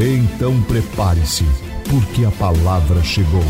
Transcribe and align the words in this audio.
Então 0.00 0.52
prepare-se, 0.62 1.42
porque 1.90 2.22
a 2.24 2.30
palavra 2.38 3.02
chegou. 3.02 3.42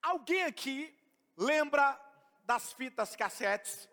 Alguém 0.00 0.44
aqui 0.44 0.96
lembra 1.36 2.00
das 2.44 2.72
fitas 2.72 3.16
cassetes? 3.16 3.88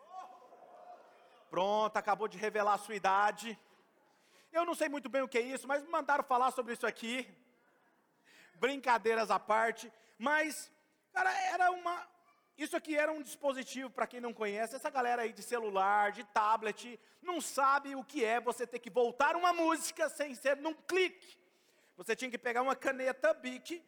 Pronto, 1.49 1.97
acabou 1.97 2.27
de 2.27 2.37
revelar 2.37 2.75
a 2.75 2.77
sua 2.77 2.93
idade. 2.93 3.57
Eu 4.51 4.65
não 4.65 4.75
sei 4.75 4.87
muito 4.87 5.09
bem 5.09 5.23
o 5.23 5.27
que 5.27 5.39
é 5.39 5.41
isso, 5.41 5.67
mas 5.67 5.81
me 5.81 5.89
mandaram 5.89 6.23
falar 6.23 6.51
sobre 6.51 6.73
isso 6.73 6.85
aqui. 6.85 7.27
Brincadeiras 8.59 9.31
à 9.31 9.39
parte, 9.39 9.91
mas, 10.19 10.71
cara, 11.11 11.31
era 11.47 11.71
uma. 11.71 12.07
Isso 12.57 12.77
aqui 12.77 12.95
era 12.95 13.11
um 13.11 13.21
dispositivo, 13.21 13.89
para 13.89 14.05
quem 14.05 14.21
não 14.21 14.31
conhece, 14.31 14.75
essa 14.75 14.89
galera 14.89 15.23
aí 15.23 15.33
de 15.33 15.41
celular, 15.41 16.11
de 16.11 16.23
tablet, 16.25 16.99
não 17.21 17.41
sabe 17.41 17.95
o 17.95 18.03
que 18.03 18.23
é 18.23 18.39
você 18.39 18.67
ter 18.67 18.79
que 18.79 18.91
voltar 18.91 19.35
uma 19.35 19.51
música 19.51 20.07
sem 20.07 20.35
ser 20.35 20.57
num 20.57 20.73
clique. 20.73 21.37
Você 21.97 22.15
tinha 22.15 22.29
que 22.29 22.37
pegar 22.37 22.61
uma 22.61 22.75
caneta 22.75 23.33
Bic, 23.33 23.83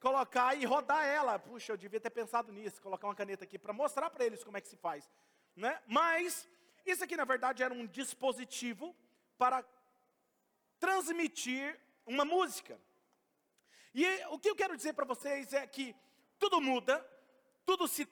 colocar 0.00 0.54
e 0.54 0.64
rodar 0.64 1.04
ela. 1.04 1.38
Puxa, 1.38 1.72
eu 1.72 1.76
devia 1.76 2.00
ter 2.00 2.10
pensado 2.10 2.50
nisso, 2.52 2.80
colocar 2.80 3.06
uma 3.06 3.14
caneta 3.14 3.44
aqui 3.44 3.58
para 3.58 3.72
mostrar 3.72 4.08
para 4.08 4.24
eles 4.24 4.42
como 4.42 4.56
é 4.56 4.60
que 4.60 4.68
se 4.68 4.76
faz. 4.76 5.08
Né? 5.54 5.78
Mas, 5.86 6.48
isso 6.86 7.04
aqui 7.04 7.16
na 7.16 7.24
verdade 7.24 7.62
era 7.62 7.72
um 7.72 7.86
dispositivo 7.86 8.96
para 9.36 9.64
transmitir 10.78 11.78
uma 12.06 12.24
música. 12.24 12.78
E 13.94 14.04
o 14.30 14.38
que 14.38 14.48
eu 14.48 14.56
quero 14.56 14.76
dizer 14.76 14.92
para 14.92 15.04
vocês 15.04 15.52
é 15.52 15.66
que 15.66 15.94
tudo 16.38 16.60
muda, 16.60 17.04
tudo 17.66 17.88
se, 17.88 18.08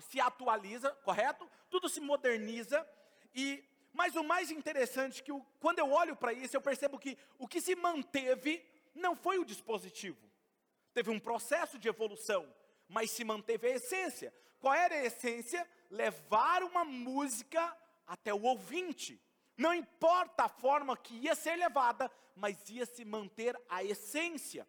se 0.00 0.20
atualiza, 0.20 0.90
correto? 1.04 1.48
Tudo 1.70 1.88
se 1.88 2.00
moderniza. 2.00 2.86
E 3.34 3.64
mas 3.96 4.14
o 4.14 4.22
mais 4.22 4.50
interessante 4.50 5.22
é 5.22 5.24
que 5.24 5.32
o, 5.32 5.40
quando 5.58 5.78
eu 5.78 5.90
olho 5.90 6.14
para 6.14 6.30
isso, 6.30 6.54
eu 6.54 6.60
percebo 6.60 6.98
que 6.98 7.16
o 7.38 7.48
que 7.48 7.62
se 7.62 7.74
manteve 7.74 8.62
não 8.94 9.16
foi 9.16 9.38
o 9.38 9.44
dispositivo. 9.44 10.30
Teve 10.92 11.10
um 11.10 11.18
processo 11.18 11.78
de 11.78 11.88
evolução, 11.88 12.46
mas 12.86 13.10
se 13.10 13.24
manteve 13.24 13.68
a 13.68 13.76
essência. 13.76 14.34
Qual 14.60 14.74
era 14.74 14.94
a 14.94 15.04
essência? 15.04 15.66
Levar 15.88 16.62
uma 16.62 16.84
música 16.84 17.74
até 18.06 18.34
o 18.34 18.42
ouvinte. 18.42 19.18
Não 19.56 19.72
importa 19.72 20.44
a 20.44 20.48
forma 20.48 20.94
que 20.94 21.14
ia 21.14 21.34
ser 21.34 21.56
levada, 21.56 22.10
mas 22.34 22.68
ia 22.68 22.84
se 22.84 23.02
manter 23.02 23.58
a 23.66 23.82
essência. 23.82 24.68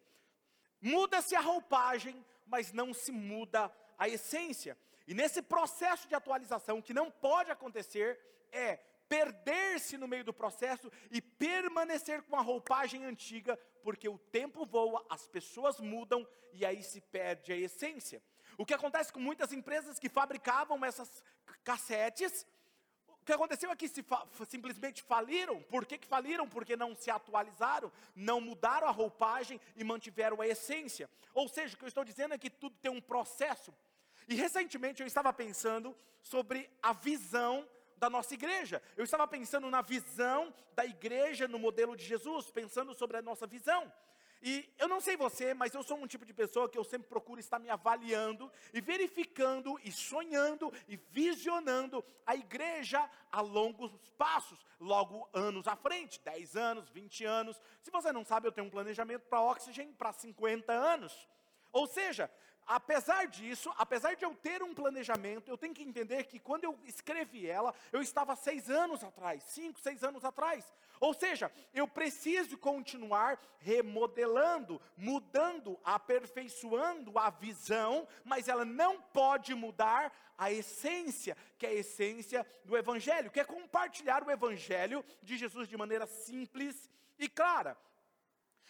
Muda-se 0.80 1.36
a 1.36 1.40
roupagem, 1.40 2.24
mas 2.46 2.72
não 2.72 2.94
se 2.94 3.12
muda 3.12 3.70
a 3.98 4.08
essência. 4.08 4.76
E 5.06 5.14
nesse 5.14 5.42
processo 5.42 6.06
de 6.06 6.14
atualização, 6.14 6.80
que 6.80 6.94
não 6.94 7.10
pode 7.10 7.50
acontecer, 7.50 8.18
é 8.52 8.76
perder-se 9.08 9.96
no 9.96 10.06
meio 10.06 10.22
do 10.22 10.32
processo 10.32 10.90
e 11.10 11.20
permanecer 11.20 12.22
com 12.22 12.36
a 12.36 12.42
roupagem 12.42 13.04
antiga, 13.04 13.58
porque 13.82 14.08
o 14.08 14.18
tempo 14.18 14.66
voa, 14.66 15.04
as 15.08 15.26
pessoas 15.26 15.80
mudam 15.80 16.26
e 16.52 16.64
aí 16.64 16.82
se 16.82 17.00
perde 17.00 17.52
a 17.52 17.56
essência. 17.56 18.22
O 18.56 18.66
que 18.66 18.74
acontece 18.74 19.12
com 19.12 19.20
muitas 19.20 19.52
empresas 19.52 19.98
que 19.98 20.08
fabricavam 20.08 20.84
essas 20.84 21.22
cassetes, 21.64 22.46
que 23.28 23.32
aconteceu 23.34 23.70
é 23.70 23.76
que 23.76 23.86
se 23.88 24.02
fa 24.02 24.26
simplesmente 24.48 25.02
faliram. 25.02 25.62
Por 25.64 25.84
que, 25.84 25.98
que 25.98 26.06
faliram? 26.06 26.48
Porque 26.48 26.74
não 26.76 26.96
se 26.96 27.10
atualizaram, 27.10 27.92
não 28.16 28.40
mudaram 28.40 28.88
a 28.88 28.90
roupagem 28.90 29.60
e 29.76 29.84
mantiveram 29.84 30.40
a 30.40 30.48
essência. 30.48 31.10
Ou 31.34 31.46
seja, 31.46 31.74
o 31.74 31.78
que 31.78 31.84
eu 31.84 31.88
estou 31.88 32.06
dizendo 32.06 32.32
é 32.32 32.38
que 32.38 32.48
tudo 32.48 32.74
tem 32.78 32.90
um 32.90 33.02
processo. 33.02 33.70
E 34.28 34.34
recentemente 34.34 35.00
eu 35.00 35.06
estava 35.06 35.32
pensando 35.32 35.96
sobre 36.22 36.70
a 36.82 36.92
visão 36.92 37.66
da 37.96 38.10
nossa 38.10 38.34
igreja. 38.34 38.82
Eu 38.96 39.04
estava 39.04 39.26
pensando 39.26 39.70
na 39.70 39.82
visão 39.82 40.54
da 40.74 40.84
igreja 40.84 41.48
no 41.48 41.58
modelo 41.58 41.96
de 41.96 42.04
Jesus, 42.04 42.50
pensando 42.50 42.94
sobre 42.94 43.16
a 43.16 43.22
nossa 43.22 43.46
visão. 43.46 43.90
E 44.40 44.72
eu 44.78 44.86
não 44.86 45.00
sei 45.00 45.16
você, 45.16 45.52
mas 45.52 45.74
eu 45.74 45.82
sou 45.82 45.98
um 45.98 46.06
tipo 46.06 46.24
de 46.24 46.32
pessoa 46.32 46.68
que 46.68 46.78
eu 46.78 46.84
sempre 46.84 47.08
procuro 47.08 47.40
estar 47.40 47.58
me 47.58 47.68
avaliando 47.68 48.50
e 48.72 48.80
verificando 48.80 49.80
e 49.82 49.90
sonhando 49.90 50.72
e 50.86 50.96
visionando 50.96 52.04
a 52.24 52.36
igreja 52.36 53.10
a 53.32 53.40
longos 53.40 53.90
passos, 54.16 54.64
logo 54.78 55.28
anos 55.32 55.66
à 55.66 55.74
frente, 55.74 56.20
10 56.20 56.54
anos, 56.54 56.88
20 56.90 57.24
anos. 57.24 57.60
Se 57.82 57.90
você 57.90 58.12
não 58.12 58.24
sabe, 58.24 58.46
eu 58.46 58.52
tenho 58.52 58.68
um 58.68 58.70
planejamento 58.70 59.22
para 59.22 59.40
Oxygen 59.40 59.92
para 59.94 60.12
50 60.12 60.72
anos. 60.72 61.28
Ou 61.72 61.86
seja, 61.86 62.30
apesar 62.68 63.26
disso, 63.26 63.72
apesar 63.78 64.14
de 64.14 64.24
eu 64.24 64.34
ter 64.34 64.62
um 64.62 64.74
planejamento, 64.74 65.50
eu 65.50 65.56
tenho 65.56 65.74
que 65.74 65.82
entender 65.82 66.24
que 66.24 66.38
quando 66.38 66.64
eu 66.64 66.78
escrevi 66.84 67.46
ela, 67.46 67.74
eu 67.90 68.02
estava 68.02 68.36
seis 68.36 68.68
anos 68.68 69.02
atrás, 69.02 69.42
cinco, 69.44 69.80
seis 69.80 70.04
anos 70.04 70.22
atrás. 70.22 70.70
Ou 71.00 71.14
seja, 71.14 71.50
eu 71.72 71.88
preciso 71.88 72.58
continuar 72.58 73.40
remodelando, 73.58 74.80
mudando, 74.96 75.80
aperfeiçoando 75.82 77.18
a 77.18 77.30
visão, 77.30 78.06
mas 78.22 78.48
ela 78.48 78.64
não 78.64 79.00
pode 79.00 79.54
mudar 79.54 80.12
a 80.36 80.52
essência, 80.52 81.36
que 81.56 81.66
é 81.66 81.70
a 81.70 81.74
essência 81.74 82.46
do 82.64 82.76
Evangelho, 82.76 83.30
que 83.30 83.40
é 83.40 83.44
compartilhar 83.44 84.22
o 84.22 84.30
Evangelho 84.30 85.04
de 85.22 85.36
Jesus 85.38 85.68
de 85.68 85.76
maneira 85.76 86.06
simples 86.06 86.90
e 87.18 87.28
clara. 87.28 87.76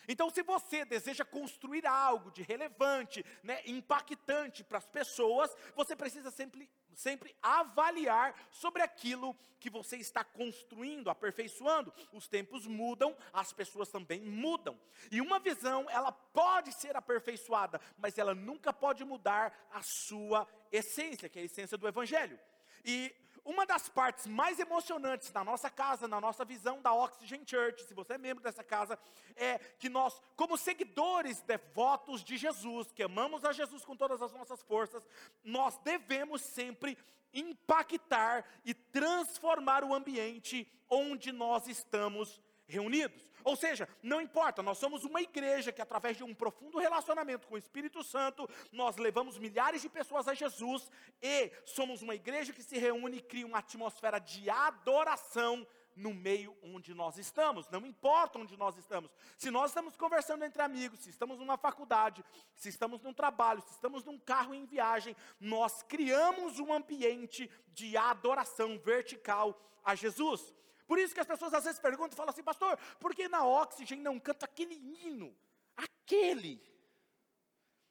Então, 0.09 0.31
se 0.31 0.43
você 0.43 0.87
deseja 0.87 1.23
construir 1.23 1.87
algo 1.87 2.31
de 2.31 2.43
relevante, 2.43 3.23
né, 3.43 3.61
impactante 3.67 4.65
para 4.65 4.79
as 4.79 4.87
pessoas, 4.87 5.55
você 5.77 5.95
precisa 5.95 6.31
sempre, 6.31 6.69
sempre 6.95 7.37
avaliar 7.43 8.35
sobre 8.51 8.81
aquilo 8.81 9.37
que 9.61 9.69
você 9.69 9.99
está 9.99 10.25
construindo, 10.25 11.11
aperfeiçoando. 11.11 11.93
Os 12.11 12.27
tempos 12.27 12.67
mudam, 12.67 13.15
as 13.35 13.53
pessoas 13.53 13.91
também 13.91 14.23
mudam. 14.23 14.81
E 15.11 15.21
uma 15.21 15.39
visão, 15.39 15.87
ela 15.91 16.11
pode 16.11 16.73
ser 16.73 16.97
aperfeiçoada, 16.97 17.79
mas 17.99 18.17
ela 18.17 18.35
nunca 18.35 18.73
pode 18.73 19.05
mudar 19.05 19.69
a 19.71 19.83
sua 19.83 20.49
essência, 20.73 21.29
que 21.29 21.39
é 21.39 21.43
a 21.43 21.45
essência 21.45 21.77
do 21.77 21.87
Evangelho. 21.87 22.41
E 22.83 23.15
uma 23.49 23.65
das 23.65 23.89
partes 23.89 24.27
mais 24.27 24.61
emocionantes 24.61 25.31
da 25.31 25.43
nossa 25.43 25.71
casa, 25.71 26.07
na 26.07 26.21
nossa 26.21 26.45
visão 26.45 26.83
da 26.83 26.93
Oxygen 26.93 27.43
Church, 27.47 27.83
se 27.83 27.95
você 27.95 28.13
é 28.13 28.19
membro 28.19 28.45
dessa 28.45 28.63
casa, 28.63 28.99
é 29.35 29.59
que 29.79 29.89
nós, 29.89 30.21
como 30.37 30.59
seguidores 30.59 31.41
devotos 31.41 32.23
de 32.23 32.37
Jesus, 32.37 32.93
que 32.93 33.03
amamos 33.03 33.47
a 33.47 33.53
Jesus 33.53 33.87
com 33.87 33.97
todas 33.97 34.21
as 34.21 34.35
nossas 34.35 34.63
forças, 34.63 35.09
nós 35.43 35.79
devemos 35.79 36.43
sempre 36.43 36.99
impactar 37.33 38.45
e 38.67 38.75
transformar 38.75 39.83
o 39.83 39.95
ambiente 39.95 40.71
onde 40.91 41.33
nós 41.33 41.69
estamos 41.69 42.39
reunidos. 42.67 43.27
Ou 43.49 43.57
seja, 43.57 43.89
não 44.03 44.21
importa, 44.21 44.63
nós 44.63 44.77
somos 44.77 45.05
uma 45.05 45.23
igreja 45.23 45.73
que, 45.73 45.81
através 45.81 46.19
de 46.19 46.23
um 46.23 46.35
profundo 46.35 46.79
relacionamento 46.79 47.49
com 47.49 47.55
o 47.55 47.59
Espírito 47.59 48.05
Santo, 48.05 48.47
nós 48.71 48.99
levamos 48.99 49.39
milhares 49.39 49.81
de 49.81 49.89
pessoas 49.89 50.29
a 50.29 50.35
Jesus 50.35 50.91
e 51.23 51.51
somos 51.65 52.03
uma 52.03 52.15
igreja 52.15 52.53
que 52.53 52.63
se 52.63 52.77
reúne 52.77 53.17
e 53.17 53.23
cria 53.23 53.47
uma 53.47 53.61
atmosfera 53.61 54.19
de 54.19 54.51
adoração 54.51 55.67
no 55.97 56.13
meio 56.13 56.55
onde 56.63 56.93
nós 56.93 57.17
estamos, 57.17 57.67
não 57.71 57.87
importa 57.87 58.39
onde 58.39 58.55
nós 58.55 58.77
estamos. 58.77 59.11
Se 59.39 59.51
nós 59.51 59.71
estamos 59.71 59.97
conversando 59.97 60.45
entre 60.45 60.61
amigos, 60.61 61.01
se 61.01 61.09
estamos 61.09 61.39
numa 61.39 61.57
faculdade, 61.57 62.23
se 62.55 62.69
estamos 62.69 63.01
num 63.01 63.15
trabalho, 63.15 63.63
se 63.63 63.73
estamos 63.73 64.05
num 64.05 64.19
carro 64.19 64.53
em 64.53 64.67
viagem, 64.67 65.17
nós 65.41 65.83
criamos 65.83 66.59
um 66.59 66.71
ambiente 66.71 67.51
de 67.69 67.97
adoração 67.97 68.79
vertical 68.79 69.59
a 69.83 69.95
Jesus. 69.95 70.53
Por 70.89 70.99
isso 70.99 71.13
que 71.13 71.21
as 71.21 71.27
pessoas 71.27 71.53
às 71.53 71.65
vezes 71.65 71.79
perguntam 71.79 72.15
e 72.15 72.17
falam 72.17 72.31
assim, 72.31 72.43
pastor, 72.43 72.79
por 72.99 73.15
que 73.15 73.29
na 73.29 73.47
Oxygen 73.47 74.01
não 74.01 74.19
canta 74.19 74.47
aquele 74.47 74.75
hino? 74.75 75.37
Aquele. 75.77 76.61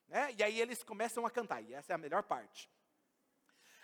Né? 0.07 0.33
E 0.35 0.43
aí 0.43 0.59
eles 0.59 0.81
começam 0.81 1.23
a 1.23 1.29
cantar, 1.29 1.61
e 1.61 1.75
essa 1.75 1.93
é 1.93 1.95
a 1.95 1.99
melhor 1.99 2.23
parte. 2.23 2.67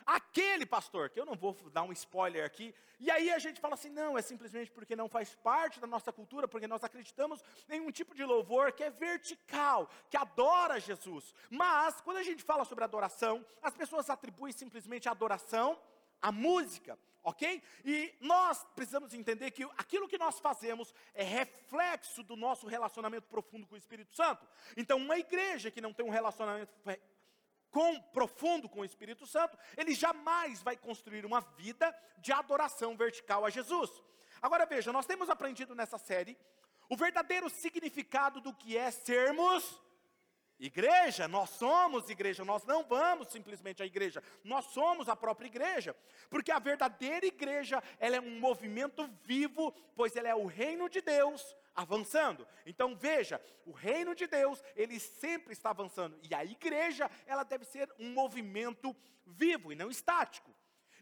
Aquele 0.04 0.66
pastor, 0.66 1.12
que 1.12 1.20
eu 1.20 1.26
não 1.26 1.36
vou 1.36 1.54
dar 1.70 1.84
um 1.84 1.92
spoiler 1.92 2.44
aqui, 2.44 2.74
e 3.00 3.12
aí 3.12 3.32
a 3.32 3.38
gente 3.38 3.62
fala 3.62 3.76
assim: 3.76 3.90
não, 3.90 4.18
é 4.18 4.22
simplesmente 4.22 4.72
porque 4.72 4.96
não 4.96 5.08
faz 5.08 5.36
parte 5.36 5.80
da 5.80 5.86
nossa 5.88 6.12
cultura, 6.12 6.48
porque 6.48 6.68
nós 6.68 6.84
acreditamos 6.84 7.42
em 7.70 7.82
um 7.82 7.92
tipo 7.92 8.16
de 8.16 8.26
louvor 8.26 8.72
que 8.74 8.84
é 8.84 8.90
vertical, 8.90 9.88
que 10.10 10.18
adora 10.18 10.80
Jesus. 10.80 11.34
Mas, 11.52 12.02
quando 12.02 12.18
a 12.18 12.24
gente 12.24 12.44
fala 12.44 12.66
sobre 12.66 12.84
adoração, 12.84 13.46
as 13.62 13.76
pessoas 13.76 14.10
atribuem 14.10 14.52
simplesmente 14.52 15.08
a 15.08 15.12
adoração 15.12 15.80
à 16.22 16.32
música 16.32 16.98
ok? 17.24 17.64
E 17.86 18.14
nós 18.20 18.64
precisamos 18.76 19.14
entender 19.14 19.52
que 19.52 19.64
aquilo 19.78 20.08
que 20.08 20.18
nós 20.18 20.40
fazemos 20.40 20.94
é 21.14 21.24
reflexo 21.24 22.22
do 22.22 22.36
nosso 22.36 22.68
relacionamento 22.68 23.28
profundo 23.28 23.66
com 23.66 23.76
o 23.76 23.78
Espírito 23.78 24.14
Santo. 24.16 24.46
Então, 24.76 24.98
uma 24.98 25.18
igreja 25.18 25.72
que 25.72 25.82
não 25.82 25.94
tem 25.94 26.06
um 26.06 26.10
relacionamento 26.10 26.74
com, 27.72 28.00
profundo 28.12 28.70
com 28.70 28.82
o 28.82 28.86
Espírito 28.86 29.26
Santo, 29.26 29.58
ele 29.78 29.94
jamais 29.96 30.62
vai 30.62 30.76
construir 30.76 31.26
uma 31.26 31.40
vida 31.40 31.96
de 32.20 32.32
adoração 32.32 32.96
vertical 32.96 33.46
a 33.46 33.50
Jesus. 33.50 33.90
Agora 34.42 34.66
veja, 34.66 34.92
nós 34.92 35.06
temos 35.06 35.30
aprendido 35.30 35.74
nessa 35.74 35.98
série 35.98 36.38
o 36.90 36.98
verdadeiro 36.98 37.50
significado 37.50 38.42
do 38.42 38.54
que 38.54 38.78
é 38.78 38.92
sermos 38.92 39.82
Igreja, 40.64 41.28
nós 41.28 41.50
somos 41.50 42.10
igreja, 42.10 42.46
nós 42.46 42.64
não 42.64 42.86
vamos 42.86 43.28
simplesmente 43.28 43.84
à 43.84 43.86
igreja, 43.86 44.24
nós 44.46 44.64
somos 44.68 45.10
a 45.10 45.16
própria 45.16 45.48
igreja, 45.48 45.94
porque 46.30 46.54
a 46.54 46.58
verdadeira 46.58 47.26
igreja, 47.26 47.84
ela 48.00 48.16
é 48.16 48.22
um 48.22 48.40
movimento 48.40 49.06
vivo, 49.26 49.74
pois 49.94 50.16
ela 50.16 50.30
é 50.30 50.36
o 50.36 50.46
reino 50.46 50.88
de 50.88 51.02
Deus 51.02 51.54
avançando. 51.76 52.48
Então 52.66 52.96
veja, 52.96 53.42
o 53.66 53.74
reino 53.74 54.16
de 54.16 54.26
Deus, 54.26 54.64
ele 54.74 55.02
sempre 55.02 55.52
está 55.52 55.72
avançando, 55.72 56.18
e 56.24 56.34
a 56.34 56.46
igreja, 56.46 57.12
ela 57.26 57.44
deve 57.44 57.66
ser 57.66 57.94
um 58.00 58.14
movimento 58.14 58.96
vivo 59.28 59.70
e 59.70 59.76
não 59.76 59.92
estático. 59.92 60.50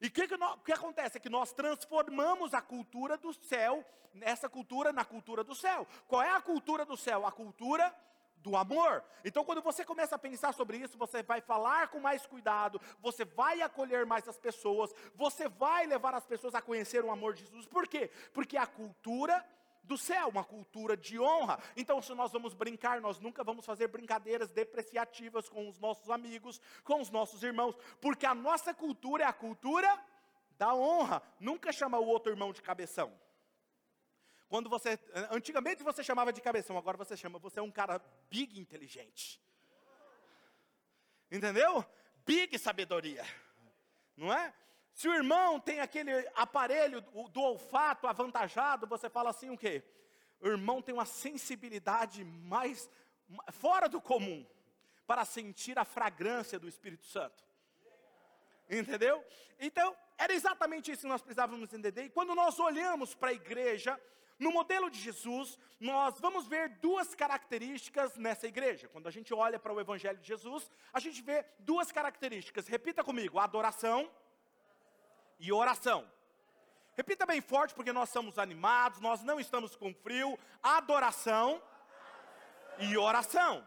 E 0.01 0.07
o 0.07 0.11
que, 0.11 0.27
que, 0.27 0.35
que, 0.65 0.73
acontece? 0.73 1.17
É 1.17 1.21
que 1.21 1.29
nós 1.29 1.53
transformamos 1.53 2.55
a 2.55 2.63
cultura 2.63 3.15
do 3.15 3.31
céu, 3.31 3.85
nessa 4.11 4.49
cultura, 4.49 4.91
na 4.91 5.05
cultura 5.05 5.43
do 5.43 5.53
céu. 5.53 5.87
Qual 6.07 6.23
é 6.23 6.31
a 6.31 6.41
cultura 6.41 6.83
do 6.83 6.97
céu? 6.97 7.27
A 7.27 7.31
cultura 7.31 7.95
do 8.41 8.55
amor. 8.55 9.03
Então, 9.23 9.43
quando 9.43 9.61
você 9.61 9.85
começa 9.85 10.15
a 10.15 10.19
pensar 10.19 10.53
sobre 10.53 10.77
isso, 10.77 10.97
você 10.97 11.23
vai 11.23 11.41
falar 11.41 11.89
com 11.89 11.99
mais 11.99 12.25
cuidado, 12.25 12.81
você 12.99 13.23
vai 13.23 13.61
acolher 13.61 14.05
mais 14.05 14.27
as 14.27 14.37
pessoas, 14.37 14.93
você 15.15 15.47
vai 15.47 15.85
levar 15.85 16.13
as 16.13 16.25
pessoas 16.25 16.55
a 16.55 16.61
conhecer 16.61 17.03
o 17.03 17.11
amor 17.11 17.33
de 17.33 17.43
Jesus. 17.43 17.65
Por 17.65 17.87
quê? 17.87 18.09
Porque 18.33 18.57
a 18.57 18.65
cultura 18.65 19.45
do 19.83 19.97
céu, 19.97 20.29
uma 20.29 20.43
cultura 20.43 20.95
de 20.95 21.19
honra. 21.19 21.59
Então, 21.75 22.01
se 22.01 22.13
nós 22.13 22.31
vamos 22.31 22.53
brincar, 22.53 23.01
nós 23.01 23.19
nunca 23.19 23.43
vamos 23.43 23.65
fazer 23.65 23.87
brincadeiras 23.87 24.51
depreciativas 24.51 25.49
com 25.49 25.67
os 25.67 25.79
nossos 25.79 26.09
amigos, 26.09 26.61
com 26.83 27.01
os 27.01 27.09
nossos 27.09 27.43
irmãos, 27.43 27.75
porque 27.99 28.25
a 28.25 28.35
nossa 28.35 28.73
cultura 28.73 29.23
é 29.23 29.27
a 29.27 29.33
cultura 29.33 29.99
da 30.57 30.73
honra. 30.73 31.21
Nunca 31.39 31.71
chama 31.71 31.99
o 31.99 32.05
outro 32.05 32.31
irmão 32.31 32.53
de 32.53 32.61
cabeção. 32.61 33.11
Quando 34.51 34.69
você, 34.69 34.99
antigamente 35.29 35.81
você 35.81 36.03
chamava 36.03 36.33
de 36.33 36.41
cabeção, 36.41 36.77
agora 36.77 36.97
você 36.97 37.15
chama, 37.15 37.39
você 37.39 37.59
é 37.59 37.63
um 37.63 37.71
cara 37.71 38.01
big 38.29 38.59
inteligente. 38.59 39.41
Entendeu? 41.31 41.85
Big 42.25 42.59
sabedoria. 42.59 43.25
Não 44.17 44.33
é? 44.33 44.53
Se 44.93 45.07
o 45.07 45.13
irmão 45.13 45.57
tem 45.57 45.79
aquele 45.79 46.11
aparelho 46.35 46.99
do 46.99 47.39
olfato 47.39 48.07
avantajado, 48.07 48.85
você 48.85 49.09
fala 49.09 49.29
assim 49.29 49.49
o 49.49 49.57
quê? 49.57 49.85
O 50.41 50.49
irmão 50.49 50.81
tem 50.81 50.93
uma 50.93 51.05
sensibilidade 51.05 52.25
mais 52.25 52.89
fora 53.53 53.87
do 53.87 54.01
comum 54.01 54.45
para 55.07 55.23
sentir 55.23 55.79
a 55.79 55.85
fragrância 55.85 56.59
do 56.59 56.67
Espírito 56.67 57.05
Santo. 57.05 57.41
Entendeu? 58.69 59.25
Então, 59.57 59.95
era 60.17 60.33
exatamente 60.33 60.91
isso 60.91 61.03
que 61.03 61.07
nós 61.07 61.21
precisávamos 61.21 61.73
entender. 61.73 62.03
E 62.03 62.09
quando 62.09 62.35
nós 62.35 62.59
olhamos 62.59 63.15
para 63.15 63.29
a 63.29 63.33
igreja, 63.33 63.97
no 64.41 64.51
modelo 64.51 64.89
de 64.89 64.99
Jesus, 64.99 65.55
nós 65.79 66.19
vamos 66.19 66.47
ver 66.47 66.67
duas 66.87 67.13
características 67.13 68.17
nessa 68.17 68.47
igreja. 68.47 68.87
Quando 68.87 69.05
a 69.05 69.11
gente 69.11 69.31
olha 69.35 69.59
para 69.59 69.71
o 69.71 69.79
Evangelho 69.79 70.17
de 70.17 70.27
Jesus, 70.27 70.67
a 70.91 70.99
gente 70.99 71.21
vê 71.21 71.45
duas 71.59 71.91
características. 71.91 72.67
Repita 72.67 73.03
comigo: 73.03 73.37
adoração 73.37 74.09
e 75.39 75.53
oração. 75.53 76.11
Repita 76.95 77.23
bem 77.23 77.39
forte, 77.39 77.75
porque 77.75 77.93
nós 77.93 78.09
somos 78.09 78.39
animados, 78.39 78.99
nós 78.99 79.21
não 79.21 79.39
estamos 79.39 79.75
com 79.75 79.93
frio. 79.93 80.37
Adoração 80.63 81.61
e 82.79 82.97
oração. 82.97 83.63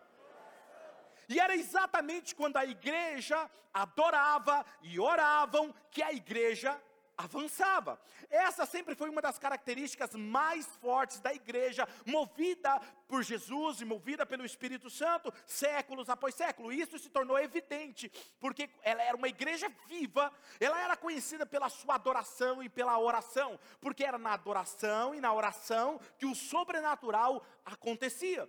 E 1.29 1.39
era 1.39 1.55
exatamente 1.55 2.35
quando 2.35 2.57
a 2.57 2.67
igreja 2.67 3.49
adorava 3.73 4.67
e 4.83 4.99
oravam 4.99 5.73
que 5.93 6.03
a 6.03 6.13
igreja 6.13 6.83
avançava. 7.17 8.01
Essa 8.29 8.67
sempre 8.67 8.95
foi 8.95 9.09
uma 9.09 9.23
das 9.23 9.39
características 9.39 10.15
mais 10.15 10.67
fortes 10.77 11.21
da 11.21 11.33
igreja, 11.33 11.89
movida 12.07 12.81
por 13.07 13.23
Jesus 13.23 13.81
e 13.81 13.85
movida 13.85 14.27
pelo 14.27 14.45
Espírito 14.45 14.91
Santo, 14.91 15.33
séculos 15.47 16.09
após 16.09 16.35
séculos. 16.35 16.75
Isso 16.75 16.99
se 16.99 17.09
tornou 17.09 17.39
evidente, 17.39 18.11
porque 18.41 18.69
ela 18.83 19.03
era 19.03 19.17
uma 19.17 19.29
igreja 19.29 19.71
viva, 19.87 20.33
ela 20.61 20.81
era 20.81 20.97
conhecida 20.97 21.47
pela 21.47 21.69
sua 21.69 21.95
adoração 21.95 22.63
e 22.63 22.69
pela 22.69 22.99
oração, 22.99 23.59
porque 23.81 24.05
era 24.05 24.19
na 24.19 24.33
adoração 24.33 25.15
e 25.15 25.21
na 25.21 25.33
oração 25.33 26.01
que 26.19 26.27
o 26.27 26.35
sobrenatural 26.35 27.45
acontecia. 27.65 28.49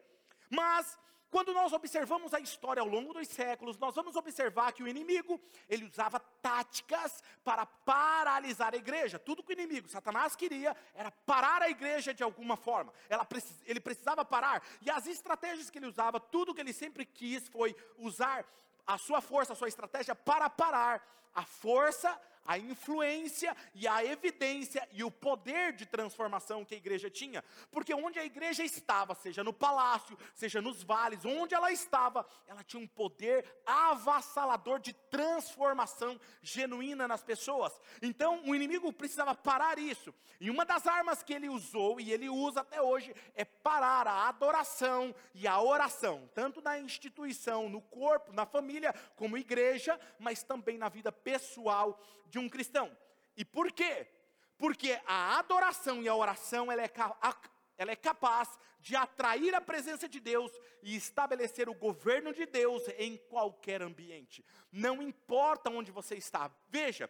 Mas 0.50 0.98
quando 1.36 1.54
nós 1.54 1.74
observamos 1.74 2.34
a 2.34 2.40
história 2.40 2.80
ao 2.80 2.88
longo 2.88 3.14
dos 3.14 3.28
séculos, 3.28 3.78
nós 3.78 3.94
vamos 3.94 4.16
observar 4.16 4.72
que 4.72 4.82
o 4.82 4.88
inimigo, 4.88 5.38
ele 5.68 5.84
usava 5.84 6.18
táticas 6.18 7.22
para 7.44 7.66
paralisar 7.66 8.74
a 8.74 8.78
igreja. 8.78 9.20
Tudo 9.20 9.44
que 9.44 9.52
o 9.52 9.60
inimigo, 9.60 9.90
Satanás 9.90 10.34
queria, 10.34 10.74
era 10.94 11.12
parar 11.12 11.62
a 11.62 11.70
igreja 11.70 12.14
de 12.14 12.24
alguma 12.24 12.56
forma. 12.56 12.94
ele 13.66 13.82
precisava 13.82 14.24
parar. 14.24 14.64
E 14.82 14.90
as 14.90 15.08
estratégias 15.08 15.70
que 15.70 15.78
ele 15.78 15.88
usava, 15.88 16.22
tudo 16.22 16.56
que 16.56 16.62
ele 16.62 16.72
sempre 16.72 17.06
quis 17.06 17.50
foi 17.50 17.76
usar 17.98 18.46
a 18.88 18.98
sua 18.98 19.20
força, 19.20 19.52
a 19.52 19.58
sua 19.58 19.68
estratégia 19.68 20.16
para 20.16 20.50
parar 20.50 21.06
a 21.34 21.44
força, 21.44 22.18
a 22.46 22.58
influência 22.58 23.56
e 23.74 23.88
a 23.88 24.06
evidência 24.06 24.88
e 24.92 25.04
o 25.04 25.10
poder 25.10 25.74
de 25.74 25.86
transformação 25.86 26.64
que 26.64 26.76
a 26.76 26.78
igreja 26.78 27.10
tinha. 27.10 27.44
Porque 27.72 27.94
onde 27.94 28.20
a 28.20 28.26
igreja 28.26 28.64
estava, 28.64 29.16
seja 29.16 29.44
no 29.44 29.52
palácio, 29.52 30.18
seja 30.34 30.62
nos 30.62 30.84
vales, 30.84 31.26
onde 31.26 31.56
ela 31.56 31.72
estava, 31.72 32.26
ela 32.48 32.64
tinha 32.64 32.82
um 32.82 32.88
poder 32.88 33.46
avassalador 33.66 34.80
de 34.80 34.94
transformação 34.94 36.20
genuína 36.42 37.08
nas 37.08 37.24
pessoas. 37.24 37.74
Então 38.02 38.42
o 38.46 38.54
inimigo 38.54 38.94
precisava 38.94 39.34
parar 39.34 39.80
isso. 39.80 40.14
E 40.40 40.50
uma 40.50 40.66
das 40.66 40.86
armas 40.86 41.24
que 41.24 41.34
ele 41.34 41.50
usou 41.50 42.00
e 42.00 42.12
ele 42.12 42.30
usa 42.30 42.62
até 42.62 42.82
hoje 42.82 43.16
é 43.34 43.46
parar 43.46 44.08
a 44.08 44.28
adoração 44.28 45.16
e 45.34 45.48
a 45.48 45.62
oração, 45.62 46.30
tanto 46.34 46.62
na 46.62 46.80
instituição, 46.80 47.70
no 47.70 47.82
corpo, 47.82 48.34
na 48.34 48.46
família, 48.46 48.94
como 49.16 49.38
igreja, 49.38 50.00
mas 50.20 50.44
também 50.44 50.78
na 50.78 50.90
vida 50.90 51.12
pessoal 51.12 52.00
de 52.28 52.35
um 52.40 52.50
cristão. 52.50 52.96
E 53.36 53.44
por 53.44 53.72
quê? 53.72 54.08
Porque 54.58 55.00
a 55.06 55.38
adoração 55.40 56.02
e 56.02 56.08
a 56.08 56.16
oração 56.16 56.72
ela 56.72 56.82
é, 56.82 56.92
ela 57.78 57.92
é 57.92 57.96
capaz 57.96 58.58
de 58.80 58.96
atrair 58.96 59.54
a 59.54 59.62
presença 59.62 60.08
de 60.08 60.20
Deus 60.20 60.52
e 60.82 60.96
estabelecer 60.96 61.68
o 61.68 61.74
governo 61.74 62.34
de 62.34 62.46
Deus 62.46 62.84
em 62.98 63.18
qualquer 63.18 63.82
ambiente. 63.82 64.46
Não 64.72 65.02
importa 65.02 65.70
onde 65.70 65.92
você 65.92 66.16
está. 66.16 66.52
Veja, 66.70 67.10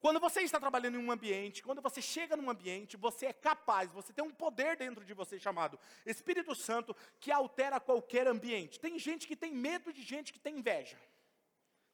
quando 0.00 0.18
você 0.18 0.40
está 0.40 0.58
trabalhando 0.58 0.96
em 0.98 1.04
um 1.04 1.12
ambiente, 1.12 1.62
quando 1.62 1.82
você 1.82 2.00
chega 2.00 2.34
num 2.34 2.48
ambiente, 2.48 2.96
você 2.96 3.26
é 3.26 3.32
capaz, 3.34 3.92
você 3.92 4.12
tem 4.14 4.24
um 4.24 4.30
poder 4.30 4.76
dentro 4.76 5.04
de 5.04 5.12
você 5.12 5.38
chamado 5.38 5.78
Espírito 6.06 6.54
Santo 6.54 6.96
que 7.20 7.30
altera 7.30 7.78
qualquer 7.78 8.26
ambiente. 8.26 8.80
Tem 8.80 8.98
gente 8.98 9.28
que 9.28 9.36
tem 9.36 9.54
medo 9.54 9.92
de 9.92 10.02
gente 10.02 10.32
que 10.32 10.40
tem 10.40 10.58
inveja. 10.58 10.98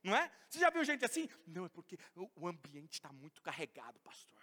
Não 0.06 0.14
é? 0.14 0.30
Você 0.48 0.60
já 0.60 0.70
viu 0.70 0.84
gente 0.84 1.04
assim? 1.04 1.28
Não, 1.44 1.66
é 1.66 1.68
porque 1.68 1.98
o 2.36 2.46
ambiente 2.46 2.92
está 2.92 3.12
muito 3.12 3.42
carregado, 3.42 3.98
pastor. 3.98 4.40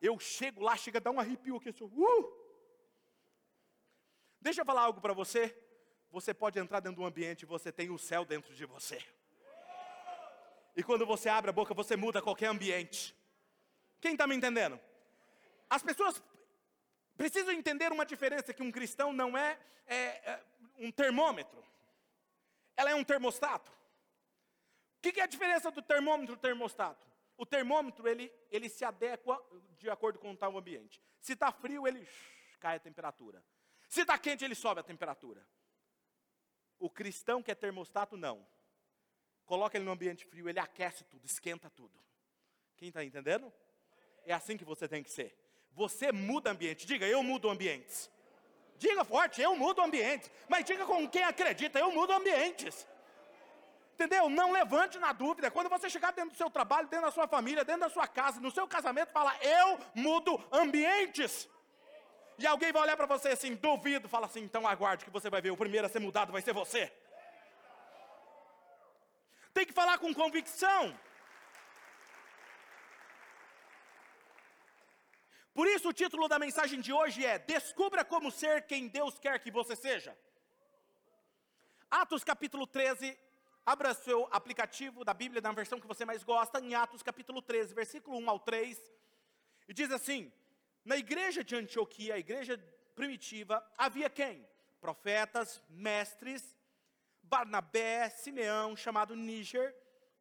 Eu 0.00 0.18
chego 0.18 0.60
lá, 0.60 0.76
chega 0.76 0.98
a 0.98 1.00
dar 1.00 1.12
um 1.12 1.20
arrepio 1.20 1.54
aqui, 1.54 1.68
assim, 1.68 1.84
uh! 1.84 2.42
Deixa 4.40 4.62
eu 4.62 4.64
falar 4.64 4.82
algo 4.82 5.00
para 5.00 5.12
você. 5.12 5.56
Você 6.10 6.34
pode 6.34 6.58
entrar 6.58 6.80
dentro 6.80 6.96
de 6.96 7.02
um 7.02 7.06
ambiente 7.06 7.46
você 7.46 7.70
tem 7.70 7.90
o 7.90 7.98
céu 7.98 8.24
dentro 8.24 8.52
de 8.52 8.66
você. 8.66 9.00
E 10.74 10.82
quando 10.82 11.06
você 11.06 11.28
abre 11.28 11.50
a 11.50 11.52
boca, 11.52 11.72
você 11.72 11.94
muda 11.94 12.20
qualquer 12.20 12.48
ambiente. 12.48 13.16
Quem 14.00 14.14
está 14.14 14.26
me 14.26 14.34
entendendo? 14.34 14.80
As 15.70 15.80
pessoas 15.80 16.20
precisam 17.16 17.52
entender 17.52 17.92
uma 17.92 18.04
diferença 18.04 18.52
que 18.52 18.64
um 18.64 18.72
cristão 18.72 19.12
não 19.12 19.38
é, 19.38 19.56
é, 19.86 19.96
é 19.96 20.44
um 20.78 20.90
termômetro. 20.90 21.62
Ela 22.76 22.90
é 22.90 22.96
um 22.96 23.04
termostato 23.04 23.81
que, 25.02 25.12
que 25.12 25.20
é 25.20 25.24
a 25.24 25.26
diferença 25.26 25.70
do 25.70 25.82
termômetro 25.82 26.34
e 26.34 26.36
do 26.36 26.40
termostato? 26.40 27.06
O 27.36 27.44
termômetro, 27.44 28.06
ele, 28.08 28.32
ele 28.50 28.68
se 28.68 28.84
adequa 28.84 29.42
de 29.76 29.90
acordo 29.90 30.18
com 30.18 30.30
o 30.30 30.36
tal 30.36 30.56
ambiente. 30.56 31.02
Se 31.20 31.32
está 31.32 31.50
frio, 31.50 31.88
ele 31.88 32.06
cai 32.60 32.76
a 32.76 32.80
temperatura. 32.80 33.44
Se 33.88 34.02
está 34.02 34.16
quente, 34.16 34.44
ele 34.44 34.54
sobe 34.54 34.80
a 34.80 34.84
temperatura. 34.84 35.44
O 36.78 36.88
cristão 36.88 37.42
que 37.42 37.50
é 37.50 37.54
termostato, 37.54 38.16
não. 38.16 38.46
Coloca 39.44 39.76
ele 39.76 39.84
no 39.84 39.90
ambiente 39.90 40.24
frio, 40.24 40.48
ele 40.48 40.60
aquece 40.60 41.04
tudo, 41.04 41.26
esquenta 41.26 41.68
tudo. 41.68 41.98
Quem 42.76 42.88
está 42.88 43.04
entendendo? 43.04 43.52
É 44.24 44.32
assim 44.32 44.56
que 44.56 44.64
você 44.64 44.86
tem 44.86 45.02
que 45.02 45.10
ser. 45.10 45.36
Você 45.72 46.12
muda 46.12 46.50
ambiente. 46.50 46.86
Diga, 46.86 47.06
eu 47.06 47.22
mudo 47.22 47.50
ambientes. 47.50 48.10
Diga 48.76 49.04
forte, 49.04 49.42
eu 49.42 49.56
mudo 49.56 49.82
ambientes. 49.82 50.30
Mas 50.48 50.64
diga 50.64 50.86
com 50.86 51.08
quem 51.08 51.24
acredita, 51.24 51.78
eu 51.78 51.90
mudo 51.90 52.12
ambientes. 52.12 52.86
Entendeu? 54.02 54.28
Não 54.28 54.50
levante 54.50 54.98
na 54.98 55.12
dúvida. 55.12 55.48
Quando 55.48 55.68
você 55.68 55.88
chegar 55.88 56.12
dentro 56.12 56.32
do 56.32 56.36
seu 56.36 56.50
trabalho, 56.50 56.88
dentro 56.88 57.06
da 57.06 57.12
sua 57.12 57.28
família, 57.28 57.64
dentro 57.64 57.82
da 57.82 57.88
sua 57.88 58.08
casa, 58.08 58.40
no 58.40 58.50
seu 58.50 58.66
casamento, 58.66 59.12
fala: 59.12 59.32
Eu 59.40 59.78
mudo 59.94 60.42
ambientes. 60.50 61.48
E 62.36 62.44
alguém 62.44 62.72
vai 62.72 62.82
olhar 62.82 62.96
para 62.96 63.06
você 63.06 63.28
assim, 63.28 63.54
duvido, 63.54 64.08
fala 64.08 64.26
assim: 64.26 64.40
Então 64.40 64.66
aguarde 64.66 65.04
que 65.04 65.10
você 65.10 65.30
vai 65.30 65.40
ver. 65.40 65.52
O 65.52 65.56
primeiro 65.56 65.86
a 65.86 65.90
ser 65.90 66.00
mudado 66.00 66.32
vai 66.32 66.42
ser 66.42 66.52
você. 66.52 66.92
Tem 69.54 69.64
que 69.64 69.72
falar 69.72 69.98
com 69.98 70.12
convicção. 70.12 70.98
Por 75.54 75.68
isso, 75.68 75.90
o 75.90 75.92
título 75.92 76.26
da 76.26 76.40
mensagem 76.40 76.80
de 76.80 76.92
hoje 76.92 77.24
é: 77.24 77.38
Descubra 77.38 78.04
como 78.04 78.32
ser 78.32 78.66
quem 78.66 78.88
Deus 78.88 79.16
quer 79.20 79.38
que 79.38 79.52
você 79.52 79.76
seja. 79.76 80.18
Atos 81.88 82.24
capítulo 82.24 82.66
13, 82.66 83.16
abra 83.64 83.94
seu 83.94 84.28
aplicativo 84.30 85.04
da 85.04 85.14
Bíblia, 85.14 85.40
na 85.40 85.52
versão 85.52 85.80
que 85.80 85.86
você 85.86 86.04
mais 86.04 86.22
gosta, 86.22 86.60
em 86.60 86.74
Atos 86.74 87.02
capítulo 87.02 87.40
13, 87.40 87.74
versículo 87.74 88.18
1 88.18 88.30
ao 88.30 88.38
3, 88.40 88.92
e 89.68 89.74
diz 89.74 89.90
assim: 89.90 90.32
Na 90.84 90.96
igreja 90.96 91.44
de 91.44 91.54
Antioquia, 91.54 92.14
a 92.14 92.18
igreja 92.18 92.58
primitiva, 92.94 93.64
havia 93.78 94.10
quem? 94.10 94.46
Profetas, 94.80 95.62
mestres, 95.68 96.56
Barnabé, 97.22 98.10
Simeão, 98.10 98.76
chamado 98.76 99.14
Níger, 99.14 99.74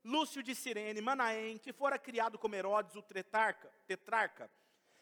Lúcio 0.03 0.41
de 0.41 0.53
Sirene, 0.55 1.01
Manaém, 1.01 1.57
que 1.57 1.73
fora 1.73 1.97
criado 1.97 2.37
como 2.37 2.55
Herodes, 2.55 2.95
o 2.95 3.01
tetrarca, 3.01 3.71
tetrarca 3.87 4.49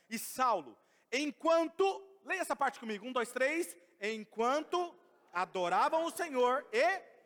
e 0.09 0.17
Saulo, 0.17 0.77
enquanto, 1.11 2.03
leia 2.25 2.41
essa 2.41 2.55
parte 2.55 2.79
comigo, 2.79 3.05
um, 3.05 3.11
dois, 3.11 3.31
três, 3.31 3.77
enquanto 4.01 4.95
adoravam 5.31 6.05
o 6.05 6.11
Senhor 6.11 6.65
e 6.71 7.18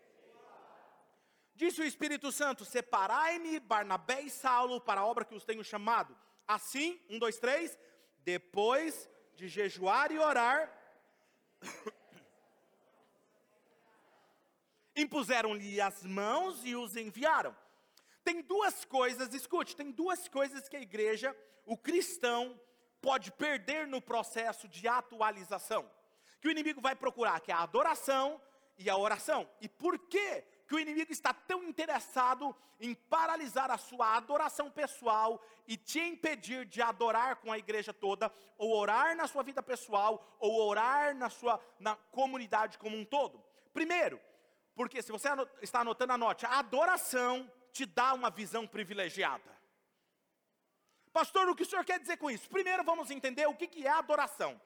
disse 1.55 1.81
o 1.81 1.85
Espírito 1.85 2.31
Santo: 2.31 2.65
Separai-me, 2.65 3.59
Barnabé 3.59 4.21
e 4.21 4.29
Saulo, 4.29 4.81
para 4.81 5.01
a 5.01 5.05
obra 5.05 5.25
que 5.25 5.35
os 5.35 5.43
tenho 5.43 5.63
chamado. 5.63 6.17
Assim, 6.47 6.99
um, 7.09 7.17
dois, 7.17 7.39
três, 7.39 7.77
depois 8.19 9.09
de 9.35 9.47
jejuar 9.47 10.11
e 10.11 10.19
orar, 10.19 10.71
impuseram-lhe 14.95 15.79
as 15.81 16.03
mãos 16.03 16.63
e 16.63 16.75
os 16.75 16.95
enviaram. 16.95 17.55
Tem 18.23 18.41
duas 18.41 18.85
coisas, 18.85 19.33
escute, 19.33 19.75
tem 19.75 19.91
duas 19.91 20.27
coisas 20.27 20.69
que 20.69 20.77
a 20.77 20.81
igreja, 20.81 21.35
o 21.65 21.77
cristão, 21.77 22.59
pode 23.01 23.31
perder 23.33 23.85
no 23.85 24.01
processo 24.01 24.67
de 24.67 24.87
atualização. 24.87 25.89
Que 26.39 26.47
o 26.47 26.51
inimigo 26.51 26.79
vai 26.79 26.95
procurar, 26.95 27.41
que 27.41 27.51
é 27.51 27.55
a 27.55 27.63
adoração 27.63 28.41
e 28.77 28.89
a 28.89 28.97
oração. 28.97 29.49
E 29.59 29.67
por 29.67 29.99
que 29.99 30.43
que 30.67 30.75
o 30.75 30.79
inimigo 30.79 31.11
está 31.11 31.33
tão 31.33 31.63
interessado 31.63 32.55
em 32.79 32.93
paralisar 32.93 33.69
a 33.71 33.77
sua 33.77 34.15
adoração 34.15 34.69
pessoal 34.69 35.41
e 35.67 35.77
te 35.77 35.99
impedir 35.99 36.65
de 36.65 36.81
adorar 36.81 37.37
com 37.37 37.51
a 37.51 37.57
igreja 37.57 37.93
toda, 37.93 38.31
ou 38.57 38.75
orar 38.75 39.15
na 39.15 39.27
sua 39.27 39.43
vida 39.43 39.61
pessoal, 39.61 40.37
ou 40.39 40.67
orar 40.67 41.15
na 41.15 41.29
sua 41.29 41.59
na 41.79 41.95
comunidade 42.11 42.77
como 42.77 42.97
um 42.97 43.05
todo? 43.05 43.43
Primeiro, 43.73 44.19
porque 44.75 45.01
se 45.01 45.11
você 45.11 45.29
está 45.61 45.81
anotando, 45.81 46.13
anote, 46.13 46.45
a 46.45 46.59
adoração 46.59 47.49
te 47.71 47.85
dá 47.85 48.13
uma 48.13 48.29
visão 48.29 48.67
privilegiada. 48.67 49.51
Pastor, 51.11 51.47
o 51.47 51.55
que 51.55 51.63
o 51.63 51.65
senhor 51.65 51.85
quer 51.85 51.99
dizer 51.99 52.17
com 52.17 52.29
isso? 52.29 52.49
Primeiro 52.49 52.83
vamos 52.83 53.11
entender 53.11 53.47
o 53.47 53.53
que, 53.53 53.85
é 53.85 53.89
adoração. 53.89 54.59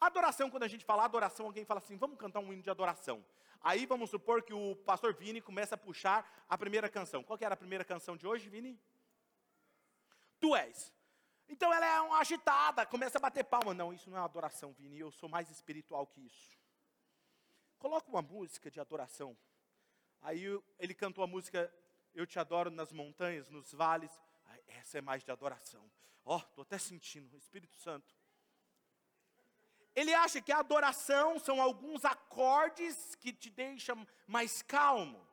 Adoração, 0.00 0.50
quando 0.50 0.62
a 0.62 0.68
gente 0.68 0.84
fala 0.84 1.04
adoração, 1.04 1.46
alguém 1.46 1.64
fala 1.64 1.78
assim, 1.78 1.96
vamos 1.96 2.18
cantar 2.18 2.40
um 2.40 2.52
hino 2.52 2.62
de 2.62 2.70
adoração. 2.70 3.24
Aí 3.60 3.84
vamos 3.84 4.08
supor 4.08 4.42
que 4.42 4.54
o 4.54 4.74
pastor 4.76 5.14
Vini 5.14 5.40
começa 5.40 5.74
a 5.74 5.78
puxar 5.78 6.44
a 6.48 6.56
primeira 6.56 6.88
canção. 6.88 7.22
Qual 7.22 7.38
que 7.38 7.44
era 7.44 7.54
a 7.54 7.56
primeira 7.56 7.84
canção 7.84 8.16
de 8.16 8.26
hoje, 8.26 8.48
Vini? 8.48 8.80
Tu 10.40 10.56
és. 10.56 10.94
Então 11.46 11.72
ela 11.72 11.84
é 11.84 12.00
uma 12.00 12.18
agitada, 12.18 12.86
começa 12.86 13.18
a 13.18 13.20
bater 13.20 13.44
palma. 13.44 13.74
Não, 13.74 13.92
isso 13.92 14.08
não 14.08 14.16
é 14.16 14.20
adoração, 14.20 14.72
Vini, 14.72 14.98
eu 14.98 15.10
sou 15.10 15.28
mais 15.28 15.50
espiritual 15.50 16.06
que 16.06 16.24
isso. 16.24 16.58
Coloca 17.78 18.08
uma 18.08 18.22
música 18.22 18.70
de 18.70 18.80
adoração. 18.80 19.36
Aí 20.22 20.44
ele 20.78 20.94
cantou 20.94 21.24
a 21.24 21.26
música 21.26 21.72
Eu 22.14 22.26
te 22.26 22.38
adoro 22.38 22.70
nas 22.70 22.92
montanhas, 22.92 23.48
nos 23.50 23.72
vales 23.72 24.10
essa 24.66 24.98
é 24.98 25.00
mais 25.00 25.22
de 25.22 25.30
adoração. 25.30 25.90
Ó, 26.24 26.36
oh, 26.36 26.40
estou 26.40 26.62
até 26.62 26.78
sentindo, 26.78 27.36
Espírito 27.36 27.76
Santo. 27.76 28.14
Ele 29.94 30.14
acha 30.14 30.40
que 30.40 30.52
a 30.52 30.58
adoração 30.58 31.38
são 31.38 31.60
alguns 31.60 32.04
acordes 32.04 33.14
que 33.16 33.32
te 33.32 33.50
deixam 33.50 34.06
mais 34.26 34.62
calmo. 34.62 35.29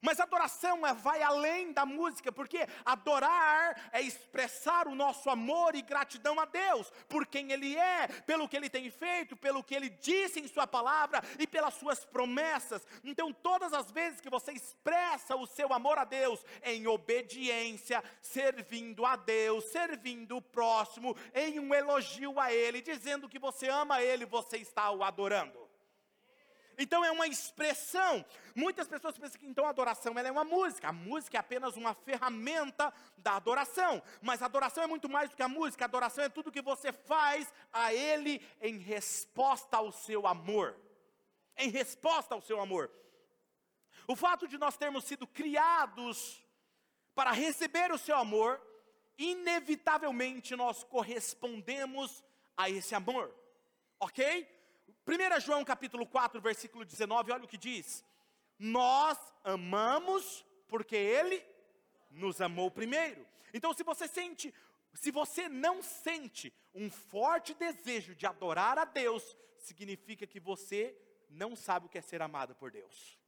Mas 0.00 0.18
adoração 0.18 0.86
é, 0.86 0.94
vai 0.94 1.22
além 1.22 1.72
da 1.72 1.84
música, 1.84 2.32
porque 2.32 2.66
adorar 2.84 3.90
é 3.92 4.00
expressar 4.00 4.88
o 4.88 4.94
nosso 4.94 5.28
amor 5.28 5.74
e 5.74 5.82
gratidão 5.82 6.40
a 6.40 6.46
Deus, 6.46 6.90
por 7.08 7.26
quem 7.26 7.52
Ele 7.52 7.76
é, 7.76 8.08
pelo 8.26 8.48
que 8.48 8.56
Ele 8.56 8.70
tem 8.70 8.90
feito, 8.90 9.36
pelo 9.36 9.62
que 9.62 9.74
Ele 9.74 9.90
disse 9.90 10.40
em 10.40 10.48
Sua 10.48 10.66
palavra 10.66 11.22
e 11.38 11.46
pelas 11.46 11.74
Suas 11.74 12.04
promessas. 12.04 12.86
Então, 13.04 13.32
todas 13.32 13.72
as 13.72 13.90
vezes 13.90 14.20
que 14.20 14.30
você 14.30 14.52
expressa 14.52 15.36
o 15.36 15.46
seu 15.46 15.72
amor 15.72 15.98
a 15.98 16.04
Deus 16.04 16.42
em 16.62 16.86
obediência, 16.86 18.02
servindo 18.22 19.04
a 19.04 19.16
Deus, 19.16 19.64
servindo 19.64 20.36
o 20.36 20.42
próximo, 20.42 21.14
em 21.34 21.60
um 21.60 21.74
elogio 21.74 22.40
a 22.40 22.52
Ele, 22.52 22.80
dizendo 22.80 23.28
que 23.28 23.38
você 23.38 23.68
ama 23.68 24.02
Ele, 24.02 24.24
você 24.24 24.56
está 24.56 24.90
o 24.90 25.04
adorando. 25.04 25.59
Então 26.82 27.04
é 27.04 27.10
uma 27.10 27.26
expressão. 27.26 28.24
Muitas 28.54 28.88
pessoas 28.88 29.18
pensam 29.18 29.38
que 29.38 29.46
então 29.46 29.66
a 29.66 29.68
adoração 29.68 30.18
é 30.18 30.30
uma 30.30 30.44
música. 30.44 30.88
A 30.88 30.92
música 30.92 31.36
é 31.36 31.40
apenas 31.40 31.76
uma 31.76 31.92
ferramenta 31.92 32.90
da 33.18 33.36
adoração. 33.36 34.02
Mas 34.22 34.40
a 34.40 34.46
adoração 34.46 34.82
é 34.82 34.86
muito 34.86 35.06
mais 35.06 35.28
do 35.28 35.36
que 35.36 35.42
a 35.42 35.48
música. 35.48 35.84
A 35.84 35.90
adoração 35.92 36.24
é 36.24 36.30
tudo 36.30 36.50
que 36.50 36.62
você 36.62 36.90
faz 36.90 37.52
a 37.70 37.92
Ele 37.92 38.40
em 38.62 38.78
resposta 38.78 39.76
ao 39.76 39.92
seu 39.92 40.26
amor. 40.26 40.74
Em 41.54 41.68
resposta 41.68 42.34
ao 42.34 42.40
seu 42.40 42.58
amor. 42.58 42.90
O 44.08 44.16
fato 44.16 44.48
de 44.48 44.56
nós 44.56 44.78
termos 44.78 45.04
sido 45.04 45.26
criados 45.26 46.42
para 47.14 47.30
receber 47.30 47.92
o 47.92 47.98
seu 47.98 48.16
amor, 48.16 48.58
inevitavelmente 49.18 50.56
nós 50.56 50.82
correspondemos 50.82 52.24
a 52.56 52.70
esse 52.70 52.94
amor. 52.94 53.34
Ok? 54.00 54.59
1 55.06 55.40
João 55.40 55.64
capítulo 55.64 56.06
4, 56.06 56.40
versículo 56.40 56.84
19, 56.84 57.32
olha 57.32 57.44
o 57.44 57.48
que 57.48 57.58
diz: 57.58 58.04
Nós 58.58 59.18
amamos 59.44 60.44
porque 60.68 60.96
Ele 60.96 61.44
nos 62.10 62.40
amou 62.40 62.70
primeiro. 62.70 63.26
Então, 63.52 63.72
se 63.72 63.82
você 63.82 64.06
sente, 64.06 64.54
se 64.94 65.10
você 65.10 65.48
não 65.48 65.82
sente 65.82 66.52
um 66.74 66.90
forte 66.90 67.54
desejo 67.54 68.14
de 68.14 68.26
adorar 68.26 68.78
a 68.78 68.84
Deus, 68.84 69.36
significa 69.58 70.26
que 70.26 70.40
você 70.40 70.96
não 71.28 71.54
sabe 71.54 71.86
o 71.86 71.88
que 71.88 71.98
é 71.98 72.02
ser 72.02 72.22
amado 72.22 72.54
por 72.54 72.70
Deus. 72.70 73.18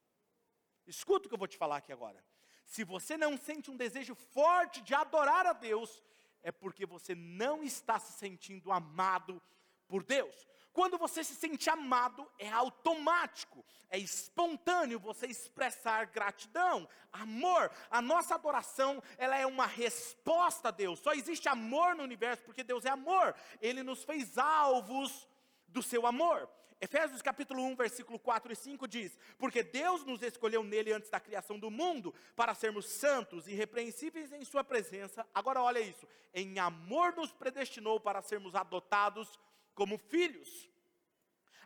Escuta 0.86 1.26
o 1.26 1.28
que 1.28 1.34
eu 1.34 1.38
vou 1.38 1.48
te 1.48 1.56
falar 1.56 1.76
aqui 1.76 1.92
agora. 1.92 2.22
Se 2.64 2.84
você 2.84 3.16
não 3.16 3.36
sente 3.36 3.70
um 3.70 3.76
desejo 3.76 4.14
forte 4.14 4.80
de 4.82 4.94
adorar 4.94 5.46
a 5.46 5.52
Deus, 5.52 6.02
é 6.42 6.50
porque 6.50 6.86
você 6.86 7.14
não 7.14 7.62
está 7.62 7.98
se 7.98 8.12
sentindo 8.12 8.72
amado 8.72 9.40
por 9.86 10.02
Deus. 10.02 10.48
Quando 10.72 10.96
você 10.96 11.22
se 11.22 11.34
sente 11.34 11.68
amado, 11.68 12.26
é 12.38 12.48
automático, 12.48 13.64
é 13.90 13.98
espontâneo 13.98 14.98
você 14.98 15.26
expressar 15.26 16.06
gratidão, 16.06 16.88
amor. 17.12 17.70
A 17.90 18.00
nossa 18.00 18.34
adoração, 18.34 19.02
ela 19.18 19.36
é 19.36 19.44
uma 19.44 19.66
resposta 19.66 20.68
a 20.68 20.70
Deus. 20.70 20.98
Só 21.00 21.12
existe 21.12 21.46
amor 21.48 21.94
no 21.94 22.02
universo 22.02 22.42
porque 22.44 22.64
Deus 22.64 22.86
é 22.86 22.90
amor. 22.90 23.34
Ele 23.60 23.82
nos 23.82 24.02
fez 24.02 24.38
alvos 24.38 25.28
do 25.68 25.82
seu 25.82 26.06
amor. 26.06 26.48
Efésios 26.80 27.22
capítulo 27.22 27.62
1, 27.62 27.76
versículo 27.76 28.18
4 28.18 28.52
e 28.52 28.56
5 28.56 28.88
diz: 28.88 29.16
Porque 29.38 29.62
Deus 29.62 30.04
nos 30.04 30.20
escolheu 30.20 30.64
nele 30.64 30.92
antes 30.92 31.08
da 31.08 31.20
criação 31.20 31.56
do 31.56 31.70
mundo, 31.70 32.12
para 32.34 32.54
sermos 32.54 32.86
santos 32.86 33.46
e 33.46 33.52
irrepreensíveis 33.52 34.32
em 34.32 34.44
Sua 34.44 34.64
presença. 34.64 35.24
Agora 35.32 35.62
olha 35.62 35.78
isso: 35.78 36.08
em 36.34 36.58
amor 36.58 37.14
nos 37.14 37.30
predestinou 37.30 38.00
para 38.00 38.20
sermos 38.20 38.56
adotados 38.56 39.38
como 39.74 39.98
filhos. 39.98 40.70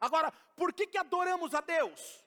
Agora, 0.00 0.30
por 0.56 0.72
que, 0.72 0.86
que 0.86 0.98
adoramos 0.98 1.54
a 1.54 1.60
Deus? 1.60 2.24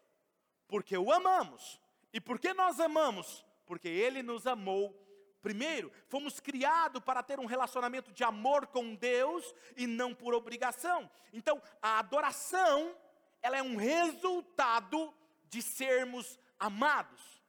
Porque 0.68 0.98
o 0.98 1.12
amamos. 1.12 1.80
E 2.14 2.20
por 2.20 2.40
que 2.40 2.54
nós 2.54 2.80
amamos? 2.80 3.46
Porque 3.66 3.88
Ele 3.88 4.24
nos 4.24 4.48
amou 4.48 4.96
primeiro. 5.42 5.92
Fomos 6.08 6.40
criados 6.40 7.04
para 7.04 7.24
ter 7.24 7.40
um 7.40 7.46
relacionamento 7.46 8.12
de 8.12 8.24
amor 8.24 8.68
com 8.68 8.96
Deus 8.96 9.54
e 9.76 9.88
não 9.88 10.14
por 10.14 10.34
obrigação. 10.34 11.10
Então, 11.34 11.62
a 11.82 12.00
adoração, 12.00 12.96
ela 13.42 13.58
é 13.58 13.64
um 13.64 13.76
resultado 13.76 15.14
de 15.48 15.62
sermos 15.62 16.40
amados. 16.60 17.42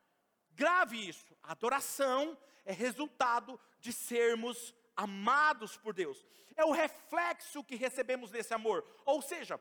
Grave 0.52 1.08
isso. 1.08 1.36
A 1.42 1.52
adoração 1.52 2.38
é 2.64 2.72
resultado 2.72 3.58
de 3.80 3.92
sermos 3.92 4.74
amados 4.96 5.76
por 5.76 5.94
Deus. 5.94 6.24
É 6.60 6.64
o 6.64 6.72
reflexo 6.72 7.64
que 7.64 7.74
recebemos 7.74 8.30
desse 8.30 8.52
amor. 8.52 8.84
Ou 9.06 9.22
seja, 9.22 9.58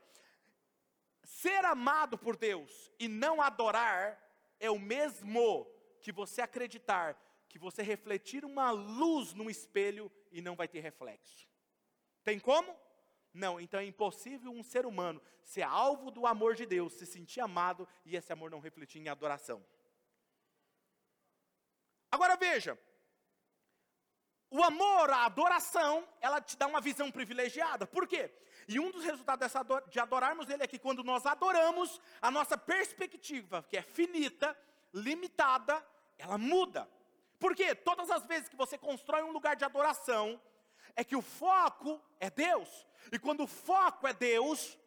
ser 1.24 1.64
amado 1.64 2.18
por 2.18 2.36
Deus 2.36 2.90
e 2.98 3.08
não 3.08 3.40
adorar 3.40 4.20
é 4.58 4.70
o 4.70 4.78
mesmo 4.78 5.66
que 6.02 6.12
você 6.12 6.42
acreditar 6.42 7.18
que 7.48 7.58
você 7.58 7.82
refletir 7.82 8.44
uma 8.44 8.70
luz 8.70 9.34
no 9.34 9.50
espelho 9.50 10.10
e 10.30 10.40
não 10.40 10.54
vai 10.54 10.68
ter 10.68 10.80
reflexo. 10.80 11.48
Tem 12.22 12.38
como? 12.38 12.76
Não, 13.32 13.60
então 13.60 13.80
é 13.80 13.84
impossível 13.84 14.52
um 14.52 14.62
ser 14.62 14.86
humano 14.86 15.20
ser 15.42 15.62
alvo 15.62 16.10
do 16.10 16.26
amor 16.26 16.54
de 16.54 16.64
Deus, 16.64 16.92
se 16.92 17.06
sentir 17.06 17.40
amado 17.40 17.88
e 18.04 18.14
esse 18.14 18.32
amor 18.32 18.50
não 18.50 18.60
refletir 18.60 19.00
em 19.00 19.08
adoração. 19.08 19.64
Agora 22.10 22.36
veja, 22.36 22.78
o 24.50 24.62
amor, 24.62 25.10
a 25.10 25.24
adoração, 25.26 26.06
ela 26.20 26.40
te 26.40 26.56
dá 26.56 26.66
uma 26.66 26.80
visão 26.80 27.10
privilegiada. 27.10 27.86
Por 27.86 28.06
quê? 28.06 28.30
E 28.66 28.78
um 28.80 28.90
dos 28.90 29.04
resultados 29.04 29.40
dessa, 29.40 29.64
de 29.88 30.00
adorarmos 30.00 30.48
Ele 30.48 30.62
é 30.62 30.66
que 30.66 30.78
quando 30.78 31.04
nós 31.04 31.24
adoramos, 31.24 32.00
a 32.20 32.30
nossa 32.30 32.58
perspectiva, 32.58 33.64
que 33.68 33.76
é 33.76 33.82
finita, 33.82 34.56
limitada, 34.92 35.84
ela 36.18 36.36
muda. 36.36 36.88
Por 37.38 37.54
quê? 37.54 37.74
Todas 37.74 38.10
as 38.10 38.24
vezes 38.24 38.48
que 38.48 38.56
você 38.56 38.76
constrói 38.76 39.22
um 39.22 39.32
lugar 39.32 39.56
de 39.56 39.64
adoração, 39.64 40.40
é 40.96 41.04
que 41.04 41.16
o 41.16 41.22
foco 41.22 42.00
é 42.18 42.28
Deus. 42.28 42.86
E 43.10 43.18
quando 43.18 43.44
o 43.44 43.46
foco 43.46 44.06
é 44.06 44.12
Deus, 44.12 44.78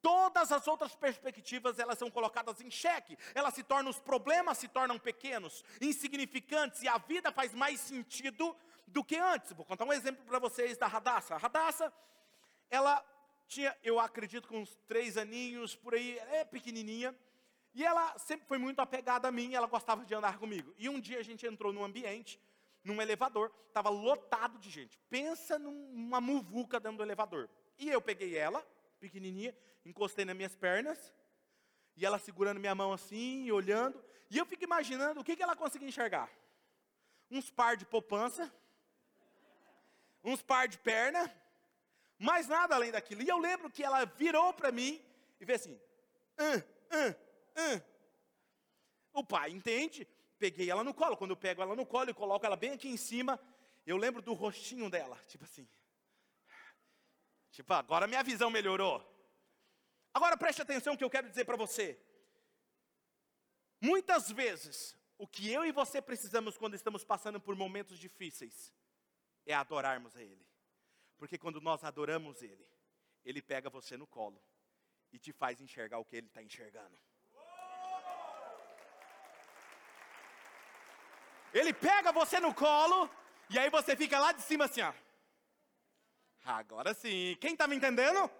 todas 0.00 0.50
as 0.50 0.66
outras 0.66 0.94
perspectivas 0.94 1.78
elas 1.78 1.98
são 1.98 2.10
colocadas 2.10 2.60
em 2.60 2.70
xeque. 2.70 3.16
Elas 3.34 3.54
se 3.54 3.62
tornam 3.62 3.90
os 3.90 4.00
problemas 4.00 4.58
se 4.58 4.68
tornam 4.68 4.98
pequenos, 4.98 5.64
insignificantes 5.80 6.82
e 6.82 6.88
a 6.88 6.98
vida 6.98 7.30
faz 7.30 7.52
mais 7.52 7.80
sentido 7.80 8.56
do 8.86 9.04
que 9.04 9.16
antes. 9.16 9.52
Vou 9.52 9.64
contar 9.64 9.84
um 9.84 9.92
exemplo 9.92 10.24
para 10.24 10.38
vocês 10.38 10.76
da 10.76 10.86
Radassa. 10.86 11.34
A 11.34 11.38
Radassa, 11.38 11.92
ela 12.70 13.04
tinha, 13.46 13.76
eu 13.82 14.00
acredito, 14.00 14.48
com 14.48 14.60
uns 14.60 14.74
três 14.86 15.16
aninhos 15.16 15.76
por 15.76 15.94
aí, 15.94 16.18
é 16.30 16.44
pequenininha. 16.44 17.14
E 17.74 17.84
ela 17.84 18.18
sempre 18.18 18.46
foi 18.46 18.58
muito 18.58 18.80
apegada 18.80 19.28
a 19.28 19.32
mim, 19.32 19.54
ela 19.54 19.66
gostava 19.66 20.04
de 20.04 20.14
andar 20.14 20.38
comigo. 20.38 20.74
E 20.76 20.88
um 20.88 21.00
dia 21.00 21.18
a 21.18 21.22
gente 21.22 21.46
entrou 21.46 21.72
num 21.72 21.84
ambiente, 21.84 22.40
num 22.84 23.00
elevador, 23.00 23.50
estava 23.68 23.88
lotado 23.88 24.58
de 24.58 24.68
gente. 24.68 24.98
Pensa 25.08 25.58
numa 25.58 26.20
muvuca 26.20 26.78
dentro 26.78 26.98
do 26.98 27.02
elevador. 27.02 27.48
E 27.78 27.88
eu 27.88 28.00
peguei 28.00 28.36
ela, 28.36 28.66
pequenininha, 29.00 29.56
encostei 29.84 30.24
nas 30.24 30.36
minhas 30.36 30.54
pernas, 30.54 31.12
e 31.96 32.04
ela 32.04 32.18
segurando 32.18 32.60
minha 32.60 32.74
mão 32.74 32.92
assim, 32.92 33.50
olhando. 33.50 34.02
E 34.30 34.38
eu 34.38 34.46
fico 34.46 34.64
imaginando 34.64 35.20
o 35.20 35.24
que, 35.24 35.36
que 35.36 35.42
ela 35.42 35.56
conseguia 35.56 35.88
enxergar. 35.88 36.30
Uns 37.30 37.50
par 37.50 37.76
de 37.76 37.86
poupança, 37.86 38.52
uns 40.24 40.42
par 40.42 40.68
de 40.68 40.78
perna, 40.78 41.32
mais 42.18 42.46
nada 42.46 42.74
além 42.74 42.92
daquilo. 42.92 43.22
E 43.22 43.28
eu 43.28 43.38
lembro 43.38 43.70
que 43.70 43.82
ela 43.82 44.04
virou 44.04 44.52
para 44.52 44.70
mim 44.70 45.02
e 45.40 45.46
fez 45.46 45.62
assim, 45.62 45.80
ah, 46.38 46.62
ah, 46.90 47.16
ah. 47.56 47.82
O 49.12 49.24
pai 49.24 49.50
entende, 49.50 50.06
peguei 50.38 50.70
ela 50.70 50.84
no 50.84 50.94
colo. 50.94 51.16
Quando 51.16 51.32
eu 51.32 51.36
pego 51.36 51.62
ela 51.62 51.76
no 51.76 51.84
colo 51.84 52.10
e 52.10 52.14
coloco 52.14 52.46
ela 52.46 52.56
bem 52.56 52.72
aqui 52.72 52.88
em 52.88 52.96
cima, 52.96 53.38
eu 53.86 53.96
lembro 53.96 54.22
do 54.22 54.32
rostinho 54.32 54.88
dela, 54.88 55.18
tipo 55.26 55.44
assim. 55.44 55.68
Tipo, 57.50 57.74
agora 57.74 58.06
minha 58.06 58.22
visão 58.22 58.50
melhorou. 58.50 59.06
Agora 60.14 60.36
preste 60.36 60.62
atenção 60.62 60.96
que 60.96 61.04
eu 61.04 61.10
quero 61.10 61.28
dizer 61.28 61.44
para 61.44 61.56
você. 61.56 61.98
Muitas 63.80 64.30
vezes, 64.30 64.96
o 65.18 65.26
que 65.26 65.50
eu 65.50 65.64
e 65.64 65.72
você 65.72 66.00
precisamos 66.00 66.56
quando 66.56 66.74
estamos 66.74 67.04
passando 67.04 67.40
por 67.40 67.56
momentos 67.56 67.98
difíceis 67.98 68.72
é 69.46 69.54
adorarmos 69.54 70.16
a 70.16 70.22
Ele. 70.22 70.46
Porque 71.18 71.38
quando 71.38 71.60
nós 71.60 71.84
adoramos 71.84 72.42
Ele, 72.42 72.66
Ele 73.24 73.40
pega 73.40 73.70
você 73.70 73.96
no 73.96 74.06
colo 74.06 74.42
e 75.12 75.18
te 75.18 75.32
faz 75.32 75.60
enxergar 75.60 75.98
o 75.98 76.04
que 76.04 76.16
Ele 76.16 76.26
está 76.26 76.42
enxergando. 76.42 76.98
Ele 81.52 81.72
pega 81.72 82.12
você 82.12 82.40
no 82.40 82.54
colo 82.54 83.10
e 83.50 83.58
aí 83.58 83.68
você 83.68 83.94
fica 83.94 84.18
lá 84.18 84.32
de 84.32 84.42
cima 84.42 84.64
assim, 84.64 84.80
ó. 84.80 84.92
Agora 86.44 86.94
sim. 86.94 87.36
Quem 87.40 87.52
está 87.52 87.68
me 87.68 87.76
entendendo? 87.76 88.30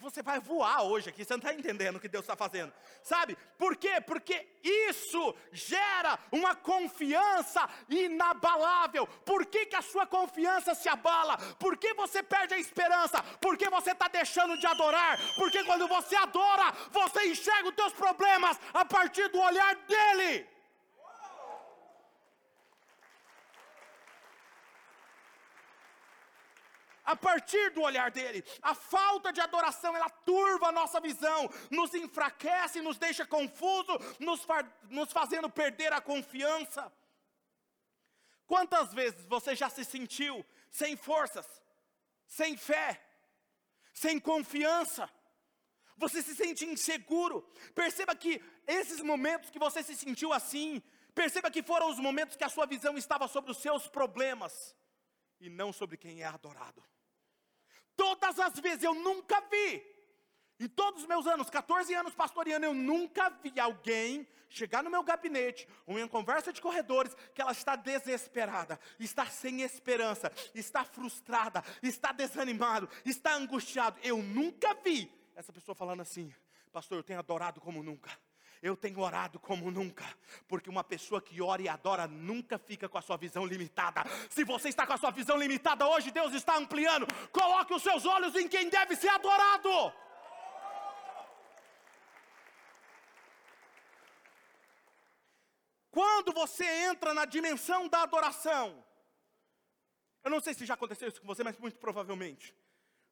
Você 0.00 0.22
vai 0.22 0.40
voar 0.40 0.82
hoje 0.82 1.10
aqui, 1.10 1.22
você 1.22 1.34
não 1.34 1.38
está 1.38 1.52
entendendo 1.52 1.96
o 1.96 2.00
que 2.00 2.08
Deus 2.08 2.24
está 2.24 2.34
fazendo. 2.34 2.72
Sabe? 3.02 3.36
Por 3.58 3.76
quê? 3.76 4.00
Porque 4.00 4.46
isso 4.62 5.34
gera 5.52 6.18
uma 6.32 6.54
confiança 6.54 7.68
inabalável. 7.86 9.06
Por 9.06 9.44
que, 9.44 9.66
que 9.66 9.76
a 9.76 9.82
sua 9.82 10.06
confiança 10.06 10.74
se 10.74 10.88
abala? 10.88 11.36
Por 11.58 11.76
que 11.76 11.92
você 11.92 12.22
perde 12.22 12.54
a 12.54 12.58
esperança? 12.58 13.22
Por 13.40 13.58
que 13.58 13.68
você 13.68 13.92
está 13.92 14.08
deixando 14.08 14.56
de 14.56 14.66
adorar? 14.66 15.18
Porque 15.36 15.62
quando 15.64 15.86
você 15.86 16.16
adora, 16.16 16.72
você 16.90 17.26
enxerga 17.26 17.68
os 17.68 17.74
teus 17.74 17.92
problemas 17.92 18.58
a 18.72 18.86
partir 18.86 19.28
do 19.28 19.38
olhar 19.38 19.74
dele. 19.74 20.48
A 27.10 27.16
partir 27.16 27.70
do 27.70 27.82
olhar 27.82 28.10
dele. 28.10 28.44
A 28.62 28.74
falta 28.74 29.32
de 29.32 29.40
adoração, 29.40 29.96
ela 29.96 30.08
turva 30.08 30.68
a 30.68 30.72
nossa 30.72 31.00
visão, 31.00 31.50
nos 31.70 31.92
enfraquece, 31.92 32.80
nos 32.80 32.98
deixa 32.98 33.26
confuso, 33.26 33.92
nos, 34.20 34.46
nos 34.88 35.10
fazendo 35.12 35.50
perder 35.50 35.92
a 35.92 36.00
confiança. 36.00 36.92
Quantas 38.46 38.94
vezes 38.94 39.24
você 39.26 39.56
já 39.56 39.68
se 39.68 39.84
sentiu 39.84 40.44
sem 40.70 40.96
forças, 40.96 41.46
sem 42.26 42.56
fé, 42.56 43.00
sem 43.92 44.20
confiança? 44.20 45.10
Você 45.96 46.22
se 46.22 46.34
sente 46.34 46.64
inseguro. 46.64 47.42
Perceba 47.74 48.14
que 48.14 48.42
esses 48.66 49.00
momentos 49.00 49.50
que 49.50 49.58
você 49.58 49.82
se 49.82 49.96
sentiu 49.96 50.32
assim, 50.32 50.80
perceba 51.14 51.50
que 51.50 51.62
foram 51.62 51.90
os 51.90 51.98
momentos 51.98 52.36
que 52.36 52.44
a 52.44 52.48
sua 52.48 52.66
visão 52.66 52.96
estava 52.96 53.26
sobre 53.26 53.50
os 53.50 53.58
seus 53.58 53.88
problemas 53.88 54.76
e 55.40 55.48
não 55.48 55.72
sobre 55.72 55.96
quem 55.96 56.22
é 56.22 56.26
adorado. 56.26 56.82
Todas 58.00 58.38
as 58.38 58.58
vezes 58.58 58.82
eu 58.82 58.94
nunca 58.94 59.42
vi, 59.50 59.84
em 60.58 60.66
todos 60.66 61.02
os 61.02 61.06
meus 61.06 61.26
anos, 61.26 61.50
14 61.50 61.92
anos 61.92 62.14
pastoreando, 62.14 62.64
eu 62.64 62.72
nunca 62.72 63.28
vi 63.28 63.60
alguém 63.60 64.26
chegar 64.48 64.82
no 64.82 64.88
meu 64.88 65.02
gabinete, 65.02 65.68
ou 65.84 65.98
em 65.98 66.08
conversa 66.08 66.50
de 66.50 66.62
corredores, 66.62 67.14
que 67.34 67.42
ela 67.42 67.52
está 67.52 67.76
desesperada, 67.76 68.80
está 68.98 69.26
sem 69.26 69.60
esperança, 69.60 70.32
está 70.54 70.82
frustrada, 70.82 71.62
está 71.82 72.10
desanimado, 72.10 72.88
está 73.04 73.34
angustiado. 73.34 74.00
Eu 74.02 74.16
nunca 74.22 74.72
vi 74.82 75.12
essa 75.36 75.52
pessoa 75.52 75.74
falando 75.74 76.00
assim, 76.00 76.34
pastor, 76.72 76.96
eu 76.96 77.04
tenho 77.04 77.18
adorado 77.18 77.60
como 77.60 77.82
nunca. 77.82 78.10
Eu 78.62 78.76
tenho 78.76 79.00
orado 79.00 79.38
como 79.38 79.70
nunca, 79.70 80.04
porque 80.46 80.68
uma 80.68 80.84
pessoa 80.84 81.22
que 81.22 81.40
ora 81.40 81.62
e 81.62 81.68
adora 81.68 82.06
nunca 82.06 82.58
fica 82.58 82.90
com 82.90 82.98
a 82.98 83.02
sua 83.02 83.16
visão 83.16 83.46
limitada. 83.46 84.04
Se 84.28 84.44
você 84.44 84.68
está 84.68 84.86
com 84.86 84.92
a 84.92 84.98
sua 84.98 85.10
visão 85.10 85.38
limitada 85.38 85.86
hoje, 85.88 86.10
Deus 86.10 86.34
está 86.34 86.58
ampliando. 86.58 87.06
Coloque 87.32 87.72
os 87.72 87.82
seus 87.82 88.04
olhos 88.04 88.34
em 88.36 88.46
quem 88.46 88.68
deve 88.68 88.96
ser 88.96 89.08
adorado. 89.08 89.70
Quando 95.90 96.32
você 96.32 96.64
entra 96.64 97.14
na 97.14 97.24
dimensão 97.24 97.88
da 97.88 98.02
adoração, 98.02 98.84
eu 100.22 100.30
não 100.30 100.40
sei 100.40 100.52
se 100.52 100.66
já 100.66 100.74
aconteceu 100.74 101.08
isso 101.08 101.20
com 101.20 101.26
você, 101.26 101.42
mas 101.42 101.58
muito 101.58 101.78
provavelmente. 101.78 102.54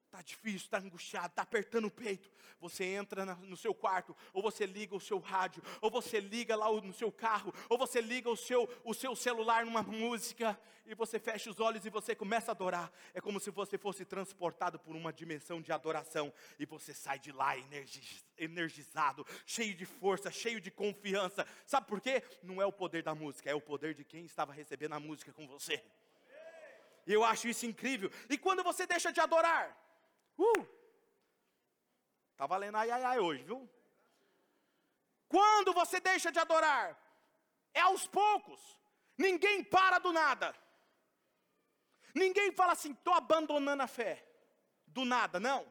Está 0.08 0.22
difícil, 0.22 0.60
está 0.60 0.78
angustiado, 0.78 1.26
está 1.26 1.42
apertando 1.42 1.84
o 1.84 1.90
peito. 1.90 2.30
Você 2.60 2.82
entra 2.82 3.26
no 3.26 3.58
seu 3.58 3.74
quarto, 3.74 4.16
ou 4.32 4.42
você 4.42 4.64
liga 4.64 4.96
o 4.96 5.00
seu 5.00 5.18
rádio, 5.18 5.62
ou 5.82 5.90
você 5.90 6.18
liga 6.18 6.56
lá 6.56 6.72
no 6.72 6.94
seu 6.94 7.12
carro, 7.12 7.52
ou 7.68 7.76
você 7.76 8.00
liga 8.00 8.30
o 8.30 8.36
seu, 8.36 8.66
o 8.84 8.94
seu 8.94 9.14
celular 9.14 9.66
numa 9.66 9.82
música, 9.82 10.58
e 10.86 10.94
você 10.94 11.18
fecha 11.18 11.50
os 11.50 11.60
olhos 11.60 11.84
e 11.84 11.90
você 11.90 12.14
começa 12.14 12.50
a 12.50 12.54
adorar. 12.54 12.90
É 13.12 13.20
como 13.20 13.38
se 13.38 13.50
você 13.50 13.76
fosse 13.76 14.02
transportado 14.06 14.78
por 14.78 14.96
uma 14.96 15.12
dimensão 15.12 15.60
de 15.60 15.72
adoração, 15.72 16.32
e 16.58 16.64
você 16.64 16.94
sai 16.94 17.18
de 17.18 17.30
lá 17.30 17.54
energizado, 18.38 19.26
cheio 19.44 19.74
de 19.74 19.84
força, 19.84 20.30
cheio 20.30 20.58
de 20.58 20.70
confiança. 20.70 21.46
Sabe 21.66 21.86
por 21.86 22.00
quê? 22.00 22.22
Não 22.42 22.62
é 22.62 22.64
o 22.64 22.72
poder 22.72 23.02
da 23.02 23.14
música, 23.14 23.50
é 23.50 23.54
o 23.54 23.60
poder 23.60 23.92
de 23.92 24.04
quem 24.04 24.24
estava 24.24 24.54
recebendo 24.54 24.94
a 24.94 25.00
música 25.00 25.34
com 25.34 25.46
você. 25.46 25.84
Eu 27.06 27.22
acho 27.22 27.46
isso 27.46 27.66
incrível. 27.66 28.10
E 28.30 28.38
quando 28.38 28.64
você 28.64 28.86
deixa 28.86 29.12
de 29.12 29.20
adorar, 29.20 29.76
Uh! 30.38 30.66
Tá 32.36 32.46
valendo 32.46 32.76
ai 32.76 32.90
ai 32.90 33.04
ai 33.04 33.18
hoje, 33.18 33.42
viu? 33.42 33.68
Quando 35.28 35.72
você 35.72 36.00
deixa 36.00 36.30
de 36.32 36.38
adorar, 36.38 36.96
é 37.74 37.80
aos 37.80 38.06
poucos. 38.06 38.60
Ninguém 39.16 39.64
para 39.64 39.98
do 39.98 40.12
nada. 40.12 40.54
Ninguém 42.14 42.52
fala 42.52 42.72
assim, 42.72 42.92
estou 42.92 43.12
abandonando 43.12 43.82
a 43.82 43.86
fé. 43.86 44.24
Do 44.86 45.04
nada, 45.04 45.38
não. 45.38 45.66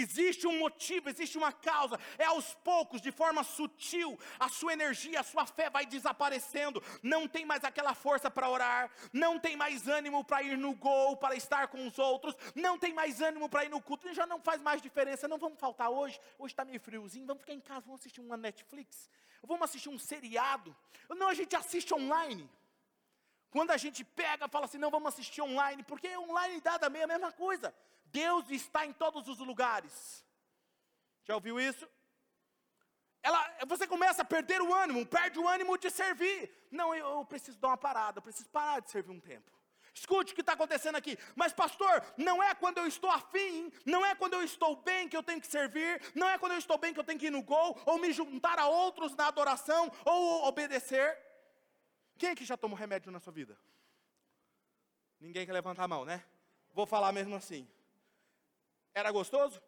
Existe 0.00 0.46
um 0.46 0.60
motivo, 0.60 1.08
existe 1.08 1.36
uma 1.36 1.52
causa. 1.52 1.98
É 2.16 2.24
aos 2.24 2.54
poucos, 2.54 3.00
de 3.00 3.10
forma 3.10 3.42
sutil, 3.42 4.16
a 4.38 4.48
sua 4.48 4.72
energia, 4.72 5.18
a 5.18 5.24
sua 5.24 5.44
fé 5.44 5.68
vai 5.68 5.84
desaparecendo. 5.84 6.80
Não 7.02 7.26
tem 7.26 7.44
mais 7.44 7.64
aquela 7.64 7.94
força 7.94 8.30
para 8.30 8.48
orar, 8.48 8.88
não 9.12 9.40
tem 9.40 9.56
mais 9.56 9.88
ânimo 9.88 10.22
para 10.22 10.40
ir 10.40 10.56
no 10.56 10.72
gol, 10.72 11.16
para 11.16 11.34
estar 11.34 11.66
com 11.66 11.84
os 11.84 11.98
outros, 11.98 12.36
não 12.54 12.78
tem 12.78 12.94
mais 12.94 13.20
ânimo 13.20 13.48
para 13.48 13.64
ir 13.64 13.70
no 13.70 13.82
culto. 13.82 14.14
Já 14.14 14.24
não 14.24 14.40
faz 14.40 14.62
mais 14.62 14.80
diferença. 14.80 15.26
Não 15.26 15.36
vamos 15.36 15.58
faltar 15.58 15.90
hoje. 15.90 16.20
Hoje 16.38 16.52
está 16.52 16.64
meio 16.64 16.78
friozinho. 16.78 17.26
Vamos 17.26 17.40
ficar 17.40 17.54
em 17.54 17.60
casa, 17.60 17.80
vamos 17.80 18.00
assistir 18.00 18.20
uma 18.20 18.36
Netflix. 18.36 19.10
Vamos 19.42 19.64
assistir 19.64 19.88
um 19.88 19.98
seriado. 19.98 20.76
Não, 21.08 21.28
a 21.28 21.34
gente 21.34 21.56
assiste 21.56 21.92
online. 21.92 22.48
Quando 23.50 23.72
a 23.72 23.76
gente 23.76 24.04
pega, 24.04 24.46
fala 24.46 24.66
assim, 24.66 24.78
não, 24.78 24.90
vamos 24.90 25.08
assistir 25.08 25.40
online, 25.42 25.82
porque 25.82 26.16
online 26.16 26.60
dá 26.60 26.78
também 26.78 27.02
a 27.02 27.06
mesma 27.06 27.32
coisa. 27.32 27.74
Deus 28.12 28.50
está 28.50 28.86
em 28.86 28.92
todos 28.92 29.28
os 29.28 29.38
lugares. 29.38 30.24
Já 31.24 31.34
ouviu 31.34 31.60
isso? 31.60 31.88
Ela, 33.22 33.40
você 33.66 33.86
começa 33.86 34.22
a 34.22 34.24
perder 34.24 34.62
o 34.62 34.72
ânimo, 34.72 35.04
perde 35.04 35.38
o 35.38 35.48
ânimo 35.48 35.76
de 35.76 35.90
servir. 35.90 36.50
Não, 36.70 36.94
eu, 36.94 37.06
eu 37.18 37.24
preciso 37.24 37.58
dar 37.58 37.68
uma 37.68 37.76
parada, 37.76 38.18
eu 38.18 38.22
preciso 38.22 38.48
parar 38.48 38.80
de 38.80 38.90
servir 38.90 39.10
um 39.10 39.20
tempo. 39.20 39.52
Escute 39.92 40.32
o 40.32 40.34
que 40.34 40.40
está 40.40 40.52
acontecendo 40.52 40.96
aqui. 40.96 41.18
Mas, 41.34 41.52
pastor, 41.52 42.02
não 42.16 42.42
é 42.42 42.54
quando 42.54 42.78
eu 42.78 42.86
estou 42.86 43.10
afim, 43.10 43.72
não 43.84 44.06
é 44.06 44.14
quando 44.14 44.34
eu 44.34 44.42
estou 44.42 44.76
bem 44.76 45.08
que 45.08 45.16
eu 45.16 45.22
tenho 45.22 45.40
que 45.40 45.46
servir, 45.46 46.00
não 46.14 46.28
é 46.28 46.38
quando 46.38 46.52
eu 46.52 46.58
estou 46.58 46.78
bem 46.78 46.94
que 46.94 47.00
eu 47.00 47.04
tenho 47.04 47.18
que 47.18 47.26
ir 47.26 47.30
no 47.30 47.42
gol, 47.42 47.78
ou 47.84 47.98
me 47.98 48.12
juntar 48.12 48.58
a 48.58 48.68
outros 48.68 49.14
na 49.16 49.26
adoração, 49.26 49.90
ou 50.04 50.46
obedecer. 50.46 51.18
Quem 52.16 52.30
é 52.30 52.34
que 52.34 52.44
já 52.44 52.56
tomou 52.56 52.78
remédio 52.78 53.10
na 53.10 53.20
sua 53.20 53.32
vida? 53.32 53.58
Ninguém 55.20 55.44
quer 55.44 55.52
levantar 55.52 55.84
a 55.84 55.88
mão, 55.88 56.04
né? 56.04 56.24
Vou 56.72 56.86
falar 56.86 57.10
mesmo 57.12 57.34
assim. 57.34 57.68
Era 58.94 59.10
gostoso? 59.10 59.60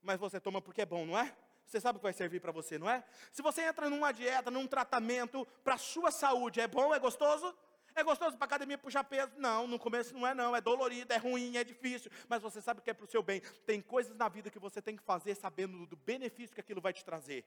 Mas 0.00 0.18
você 0.18 0.40
toma 0.40 0.60
porque 0.60 0.82
é 0.82 0.86
bom, 0.86 1.06
não 1.06 1.18
é? 1.18 1.34
Você 1.64 1.80
sabe 1.80 1.98
que 1.98 2.02
vai 2.02 2.12
servir 2.12 2.40
para 2.40 2.52
você, 2.52 2.78
não 2.78 2.90
é? 2.90 3.04
Se 3.32 3.40
você 3.40 3.62
entra 3.62 3.88
numa 3.88 4.12
dieta, 4.12 4.50
num 4.50 4.66
tratamento 4.66 5.46
para 5.64 5.78
sua 5.78 6.10
saúde, 6.10 6.60
é 6.60 6.68
bom, 6.68 6.94
é 6.94 6.98
gostoso? 6.98 7.54
É 7.94 8.02
gostoso 8.02 8.36
para 8.36 8.46
academia 8.46 8.78
puxar 8.78 9.04
peso? 9.04 9.32
Não, 9.36 9.66
no 9.66 9.78
começo 9.78 10.14
não 10.14 10.26
é 10.26 10.34
não, 10.34 10.56
é 10.56 10.60
dolorido, 10.60 11.12
é 11.12 11.18
ruim, 11.18 11.56
é 11.56 11.64
difícil, 11.64 12.10
mas 12.28 12.42
você 12.42 12.60
sabe 12.60 12.80
que 12.80 12.90
é 12.90 12.94
para 12.94 13.04
o 13.04 13.08
seu 13.08 13.22
bem. 13.22 13.40
Tem 13.66 13.80
coisas 13.80 14.16
na 14.16 14.28
vida 14.28 14.50
que 14.50 14.58
você 14.58 14.80
tem 14.80 14.96
que 14.96 15.02
fazer 15.02 15.34
sabendo 15.34 15.86
do 15.86 15.96
benefício 15.96 16.54
que 16.54 16.60
aquilo 16.60 16.80
vai 16.80 16.92
te 16.92 17.04
trazer. 17.04 17.44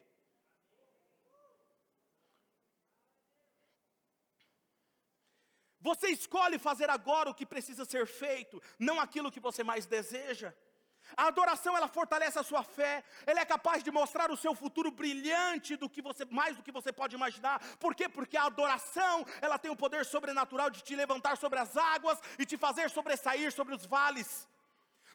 Você 5.89 6.07
escolhe 6.07 6.57
fazer 6.57 6.89
agora 6.89 7.29
o 7.29 7.37
que 7.39 7.45
precisa 7.45 7.83
ser 7.85 8.05
feito, 8.07 8.59
não 8.87 8.99
aquilo 8.99 9.31
que 9.35 9.39
você 9.47 9.63
mais 9.63 9.85
deseja. 9.85 10.51
A 11.15 11.27
adoração 11.27 11.77
ela 11.77 11.87
fortalece 11.87 12.39
a 12.39 12.43
sua 12.49 12.63
fé, 12.63 13.03
ela 13.23 13.41
é 13.41 13.45
capaz 13.45 13.83
de 13.83 13.91
mostrar 13.91 14.31
o 14.31 14.37
seu 14.43 14.55
futuro 14.55 14.89
brilhante 14.89 15.75
do 15.75 15.87
que 15.87 16.01
você 16.01 16.25
mais 16.39 16.57
do 16.57 16.63
que 16.63 16.71
você 16.71 16.91
pode 16.91 17.15
imaginar. 17.15 17.59
Por 17.83 17.93
quê? 17.93 18.09
Porque 18.09 18.35
a 18.35 18.45
adoração, 18.45 19.23
ela 19.39 19.59
tem 19.59 19.69
o 19.69 19.75
poder 19.83 20.03
sobrenatural 20.05 20.71
de 20.71 20.81
te 20.81 20.95
levantar 20.95 21.37
sobre 21.37 21.59
as 21.59 21.77
águas 21.77 22.19
e 22.39 22.47
te 22.47 22.57
fazer 22.57 22.89
sobressair 22.89 23.51
sobre 23.51 23.75
os 23.75 23.85
vales. 23.85 24.47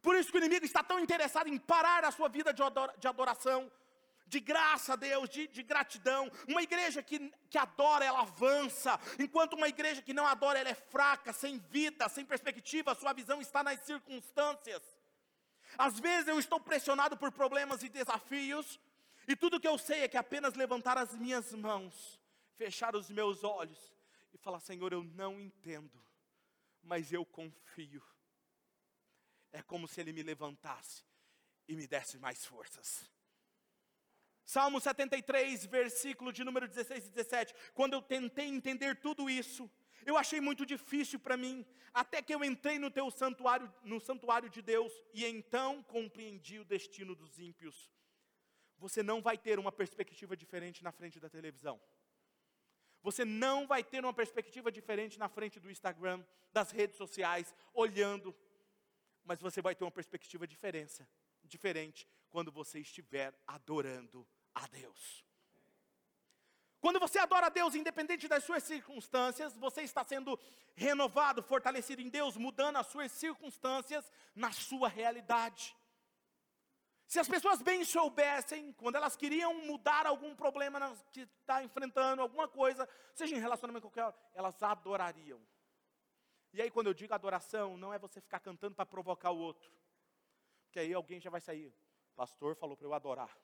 Por 0.01 0.15
isso 0.15 0.31
que 0.31 0.39
o 0.39 0.43
inimigo 0.45 0.65
está 0.65 0.85
tão 0.85 1.01
interessado 1.01 1.49
em 1.49 1.59
parar 1.59 2.05
a 2.05 2.13
sua 2.13 2.29
vida 2.29 2.55
de 3.03 3.09
adoração 3.09 3.69
de 4.31 4.39
graça 4.39 4.93
a 4.93 4.97
Deus, 4.97 5.29
de, 5.29 5.49
de, 5.49 5.63
gratidão. 5.63 6.31
Uma 6.49 6.63
igreja 6.63 7.03
que, 7.03 7.19
que 7.51 7.59
adora, 7.59 8.05
ela 8.05 8.21
avança, 8.21 8.99
enquanto 9.19 9.55
uma 9.55 9.69
igreja 9.69 10.01
que 10.01 10.15
não 10.15 10.25
adora, 10.25 10.59
ela 10.59 10.71
é 10.71 10.75
fraca, 10.75 11.33
sem 11.33 11.59
vida, 11.59 12.09
sem 12.09 12.25
perspectiva, 12.25 12.95
sua 12.95 13.13
visão 13.13 13.41
está 13.41 13.63
nas 13.63 13.81
circunstâncias. 13.81 14.83
Às 15.77 15.99
vezes 15.99 16.29
eu 16.29 16.39
estou 16.39 16.61
pressionado 16.61 17.17
por 17.17 17.33
problemas 17.33 17.83
e 17.83 17.89
desafios, 17.89 18.81
e 19.27 19.35
tudo 19.35 19.61
que 19.61 19.69
eu 19.69 19.77
sei 19.77 20.03
é 20.03 20.09
que 20.09 20.17
apenas 20.17 20.55
levantar 20.55 20.97
as 20.97 21.15
minhas 21.15 21.53
mãos, 21.53 22.21
fechar 22.57 22.95
os 22.95 23.11
meus 23.11 23.43
olhos 23.43 23.93
e 24.33 24.39
falar: 24.39 24.61
Senhor, 24.61 24.93
eu 24.93 25.03
não 25.03 25.41
entendo, 25.41 26.01
mas 26.83 27.13
eu 27.13 27.27
confio. 27.27 28.03
É 29.53 29.61
como 29.61 29.89
se 29.89 30.01
Ele 30.01 30.13
me 30.13 30.23
levantasse 30.23 31.05
e 31.67 31.75
me 31.75 31.87
desse 31.89 32.17
mais 32.19 32.47
forças. 32.47 33.11
Salmo 34.45 34.81
73, 34.81 35.67
versículo 35.67 36.33
de 36.33 36.43
número 36.43 36.67
16 36.67 37.07
e 37.07 37.11
17. 37.11 37.55
Quando 37.75 37.95
eu 37.95 38.03
tentei 38.03 38.47
entender 38.47 38.97
tudo 38.97 39.31
isso, 39.31 39.71
eu 40.05 40.17
achei 40.17 40.41
muito 40.41 40.65
difícil 40.65 41.19
para 41.19 41.37
mim, 41.37 41.65
até 41.93 42.23
que 42.23 42.35
eu 42.35 42.43
entrei 42.43 42.79
no 42.79 42.91
teu 42.91 43.11
santuário, 43.11 43.73
no 43.85 44.01
santuário 44.01 44.49
de 44.49 44.63
Deus, 44.63 44.93
e 45.13 45.25
então 45.25 45.83
compreendi 45.83 46.59
o 46.59 46.65
destino 46.65 47.15
dos 47.15 47.39
ímpios. 47.39 47.91
Você 48.79 49.03
não 49.03 49.21
vai 49.21 49.37
ter 49.37 49.59
uma 49.59 49.71
perspectiva 49.71 50.37
diferente 50.37 50.83
na 50.83 50.91
frente 50.91 51.21
da 51.21 51.29
televisão. 51.29 51.81
Você 53.03 53.25
não 53.25 53.67
vai 53.67 53.83
ter 53.83 54.05
uma 54.05 54.13
perspectiva 54.13 54.71
diferente 54.71 55.19
na 55.19 55.29
frente 55.29 55.59
do 55.59 55.71
Instagram, 55.71 56.25
das 56.53 56.71
redes 56.71 56.97
sociais, 56.97 57.55
olhando, 57.73 58.35
mas 59.25 59.41
você 59.41 59.63
vai 59.63 59.75
ter 59.75 59.85
uma 59.85 59.91
perspectiva 59.91 60.47
diferença, 60.47 61.09
diferente 61.51 62.07
quando 62.31 62.51
você 62.51 62.81
estiver 62.81 63.35
adorando 63.47 64.27
a 64.55 64.67
Deus. 64.69 65.25
Quando 66.81 66.99
você 66.99 67.19
adora 67.19 67.47
a 67.47 67.51
Deus, 67.51 67.75
independente 67.75 68.27
das 68.27 68.43
suas 68.43 68.63
circunstâncias, 68.63 69.55
você 69.57 69.83
está 69.83 70.03
sendo 70.03 70.39
renovado, 70.75 71.43
fortalecido 71.43 72.01
em 72.01 72.09
Deus, 72.09 72.39
mudando 72.39 72.77
as 72.77 72.87
suas 72.87 73.13
circunstâncias 73.13 74.11
na 74.35 74.51
sua 74.51 74.89
realidade. 74.89 75.77
Se 77.07 77.19
as 77.19 77.29
pessoas 77.29 77.61
bem 77.61 77.85
soubessem, 77.85 78.73
quando 78.75 78.95
elas 78.95 79.17
queriam 79.17 79.53
mudar 79.67 80.07
algum 80.07 80.35
problema 80.35 80.97
que 81.11 81.23
está 81.23 81.63
enfrentando, 81.63 82.23
alguma 82.23 82.49
coisa, 82.49 82.89
seja 83.15 83.37
em 83.37 83.41
relacionamento 83.41 83.91
qualquer, 83.91 84.17
elas 84.33 84.63
adorariam. 84.63 85.41
E 86.53 86.63
aí, 86.63 86.71
quando 86.71 86.87
eu 86.87 86.95
digo 86.95 87.13
adoração, 87.13 87.77
não 87.77 87.93
é 87.93 87.99
você 87.99 88.21
ficar 88.21 88.41
cantando 88.41 88.75
para 88.75 88.87
provocar 88.87 89.33
o 89.33 89.39
outro, 89.39 89.71
porque 90.71 90.79
aí 90.79 90.95
alguém 90.95 91.19
já 91.19 91.29
vai 91.29 91.41
sair. 91.41 91.75
Pastor 92.15 92.55
falou 92.55 92.77
para 92.77 92.87
eu 92.87 92.95
adorar. 92.95 93.37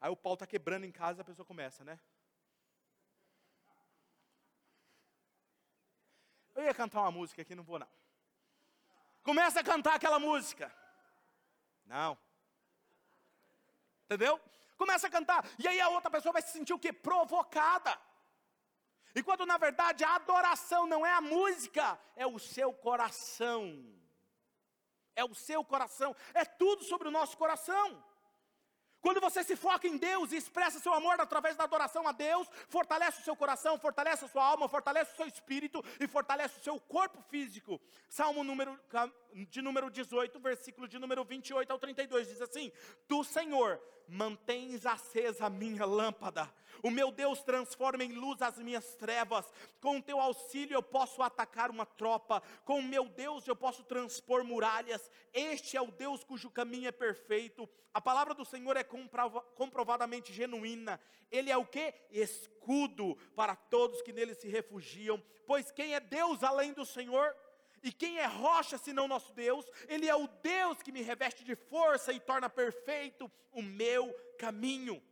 Aí 0.00 0.10
o 0.10 0.16
pau 0.16 0.34
está 0.34 0.44
quebrando 0.44 0.84
em 0.84 0.90
casa, 0.90 1.22
a 1.22 1.24
pessoa 1.24 1.46
começa, 1.46 1.84
né? 1.84 2.00
Eu 6.56 6.64
ia 6.64 6.74
cantar 6.74 7.02
uma 7.02 7.12
música 7.12 7.42
aqui, 7.42 7.54
não 7.54 7.62
vou 7.62 7.78
não. 7.78 7.88
Começa 9.22 9.60
a 9.60 9.62
cantar 9.62 9.94
aquela 9.94 10.18
música. 10.18 10.74
Não. 11.86 12.18
Entendeu? 14.06 14.40
Começa 14.76 15.06
a 15.06 15.10
cantar. 15.10 15.48
E 15.60 15.68
aí 15.68 15.80
a 15.80 15.90
outra 15.90 16.10
pessoa 16.10 16.32
vai 16.32 16.42
se 16.42 16.50
sentir 16.50 16.72
o 16.72 16.78
quê? 16.78 16.92
Provocada. 16.92 17.96
Enquanto 19.14 19.46
na 19.46 19.58
verdade 19.58 20.02
a 20.02 20.16
adoração 20.16 20.88
não 20.88 21.06
é 21.06 21.12
a 21.12 21.20
música, 21.20 21.96
é 22.16 22.26
o 22.26 22.36
seu 22.40 22.72
coração. 22.72 23.96
É 25.22 25.24
o 25.24 25.34
seu 25.34 25.62
coração. 25.72 26.10
É 26.32 26.44
tudo 26.44 26.84
sobre 26.84 27.08
o 27.08 27.10
nosso 27.18 27.36
coração. 27.36 27.86
Quando 29.00 29.20
você 29.20 29.44
se 29.44 29.54
foca 29.54 29.86
em 29.86 29.96
Deus 29.96 30.32
e 30.32 30.36
expressa 30.36 30.80
seu 30.80 30.92
amor 30.92 31.20
através 31.20 31.56
da 31.56 31.64
adoração 31.64 32.06
a 32.06 32.12
Deus, 32.12 32.48
fortalece 32.68 33.20
o 33.20 33.24
seu 33.24 33.36
coração, 33.36 33.78
fortalece 33.78 34.24
a 34.24 34.28
sua 34.28 34.44
alma, 34.44 34.68
fortalece 34.68 35.12
o 35.12 35.16
seu 35.16 35.26
espírito 35.26 35.84
e 36.00 36.08
fortalece 36.08 36.58
o 36.58 36.62
seu 36.62 36.80
corpo 36.80 37.22
físico. 37.22 37.80
Salmo 38.08 38.42
número, 38.42 38.78
de 39.48 39.62
número 39.62 39.88
18, 39.88 40.40
versículo 40.40 40.88
de 40.88 40.98
número 40.98 41.24
28 41.24 41.70
ao 41.70 41.78
32 41.78 42.28
diz 42.28 42.42
assim: 42.42 42.72
Tu, 43.06 43.22
Senhor, 43.22 43.80
mantens 44.08 44.86
acesa 44.86 45.46
a 45.46 45.50
minha 45.50 45.84
lâmpada. 45.84 46.52
O 46.82 46.90
meu 46.90 47.10
Deus 47.10 47.42
transforma 47.42 48.04
em 48.04 48.12
luz 48.12 48.40
as 48.40 48.58
minhas 48.58 48.94
trevas. 48.94 49.44
Com 49.80 49.98
o 49.98 50.02
teu 50.02 50.20
auxílio 50.20 50.74
eu 50.74 50.82
posso 50.82 51.22
atacar 51.22 51.70
uma 51.70 51.84
tropa. 51.84 52.42
Com 52.64 52.78
o 52.78 52.82
meu 52.82 53.08
Deus 53.08 53.46
eu 53.46 53.56
posso 53.56 53.82
transpor 53.84 54.44
muralhas. 54.44 55.10
Este 55.32 55.76
é 55.76 55.82
o 55.82 55.90
Deus 55.90 56.24
cujo 56.24 56.50
caminho 56.50 56.88
é 56.88 56.92
perfeito. 56.92 57.68
A 57.92 58.00
palavra 58.00 58.34
do 58.34 58.44
Senhor 58.44 58.76
é 58.76 58.84
comprovadamente 58.84 60.32
genuína. 60.32 61.00
Ele 61.30 61.50
é 61.50 61.56
o 61.56 61.66
que? 61.66 61.92
Escudo 62.10 63.16
para 63.34 63.56
todos 63.56 64.02
que 64.02 64.12
nele 64.12 64.34
se 64.34 64.48
refugiam. 64.48 65.22
Pois 65.46 65.70
quem 65.70 65.94
é 65.94 66.00
Deus 66.00 66.42
além 66.42 66.72
do 66.72 66.86
Senhor? 66.86 67.34
E 67.82 67.92
quem 67.92 68.18
é 68.18 68.26
rocha 68.26 68.76
senão 68.78 69.06
nosso 69.06 69.32
Deus? 69.32 69.66
Ele 69.88 70.08
é 70.08 70.14
o 70.14 70.26
Deus 70.26 70.82
que 70.82 70.92
me 70.92 71.02
reveste 71.02 71.44
de 71.44 71.54
força 71.54 72.12
e 72.12 72.20
torna 72.20 72.48
perfeito 72.48 73.30
o 73.52 73.62
meu 73.62 74.12
caminho. 74.38 75.02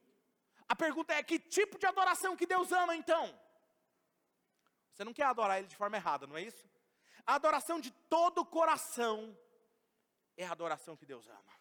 A 0.68 0.74
pergunta 0.74 1.14
é: 1.14 1.22
que 1.22 1.38
tipo 1.38 1.78
de 1.78 1.86
adoração 1.86 2.36
que 2.36 2.46
Deus 2.46 2.72
ama 2.72 2.96
então? 2.96 3.38
Você 4.92 5.04
não 5.04 5.12
quer 5.12 5.24
adorar 5.24 5.58
Ele 5.58 5.68
de 5.68 5.76
forma 5.76 5.96
errada, 5.96 6.26
não 6.26 6.36
é 6.36 6.42
isso? 6.42 6.68
A 7.26 7.34
adoração 7.34 7.80
de 7.80 7.90
todo 7.90 8.38
o 8.40 8.46
coração 8.46 9.36
é 10.36 10.46
a 10.46 10.52
adoração 10.52 10.96
que 10.96 11.04
Deus 11.04 11.28
ama. 11.28 11.56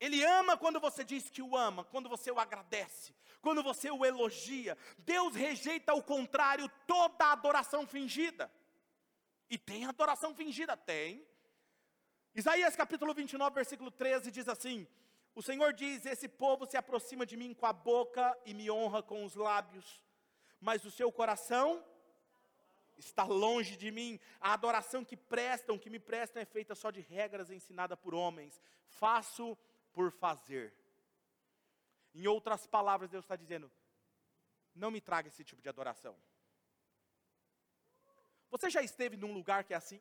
Ele 0.00 0.24
ama 0.24 0.56
quando 0.56 0.78
você 0.78 1.02
diz 1.04 1.28
que 1.28 1.42
o 1.42 1.56
ama, 1.56 1.84
quando 1.84 2.08
você 2.08 2.30
o 2.30 2.38
agradece, 2.38 3.14
quando 3.40 3.62
você 3.62 3.90
o 3.90 4.04
elogia. 4.04 4.78
Deus 4.98 5.34
rejeita 5.34 5.92
ao 5.92 6.02
contrário 6.02 6.70
toda 6.86 7.32
adoração 7.32 7.86
fingida. 7.86 8.50
E 9.50 9.56
tem 9.56 9.86
adoração 9.86 10.34
fingida? 10.34 10.76
Tem. 10.76 11.26
Isaías 12.34 12.76
capítulo 12.76 13.14
29, 13.14 13.54
versículo 13.54 13.90
13 13.90 14.30
diz 14.30 14.48
assim: 14.48 14.86
O 15.34 15.42
Senhor 15.42 15.72
diz: 15.72 16.04
Esse 16.04 16.28
povo 16.28 16.66
se 16.66 16.76
aproxima 16.76 17.24
de 17.24 17.36
mim 17.36 17.54
com 17.54 17.66
a 17.66 17.72
boca 17.72 18.36
e 18.44 18.52
me 18.52 18.70
honra 18.70 19.02
com 19.02 19.24
os 19.24 19.34
lábios, 19.34 20.02
mas 20.60 20.84
o 20.84 20.90
seu 20.90 21.10
coração 21.10 21.84
está 22.98 23.24
longe 23.24 23.76
de 23.76 23.90
mim. 23.90 24.20
A 24.40 24.52
adoração 24.52 25.04
que 25.04 25.16
prestam, 25.16 25.78
que 25.78 25.90
me 25.90 25.98
prestam, 25.98 26.42
é 26.42 26.44
feita 26.44 26.74
só 26.74 26.90
de 26.90 27.00
regras 27.00 27.50
ensinadas 27.50 27.98
por 27.98 28.14
homens. 28.14 28.60
Faço 28.86 29.56
por 29.92 30.12
fazer. 30.12 30.74
Em 32.14 32.26
outras 32.26 32.66
palavras, 32.66 33.10
Deus 33.10 33.24
está 33.24 33.36
dizendo: 33.36 33.70
não 34.74 34.90
me 34.90 35.00
traga 35.00 35.28
esse 35.28 35.42
tipo 35.42 35.62
de 35.62 35.68
adoração. 35.68 36.14
Você 38.50 38.70
já 38.70 38.82
esteve 38.82 39.16
num 39.16 39.32
lugar 39.32 39.64
que 39.64 39.74
é 39.74 39.76
assim? 39.76 40.00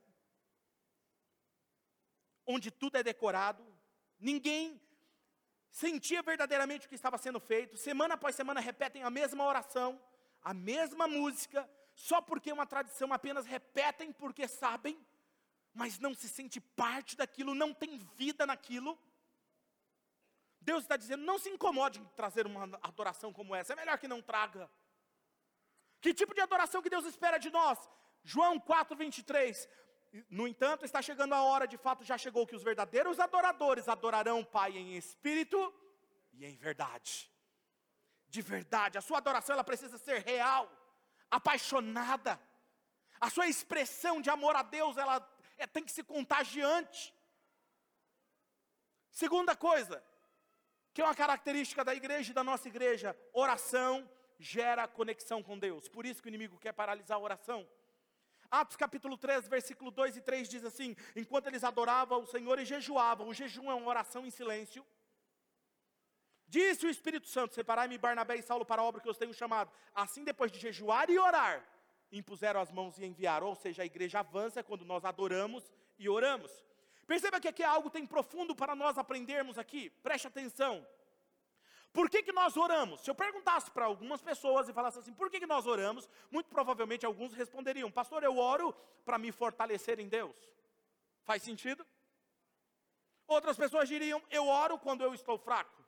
Onde 2.46 2.72
tudo 2.72 2.98
é 2.98 3.04
decorado, 3.04 3.66
ninguém 4.18 4.82
sentia 5.70 6.22
verdadeiramente 6.24 6.86
o 6.86 6.90
que 6.90 6.96
estava 6.96 7.18
sendo 7.18 7.40
feito, 7.40 7.78
semana 7.78 8.14
após 8.14 8.36
semana 8.36 8.60
repetem 8.60 9.04
a 9.04 9.10
mesma 9.10 9.44
oração, 9.44 10.02
a 10.42 10.54
mesma 10.54 11.08
música, 11.08 11.70
só 11.94 12.22
porque 12.22 12.50
é 12.50 12.54
uma 12.54 12.66
tradição 12.66 13.12
apenas 13.12 13.46
repetem 13.46 14.12
porque 14.12 14.48
sabem, 14.48 14.98
mas 15.74 16.00
não 16.00 16.14
se 16.14 16.30
sente 16.30 16.60
parte 16.60 17.16
daquilo, 17.16 17.54
não 17.54 17.74
tem 17.74 17.98
vida 18.16 18.46
naquilo. 18.46 18.98
Deus 20.62 20.84
está 20.84 20.98
dizendo: 20.98 21.24
não 21.24 21.38
se 21.38 21.50
incomode 21.50 22.00
em 22.00 22.06
trazer 22.16 22.48
uma 22.48 22.64
adoração 22.82 23.32
como 23.32 23.56
essa, 23.56 23.74
é 23.74 23.76
melhor 23.76 23.98
que 23.98 24.08
não 24.08 24.22
traga. 24.22 24.70
Que 26.02 26.14
tipo 26.14 26.34
de 26.34 26.42
adoração 26.42 26.82
que 26.82 26.90
Deus 26.90 27.06
espera 27.06 27.38
de 27.38 27.50
nós? 27.50 27.78
João 28.34 28.60
4, 28.60 28.94
23. 28.94 29.70
No 30.30 30.46
entanto, 30.50 30.84
está 30.84 31.02
chegando 31.02 31.34
a 31.34 31.42
hora, 31.44 31.66
de 31.66 31.78
fato 31.78 32.04
já 32.04 32.18
chegou, 32.18 32.46
que 32.46 32.58
os 32.58 32.64
verdadeiros 32.70 33.22
adoradores 33.22 33.88
adorarão 33.88 34.42
o 34.42 34.46
Pai 34.46 34.72
em 34.78 34.98
espírito 34.98 35.74
e 36.34 36.46
em 36.46 36.58
verdade. 36.58 37.32
De 38.28 38.42
verdade, 38.42 38.98
a 38.98 39.02
sua 39.02 39.20
adoração 39.20 39.54
ela 39.54 39.64
precisa 39.64 39.98
ser 39.98 40.20
real, 40.24 40.70
apaixonada. 41.32 42.38
A 43.18 43.30
sua 43.30 43.48
expressão 43.48 44.22
de 44.22 44.30
amor 44.30 44.58
a 44.58 44.62
Deus, 44.62 44.98
ela 44.98 45.26
é, 45.58 45.66
tem 45.66 45.86
que 45.86 45.92
ser 45.94 46.04
contagiante. 46.04 47.16
Segunda 49.10 49.56
coisa, 49.56 50.04
que 50.94 51.02
é 51.02 51.06
uma 51.06 51.16
característica 51.16 51.82
da 51.86 51.96
igreja 51.96 52.32
e 52.32 52.36
da 52.36 52.44
nossa 52.44 52.68
igreja, 52.68 53.18
oração 53.32 53.94
gera 54.38 54.86
conexão 54.86 55.42
com 55.42 55.58
Deus. 55.58 55.88
Por 55.88 56.06
isso 56.06 56.22
que 56.22 56.28
o 56.28 56.34
inimigo 56.34 56.60
quer 56.60 56.74
paralisar 56.74 57.18
a 57.18 57.22
oração. 57.22 57.66
Atos 58.50 58.78
capítulo 58.78 59.18
3, 59.18 59.48
versículo 59.48 59.92
2 59.92 60.18
e 60.18 60.22
3 60.22 60.48
diz 60.48 60.64
assim: 60.64 60.96
Enquanto 61.16 61.48
eles 61.48 61.64
adoravam 61.64 62.24
o 62.24 62.28
Senhor 62.28 62.58
e 62.60 62.66
jejuavam, 62.66 63.28
o 63.28 63.34
jejum 63.34 63.70
é 63.70 63.76
uma 63.76 63.90
oração 63.90 64.26
em 64.26 64.30
silêncio. 64.30 64.86
Disse 66.48 66.86
o 66.86 66.90
Espírito 66.90 67.28
Santo: 67.28 67.54
Separai-me 67.54 67.98
Barnabé 67.98 68.38
e 68.38 68.42
Saulo 68.42 68.66
para 68.66 68.82
a 68.82 68.86
obra 68.86 69.02
que 69.02 69.08
eu 69.08 69.12
os 69.12 69.18
tenho 69.18 69.34
chamado. 69.34 69.70
Assim, 69.94 70.24
depois 70.24 70.52
de 70.52 70.60
jejuar 70.60 71.10
e 71.10 71.20
orar, 71.20 71.64
impuseram 72.12 72.62
as 72.62 72.72
mãos 72.72 72.98
e 72.98 73.06
enviaram. 73.06 73.48
Ou 73.48 73.56
seja, 73.56 73.84
a 73.84 73.86
igreja 73.86 74.20
avança 74.20 74.64
quando 74.64 74.86
nós 74.86 75.04
adoramos 75.04 75.70
e 76.00 76.08
oramos. 76.08 76.52
Perceba 77.06 77.40
que 77.40 77.48
aqui 77.48 77.64
algo 77.64 77.90
tem 77.90 78.06
profundo 78.06 78.56
para 78.56 78.76
nós 78.76 78.98
aprendermos 78.98 79.58
aqui. 79.58 79.90
Preste 79.90 80.28
atenção. 80.28 80.86
Por 81.98 82.12
que, 82.12 82.22
que 82.22 82.32
nós 82.32 82.56
oramos? 82.56 83.02
Se 83.02 83.10
eu 83.10 83.16
perguntasse 83.16 83.72
para 83.72 83.86
algumas 83.86 84.22
pessoas 84.22 84.70
e 84.70 84.72
falasse 84.72 85.00
assim, 85.00 85.12
por 85.12 85.32
que, 85.32 85.40
que 85.40 85.48
nós 85.48 85.66
oramos? 85.66 86.08
Muito 86.30 86.48
provavelmente 86.48 87.08
alguns 87.08 87.34
responderiam, 87.34 87.90
pastor, 87.90 88.24
eu 88.24 88.38
oro 88.38 88.72
para 89.04 89.18
me 89.18 89.32
fortalecer 89.32 90.00
em 90.00 90.08
Deus. 90.08 90.38
Faz 91.24 91.42
sentido? 91.42 91.84
Outras 93.26 93.58
pessoas 93.58 93.90
diriam, 93.90 94.22
eu 94.30 94.48
oro 94.48 94.78
quando 94.78 95.04
eu 95.04 95.12
estou 95.16 95.40
fraco. 95.40 95.84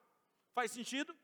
Faz 0.51 0.71
sentido? 0.71 1.15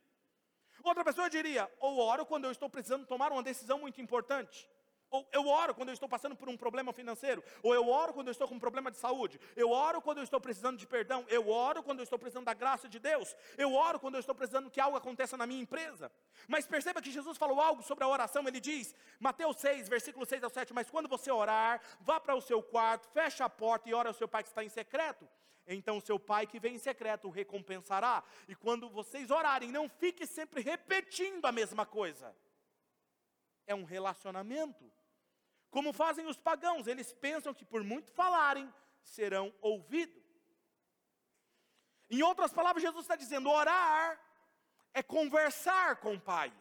Outra 0.83 1.03
pessoa 1.03 1.31
diria, 1.31 1.67
ou 1.79 1.97
oro 1.97 2.23
quando 2.23 2.45
eu 2.45 2.51
estou 2.51 2.69
precisando 2.69 3.07
tomar 3.07 3.31
uma 3.31 3.41
decisão 3.41 3.79
muito 3.79 3.99
importante. 3.99 4.69
Ou 5.09 5.27
eu 5.31 5.47
oro 5.47 5.73
quando 5.73 5.89
eu 5.89 5.93
estou 5.93 6.09
passando 6.09 6.35
por 6.35 6.49
um 6.49 6.57
problema 6.57 6.91
financeiro. 6.91 7.43
Ou 7.63 7.73
eu 7.73 7.87
oro 7.87 8.13
quando 8.13 8.27
eu 8.27 8.31
estou 8.31 8.47
com 8.47 8.55
um 8.55 8.59
problema 8.59 8.91
de 8.91 8.97
saúde. 8.97 9.39
Eu 9.55 9.71
oro 9.71 10.01
quando 10.01 10.17
eu 10.17 10.23
estou 10.23 10.39
precisando 10.39 10.77
de 10.77 10.87
perdão. 10.87 11.25
Eu 11.29 11.49
oro 11.49 11.83
quando 11.83 11.99
eu 11.99 12.03
estou 12.03 12.19
precisando 12.19 12.45
da 12.45 12.53
graça 12.53 12.89
de 12.89 12.99
Deus. 12.99 13.35
Eu 13.57 13.73
oro 13.73 13.99
quando 13.99 14.15
eu 14.15 14.19
estou 14.19 14.35
precisando 14.35 14.69
que 14.69 14.79
algo 14.79 14.97
aconteça 14.97 15.37
na 15.37 15.45
minha 15.45 15.61
empresa. 15.61 16.11
Mas 16.47 16.65
perceba 16.65 17.01
que 17.01 17.11
Jesus 17.11 17.37
falou 17.37 17.61
algo 17.61 17.81
sobre 17.83 18.03
a 18.03 18.07
oração. 18.07 18.47
Ele 18.47 18.59
diz, 18.59 18.95
Mateus 19.19 19.57
6, 19.57 19.87
versículo 19.87 20.25
6 20.25 20.43
ao 20.43 20.49
7. 20.49 20.73
Mas 20.73 20.89
quando 20.89 21.07
você 21.07 21.31
orar, 21.31 21.81
vá 22.01 22.19
para 22.19 22.35
o 22.35 22.41
seu 22.41 22.61
quarto, 22.61 23.07
feche 23.09 23.41
a 23.43 23.49
porta 23.49 23.89
e 23.89 23.93
ore 23.93 24.07
ao 24.07 24.13
seu 24.13 24.27
pai 24.27 24.43
que 24.43 24.49
está 24.49 24.63
em 24.63 24.69
secreto. 24.69 25.27
Então 25.67 25.99
seu 25.99 26.19
pai 26.19 26.45
que 26.45 26.59
vem 26.59 26.75
em 26.75 26.79
secreto 26.79 27.27
o 27.27 27.31
recompensará. 27.31 28.23
E 28.47 28.55
quando 28.55 28.89
vocês 28.89 29.31
orarem, 29.31 29.71
não 29.71 29.89
fique 29.89 30.27
sempre 30.27 30.61
repetindo 30.61 31.45
a 31.45 31.51
mesma 31.51 31.85
coisa 31.85 32.35
é 33.65 33.75
um 33.75 33.83
relacionamento. 33.83 34.91
Como 35.69 35.91
fazem 35.91 36.25
os 36.27 36.39
pagãos, 36.39 36.87
eles 36.87 37.13
pensam 37.13 37.53
que 37.53 37.65
por 37.65 37.83
muito 37.83 38.11
falarem, 38.11 38.73
serão 39.01 39.53
ouvidos. 39.61 40.23
Em 42.09 42.21
outras 42.21 42.53
palavras, 42.53 42.83
Jesus 42.83 43.03
está 43.03 43.15
dizendo: 43.15 43.49
orar 43.49 44.19
é 44.93 45.03
conversar 45.03 45.97
com 45.97 46.13
o 46.15 46.21
Pai. 46.21 46.53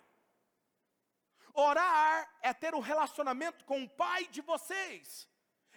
Orar 1.53 2.29
é 2.43 2.53
ter 2.53 2.75
um 2.75 2.81
relacionamento 2.81 3.65
com 3.65 3.85
o 3.85 3.89
Pai 3.89 4.27
de 4.27 4.41
vocês. 4.41 5.29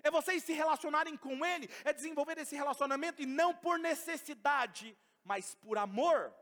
É 0.04 0.10
vocês 0.10 0.44
se 0.44 0.54
relacionarem 0.54 1.16
com 1.18 1.46
Ele, 1.46 1.70
é 1.84 1.94
desenvolver 1.94 2.38
esse 2.38 2.56
relacionamento 2.56 3.22
e 3.22 3.26
não 3.26 3.54
por 3.54 3.78
necessidade, 3.78 4.98
mas 5.24 5.56
por 5.56 5.78
amor. 5.78 6.34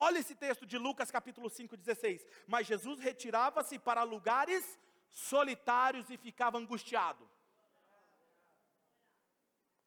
Olha 0.00 0.18
esse 0.18 0.34
texto 0.34 0.64
de 0.64 0.78
Lucas 0.78 1.10
capítulo 1.10 1.50
5, 1.50 1.76
16. 1.76 2.24
Mas 2.46 2.66
Jesus 2.66 3.00
retirava-se 3.00 3.78
para 3.78 4.02
lugares 4.02 4.78
solitários 5.10 6.08
e 6.10 6.16
ficava 6.16 6.58
angustiado. 6.58 7.28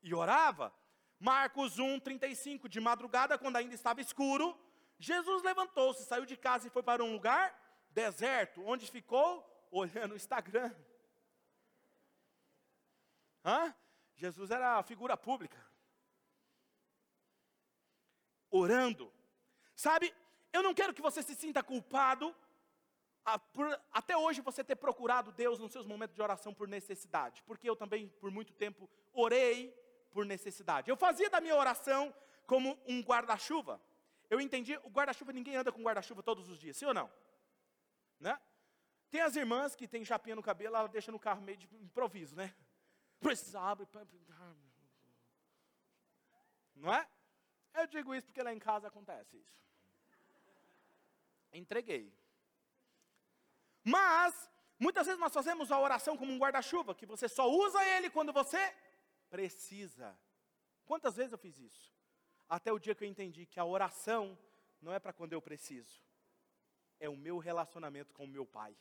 E 0.04 0.14
orava. 0.14 0.74
Marcos 1.20 1.80
1, 1.80 2.00
35. 2.00 2.68
De 2.68 2.80
madrugada, 2.80 3.38
quando 3.38 3.56
ainda 3.56 3.76
estava 3.76 4.02
escuro, 4.02 4.60
Jesus 5.00 5.44
levantou-se, 5.44 6.04
saiu 6.04 6.26
de 6.26 6.36
casa 6.36 6.68
e 6.68 6.72
foi 6.72 6.84
para 6.84 7.04
um 7.04 7.14
lugar 7.14 7.58
deserto, 7.92 8.64
onde 8.66 8.90
ficou 8.90 9.48
olhando 9.72 10.14
o 10.14 10.16
Instagram. 10.16 10.74
Hã? 13.46 13.74
Jesus 14.16 14.52
era 14.52 14.84
figura 14.84 15.16
pública. 15.16 15.58
Orando. 18.50 19.12
Sabe, 19.82 20.14
eu 20.54 20.62
não 20.62 20.76
quero 20.76 20.94
que 20.94 21.02
você 21.02 21.24
se 21.24 21.34
sinta 21.34 21.64
culpado 21.64 22.36
a, 23.26 23.40
por, 23.40 23.68
até 23.92 24.16
hoje 24.16 24.40
você 24.40 24.64
ter 24.64 24.76
procurado 24.76 25.32
Deus 25.32 25.58
nos 25.58 25.72
seus 25.72 25.88
momentos 25.88 26.16
de 26.16 26.22
oração 26.22 26.54
por 26.54 26.68
necessidade, 26.68 27.42
porque 27.48 27.68
eu 27.68 27.76
também 27.76 28.08
por 28.08 28.30
muito 28.30 28.54
tempo 28.54 28.88
orei 29.12 29.76
por 30.12 30.24
necessidade. 30.24 30.88
Eu 30.88 30.96
fazia 30.96 31.32
da 31.32 31.42
minha 31.42 31.56
oração 31.56 32.14
como 32.46 32.80
um 32.86 33.02
guarda-chuva. 33.02 33.82
Eu 34.30 34.40
entendi, 34.40 34.78
o 34.84 34.90
guarda-chuva 34.92 35.34
ninguém 35.34 35.56
anda 35.56 35.72
com 35.72 35.82
guarda-chuva 35.82 36.22
todos 36.22 36.48
os 36.48 36.60
dias, 36.60 36.78
sim 36.78 36.86
ou 36.86 36.94
não? 36.94 37.12
Né? 38.20 38.40
Tem 39.10 39.22
as 39.22 39.36
irmãs 39.36 39.76
que 39.76 39.88
tem 39.88 40.06
chapinha 40.06 40.36
no 40.36 40.44
cabelo, 40.44 40.76
ela 40.76 40.88
deixa 40.88 41.12
no 41.12 41.18
carro 41.20 41.42
meio 41.42 41.58
de 41.58 41.66
improviso, 41.78 42.36
né? 42.36 42.54
Precisa 43.20 43.60
abrir. 43.60 43.88
Não 46.76 46.94
é? 46.94 47.10
Eu 47.74 47.88
digo 47.88 48.14
isso 48.14 48.28
porque 48.28 48.44
lá 48.44 48.54
em 48.54 48.60
casa 48.60 48.88
acontece 48.88 49.38
isso 49.38 49.71
entreguei. 51.54 52.14
Mas, 53.84 54.50
muitas 54.80 55.06
vezes 55.06 55.20
nós 55.20 55.34
fazemos 55.34 55.72
a 55.72 55.80
oração 55.80 56.16
como 56.18 56.32
um 56.32 56.38
guarda-chuva, 56.38 56.96
que 56.96 57.06
você 57.06 57.28
só 57.28 57.50
usa 57.50 57.84
ele 57.84 58.10
quando 58.10 58.32
você 58.32 58.76
precisa. 59.30 60.18
Quantas 60.86 61.16
vezes 61.16 61.32
eu 61.32 61.38
fiz 61.38 61.58
isso? 61.60 61.94
Até 62.48 62.72
o 62.72 62.80
dia 62.80 62.94
que 62.94 63.04
eu 63.04 63.08
entendi 63.08 63.46
que 63.46 63.60
a 63.60 63.66
oração 63.66 64.38
não 64.82 64.94
é 64.94 65.00
para 65.00 65.14
quando 65.14 65.34
eu 65.34 65.42
preciso, 65.42 66.04
é 67.00 67.08
o 67.08 67.16
meu 67.16 67.38
relacionamento 67.38 68.14
com 68.14 68.26
o 68.26 68.28
meu 68.28 68.46
Pai. 68.46 68.76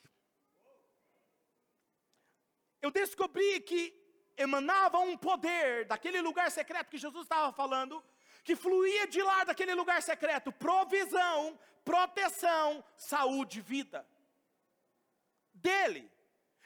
Eu 2.83 2.91
descobri 2.91 3.61
que 3.61 3.95
emanava 4.37 4.99
um 4.99 5.17
poder 5.17 5.85
daquele 5.85 6.21
lugar 6.21 6.51
secreto 6.51 6.91
que 6.91 6.99
Jesus 6.99 7.25
estava 7.25 7.53
falando, 7.53 8.03
que 8.51 8.57
fluía 8.57 9.07
de 9.07 9.23
lá 9.23 9.45
daquele 9.45 9.73
lugar 9.77 10.03
secreto, 10.03 10.51
provisão, 10.51 11.57
proteção, 11.85 12.85
saúde, 12.97 13.61
vida. 13.61 14.05
Dele. 15.55 16.11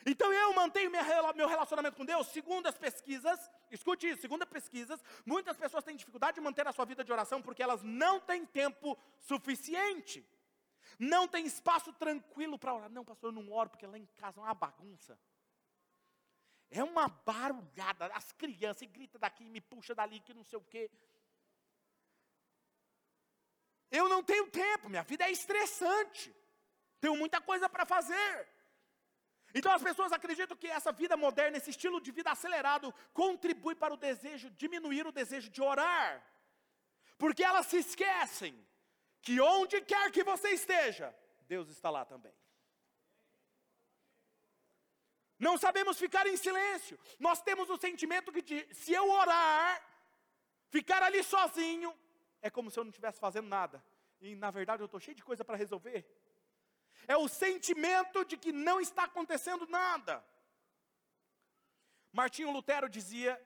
Então 0.07 0.33
eu 0.33 0.55
mantenho 0.55 0.91
meu 0.91 1.47
relacionamento 1.47 1.95
com 1.95 2.07
Deus, 2.07 2.27
segundo 2.29 2.67
as 2.67 2.79
pesquisas, 2.79 3.39
escute 3.71 4.09
isso, 4.09 4.23
segundo 4.23 4.45
as 4.45 4.49
pesquisas, 4.49 5.05
muitas 5.27 5.59
pessoas 5.59 5.85
têm 5.85 5.95
dificuldade 5.95 6.37
de 6.37 6.41
manter 6.41 6.67
a 6.67 6.73
sua 6.73 6.87
vida 6.87 7.05
de 7.05 7.13
oração 7.13 7.43
porque 7.43 7.63
elas 7.63 7.83
não 7.83 8.19
têm 8.19 8.47
tempo 8.47 8.99
suficiente. 9.19 10.27
Não 10.99 11.29
tem 11.29 11.45
espaço 11.45 11.93
tranquilo 11.93 12.59
para 12.59 12.75
orar. 12.75 12.91
Não, 12.91 13.05
pastor, 13.05 13.29
eu 13.29 13.43
não 13.43 13.53
oro 13.53 13.69
porque 13.69 13.87
lá 13.87 13.99
em 13.99 14.07
casa 14.17 14.41
é 14.41 14.43
uma 14.43 14.55
bagunça. 14.55 15.19
É 16.71 16.83
uma 16.83 17.09
barulhada. 17.09 18.07
As 18.15 18.33
crianças 18.33 18.89
gritam 18.89 19.21
daqui, 19.21 19.45
me 19.45 19.61
puxa 19.61 19.95
dali, 19.95 20.21
que 20.21 20.33
não 20.33 20.45
sei 20.45 20.59
o 20.59 20.63
quê. 20.63 20.91
Eu 24.01 24.07
não 24.13 24.21
tenho 24.31 24.47
tempo, 24.63 24.89
minha 24.93 25.07
vida 25.11 25.25
é 25.25 25.31
estressante. 25.39 26.25
Tenho 27.01 27.17
muita 27.23 27.41
coisa 27.49 27.67
para 27.75 27.85
fazer. 27.95 28.33
Então 29.57 29.71
as 29.73 29.85
pessoas 29.89 30.13
acreditam 30.13 30.57
que 30.57 30.67
essa 30.79 30.91
vida 31.01 31.17
moderna, 31.17 31.59
esse 31.59 31.71
estilo 31.75 32.01
de 32.01 32.11
vida 32.19 32.31
acelerado, 32.33 32.93
contribui 33.23 33.77
para 33.83 33.95
o 33.95 34.01
desejo, 34.09 34.51
diminuir 34.63 35.07
o 35.07 35.13
desejo 35.13 35.49
de 35.49 35.63
orar. 35.63 36.11
Porque 37.17 37.45
elas 37.45 37.67
se 37.67 37.79
esquecem 37.87 38.53
que 39.23 39.41
onde 39.41 39.81
quer 39.81 40.11
que 40.11 40.25
você 40.25 40.49
esteja, 40.51 41.15
Deus 41.47 41.69
está 41.69 41.89
lá 41.89 42.05
também. 42.05 42.35
Não 45.39 45.57
sabemos 45.57 45.99
ficar 46.05 46.27
em 46.27 46.37
silêncio. 46.37 46.99
Nós 47.21 47.41
temos 47.43 47.71
o 47.71 47.77
sentimento 47.77 48.33
que 48.33 48.43
de, 48.43 48.75
se 48.75 48.93
eu 48.93 49.09
orar, 49.09 49.81
ficar 50.69 51.01
ali 51.03 51.23
sozinho, 51.23 51.97
é 52.47 52.51
como 52.57 52.71
se 52.71 52.79
eu 52.79 52.85
não 52.85 52.91
estivesse 52.95 53.19
fazendo 53.27 53.49
nada. 53.59 53.77
E 54.21 54.37
na 54.45 54.51
verdade 54.59 54.83
eu 54.83 54.91
estou 54.91 55.01
cheio 55.01 55.17
de 55.21 55.27
coisa 55.31 55.45
para 55.45 55.63
resolver 55.65 56.01
é 57.07 57.17
o 57.17 57.29
sentimento 57.29 58.25
de 58.25 58.37
que 58.37 58.53
não 58.53 58.81
está 58.81 59.05
acontecendo 59.05 59.67
nada. 59.67 60.25
Martinho 62.13 62.51
Lutero 62.51 62.89
dizia: 62.89 63.41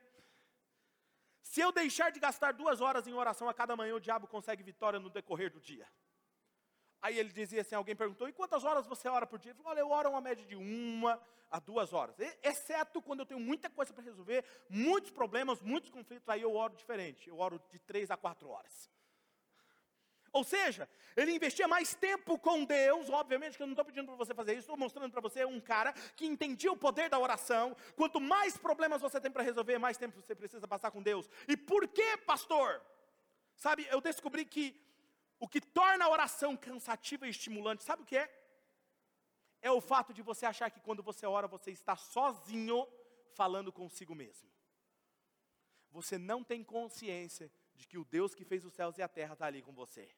se 1.42 1.60
eu 1.60 1.72
deixar 1.72 2.10
de 2.10 2.20
gastar 2.20 2.52
duas 2.52 2.80
horas 2.80 3.06
em 3.06 3.14
oração 3.14 3.48
a 3.48 3.54
cada 3.54 3.76
manhã, 3.76 3.94
o 3.94 4.00
diabo 4.00 4.26
consegue 4.26 4.62
vitória 4.62 5.00
no 5.00 5.10
decorrer 5.10 5.50
do 5.50 5.60
dia. 5.60 5.86
Aí 7.00 7.18
ele 7.18 7.30
dizia 7.30 7.60
assim: 7.60 7.74
alguém 7.74 7.94
perguntou, 7.94 8.28
e 8.28 8.32
quantas 8.32 8.64
horas 8.64 8.86
você 8.86 9.08
ora 9.08 9.26
por 9.26 9.38
dia? 9.38 9.52
Ele 9.52 9.58
falou, 9.58 9.72
olha, 9.72 9.80
eu 9.80 9.90
oro 9.90 10.10
uma 10.10 10.20
média 10.20 10.44
de 10.44 10.56
uma 10.56 11.20
a 11.50 11.58
duas 11.58 11.92
horas. 11.92 12.16
Exceto 12.42 13.00
quando 13.00 13.20
eu 13.20 13.26
tenho 13.26 13.40
muita 13.40 13.70
coisa 13.70 13.92
para 13.92 14.04
resolver, 14.04 14.44
muitos 14.68 15.10
problemas, 15.10 15.60
muitos 15.62 15.90
conflitos, 15.90 16.28
aí 16.28 16.42
eu 16.42 16.54
oro 16.54 16.74
diferente. 16.74 17.28
Eu 17.28 17.38
oro 17.38 17.60
de 17.70 17.78
três 17.78 18.10
a 18.10 18.16
quatro 18.16 18.48
horas. 18.48 18.90
Ou 20.32 20.44
seja, 20.44 20.88
ele 21.16 21.32
investia 21.32 21.66
mais 21.66 21.94
tempo 21.94 22.38
com 22.38 22.64
Deus, 22.64 23.08
obviamente 23.08 23.56
que 23.56 23.62
eu 23.62 23.66
não 23.66 23.72
estou 23.72 23.84
pedindo 23.84 24.06
para 24.06 24.16
você 24.16 24.34
fazer 24.34 24.52
isso, 24.52 24.60
estou 24.60 24.76
mostrando 24.76 25.10
para 25.10 25.20
você 25.20 25.44
um 25.44 25.60
cara 25.60 25.92
que 26.14 26.26
entendia 26.26 26.70
o 26.70 26.76
poder 26.76 27.08
da 27.08 27.18
oração. 27.18 27.74
Quanto 27.96 28.20
mais 28.20 28.56
problemas 28.56 29.00
você 29.00 29.20
tem 29.20 29.30
para 29.30 29.42
resolver, 29.42 29.78
mais 29.78 29.96
tempo 29.96 30.20
você 30.20 30.34
precisa 30.34 30.68
passar 30.68 30.90
com 30.90 31.02
Deus. 31.02 31.28
E 31.46 31.56
por 31.56 31.88
que, 31.88 32.18
pastor? 32.18 32.82
Sabe, 33.56 33.86
eu 33.90 34.00
descobri 34.00 34.44
que 34.44 34.78
o 35.38 35.48
que 35.48 35.60
torna 35.60 36.04
a 36.04 36.10
oração 36.10 36.56
cansativa 36.56 37.26
e 37.26 37.30
estimulante, 37.30 37.84
sabe 37.84 38.02
o 38.02 38.06
que 38.06 38.16
é? 38.16 38.28
É 39.60 39.70
o 39.70 39.80
fato 39.80 40.12
de 40.12 40.22
você 40.22 40.46
achar 40.46 40.70
que 40.70 40.80
quando 40.80 41.02
você 41.02 41.26
ora, 41.26 41.48
você 41.48 41.70
está 41.70 41.96
sozinho 41.96 42.86
falando 43.32 43.72
consigo 43.72 44.14
mesmo. 44.14 44.48
Você 45.90 46.18
não 46.18 46.44
tem 46.44 46.62
consciência 46.62 47.50
de 47.74 47.86
que 47.86 47.98
o 47.98 48.04
Deus 48.04 48.34
que 48.34 48.44
fez 48.44 48.64
os 48.64 48.72
céus 48.72 48.98
e 48.98 49.02
a 49.02 49.08
terra 49.08 49.32
está 49.32 49.46
ali 49.46 49.62
com 49.62 49.72
você. 49.72 50.08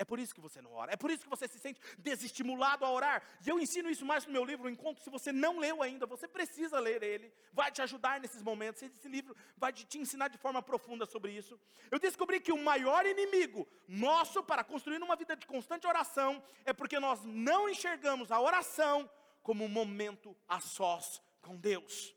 É 0.00 0.04
por 0.04 0.18
isso 0.18 0.34
que 0.34 0.40
você 0.40 0.62
não 0.62 0.72
ora. 0.72 0.94
É 0.94 0.96
por 0.96 1.10
isso 1.10 1.24
que 1.24 1.28
você 1.28 1.46
se 1.46 1.58
sente 1.58 1.78
desestimulado 1.98 2.86
a 2.86 2.90
orar. 2.90 3.22
E 3.44 3.50
eu 3.50 3.60
ensino 3.60 3.90
isso 3.90 4.06
mais 4.06 4.24
no 4.24 4.32
meu 4.32 4.42
livro, 4.42 4.70
Encontro. 4.70 5.04
Se 5.04 5.10
você 5.10 5.30
não 5.30 5.58
leu 5.58 5.82
ainda, 5.82 6.06
você 6.06 6.26
precisa 6.26 6.80
ler 6.80 7.02
ele. 7.02 7.30
Vai 7.52 7.70
te 7.70 7.82
ajudar 7.82 8.18
nesses 8.18 8.42
momentos. 8.42 8.80
Esse 8.80 9.08
livro 9.10 9.36
vai 9.58 9.74
te 9.74 9.98
ensinar 9.98 10.28
de 10.28 10.38
forma 10.38 10.62
profunda 10.62 11.04
sobre 11.04 11.32
isso. 11.32 11.60
Eu 11.90 11.98
descobri 11.98 12.40
que 12.40 12.50
o 12.50 12.56
maior 12.56 13.04
inimigo 13.04 13.68
nosso 13.86 14.42
para 14.42 14.64
construir 14.64 15.02
uma 15.02 15.16
vida 15.16 15.36
de 15.36 15.46
constante 15.46 15.86
oração 15.86 16.42
é 16.64 16.72
porque 16.72 16.98
nós 16.98 17.22
não 17.26 17.68
enxergamos 17.68 18.32
a 18.32 18.40
oração 18.40 19.08
como 19.42 19.66
um 19.66 19.68
momento 19.68 20.34
a 20.48 20.60
sós 20.60 21.20
com 21.42 21.58
Deus. 21.58 22.14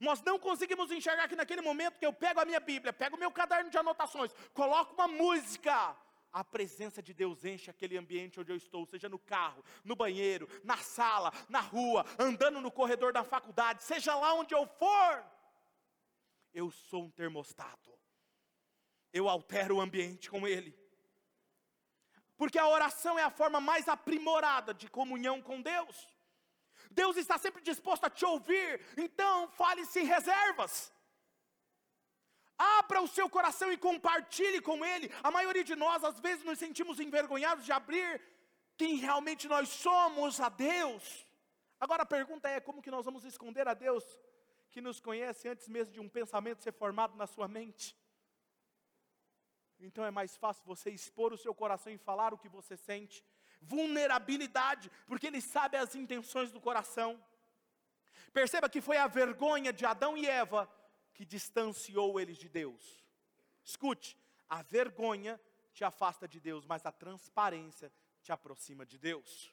Nós 0.00 0.22
não 0.22 0.38
conseguimos 0.38 0.90
enxergar 0.90 1.28
que 1.28 1.36
naquele 1.36 1.60
momento 1.60 1.98
que 1.98 2.06
eu 2.06 2.12
pego 2.12 2.40
a 2.40 2.46
minha 2.46 2.60
Bíblia, 2.60 2.90
pego 2.90 3.16
o 3.16 3.18
meu 3.18 3.30
caderno 3.30 3.68
de 3.68 3.76
anotações, 3.76 4.32
coloco 4.54 4.94
uma 4.94 5.08
música, 5.08 5.94
a 6.32 6.44
presença 6.44 7.02
de 7.02 7.14
Deus 7.14 7.44
enche 7.44 7.70
aquele 7.70 7.96
ambiente 7.96 8.38
onde 8.38 8.52
eu 8.52 8.56
estou, 8.56 8.86
seja 8.86 9.08
no 9.08 9.18
carro, 9.18 9.64
no 9.84 9.96
banheiro, 9.96 10.48
na 10.62 10.76
sala, 10.76 11.32
na 11.48 11.60
rua, 11.60 12.04
andando 12.18 12.60
no 12.60 12.70
corredor 12.70 13.12
da 13.12 13.24
faculdade, 13.24 13.82
seja 13.82 14.14
lá 14.14 14.34
onde 14.34 14.54
eu 14.54 14.66
for. 14.66 15.24
Eu 16.52 16.70
sou 16.70 17.04
um 17.04 17.10
termostato. 17.10 17.92
Eu 19.12 19.28
altero 19.28 19.76
o 19.76 19.80
ambiente 19.80 20.30
com 20.30 20.46
ele. 20.46 20.76
Porque 22.36 22.58
a 22.58 22.68
oração 22.68 23.18
é 23.18 23.22
a 23.22 23.30
forma 23.30 23.60
mais 23.60 23.88
aprimorada 23.88 24.72
de 24.72 24.88
comunhão 24.88 25.42
com 25.42 25.60
Deus. 25.60 26.08
Deus 26.90 27.16
está 27.16 27.36
sempre 27.38 27.62
disposto 27.62 28.04
a 28.04 28.10
te 28.10 28.24
ouvir, 28.24 28.80
então 28.96 29.48
fale 29.50 29.84
sem 29.84 30.04
reservas. 30.04 30.92
Abra 32.58 33.00
o 33.00 33.06
seu 33.06 33.30
coração 33.30 33.72
e 33.72 33.76
compartilhe 33.76 34.60
com 34.60 34.84
Ele. 34.84 35.10
A 35.22 35.30
maioria 35.30 35.62
de 35.62 35.76
nós, 35.76 36.02
às 36.02 36.18
vezes, 36.18 36.44
nos 36.44 36.58
sentimos 36.58 36.98
envergonhados 36.98 37.64
de 37.64 37.72
abrir 37.72 38.20
quem 38.76 38.96
realmente 38.96 39.46
nós 39.46 39.68
somos 39.68 40.40
a 40.40 40.48
Deus. 40.48 41.26
Agora 41.78 42.02
a 42.02 42.06
pergunta 42.06 42.48
é: 42.48 42.58
como 42.60 42.82
que 42.82 42.90
nós 42.90 43.04
vamos 43.04 43.24
esconder 43.24 43.68
a 43.68 43.74
Deus 43.74 44.04
que 44.72 44.80
nos 44.80 45.00
conhece 45.00 45.48
antes 45.48 45.68
mesmo 45.68 45.92
de 45.92 46.00
um 46.00 46.08
pensamento 46.08 46.62
ser 46.62 46.72
formado 46.72 47.16
na 47.16 47.26
sua 47.26 47.46
mente? 47.46 47.96
Então 49.80 50.04
é 50.04 50.10
mais 50.10 50.36
fácil 50.36 50.64
você 50.66 50.90
expor 50.90 51.32
o 51.32 51.38
seu 51.38 51.54
coração 51.54 51.92
e 51.92 51.98
falar 51.98 52.34
o 52.34 52.38
que 52.38 52.48
você 52.48 52.76
sente 52.76 53.24
vulnerabilidade, 53.60 54.90
porque 55.06 55.26
Ele 55.26 55.40
sabe 55.40 55.76
as 55.76 55.94
intenções 55.94 56.52
do 56.52 56.60
coração. 56.60 57.20
Perceba 58.32 58.68
que 58.68 58.80
foi 58.80 58.96
a 58.96 59.06
vergonha 59.06 59.72
de 59.72 59.84
Adão 59.84 60.16
e 60.16 60.26
Eva 60.26 60.68
que 61.18 61.24
distanciou 61.24 62.20
eles 62.20 62.38
de 62.38 62.48
Deus. 62.48 63.04
Escute, 63.64 64.16
a 64.48 64.62
vergonha 64.62 65.40
te 65.74 65.82
afasta 65.82 66.28
de 66.28 66.38
Deus, 66.38 66.64
mas 66.64 66.86
a 66.86 66.92
transparência 66.92 67.92
te 68.22 68.30
aproxima 68.30 68.86
de 68.86 68.96
Deus. 68.96 69.52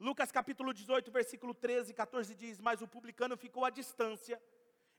Lucas 0.00 0.32
capítulo 0.32 0.72
18, 0.72 1.12
versículo 1.12 1.52
13 1.52 1.90
e 1.90 1.94
14 1.94 2.34
diz: 2.34 2.58
Mas 2.58 2.80
o 2.80 2.88
publicano 2.88 3.36
ficou 3.36 3.66
à 3.66 3.70
distância 3.70 4.40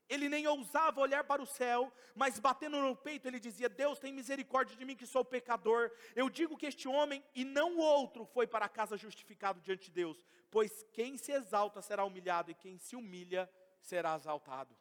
ele 0.08 0.28
nem 0.28 0.46
ousava 0.46 1.00
olhar 1.00 1.24
para 1.24 1.42
o 1.42 1.46
céu, 1.46 1.92
mas 2.14 2.38
batendo 2.38 2.80
no 2.80 2.94
peito, 2.94 3.26
ele 3.26 3.40
dizia: 3.40 3.68
Deus 3.68 3.98
tem 3.98 4.12
misericórdia 4.12 4.76
de 4.76 4.84
mim, 4.84 4.94
que 4.94 5.06
sou 5.06 5.24
pecador. 5.24 5.90
Eu 6.14 6.30
digo 6.30 6.56
que 6.56 6.66
este 6.66 6.86
homem 6.86 7.24
e 7.34 7.44
não 7.44 7.76
o 7.76 7.80
outro 7.80 8.24
foi 8.24 8.46
para 8.46 8.68
casa 8.68 8.96
justificado 8.96 9.60
diante 9.60 9.86
de 9.86 9.90
Deus, 9.90 10.24
pois 10.48 10.84
quem 10.92 11.16
se 11.16 11.32
exalta 11.32 11.82
será 11.82 12.04
humilhado, 12.04 12.52
e 12.52 12.54
quem 12.54 12.78
se 12.78 12.94
humilha 12.94 13.50
será 13.80 14.14
exaltado. 14.14 14.76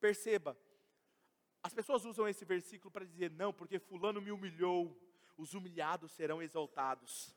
Perceba, 0.00 0.56
as 1.62 1.74
pessoas 1.74 2.04
usam 2.04 2.28
esse 2.28 2.44
versículo 2.44 2.90
para 2.90 3.04
dizer: 3.04 3.30
não, 3.30 3.52
porque 3.52 3.78
Fulano 3.78 4.20
me 4.20 4.30
humilhou, 4.30 4.96
os 5.36 5.54
humilhados 5.54 6.12
serão 6.12 6.42
exaltados. 6.42 7.34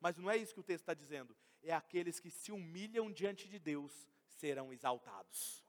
Mas 0.00 0.16
não 0.18 0.30
é 0.30 0.36
isso 0.36 0.54
que 0.54 0.60
o 0.60 0.64
texto 0.64 0.82
está 0.82 0.94
dizendo, 0.94 1.36
é 1.62 1.72
aqueles 1.72 2.20
que 2.20 2.30
se 2.30 2.52
humilham 2.52 3.10
diante 3.10 3.48
de 3.48 3.58
Deus 3.58 4.08
serão 4.26 4.72
exaltados 4.72 5.66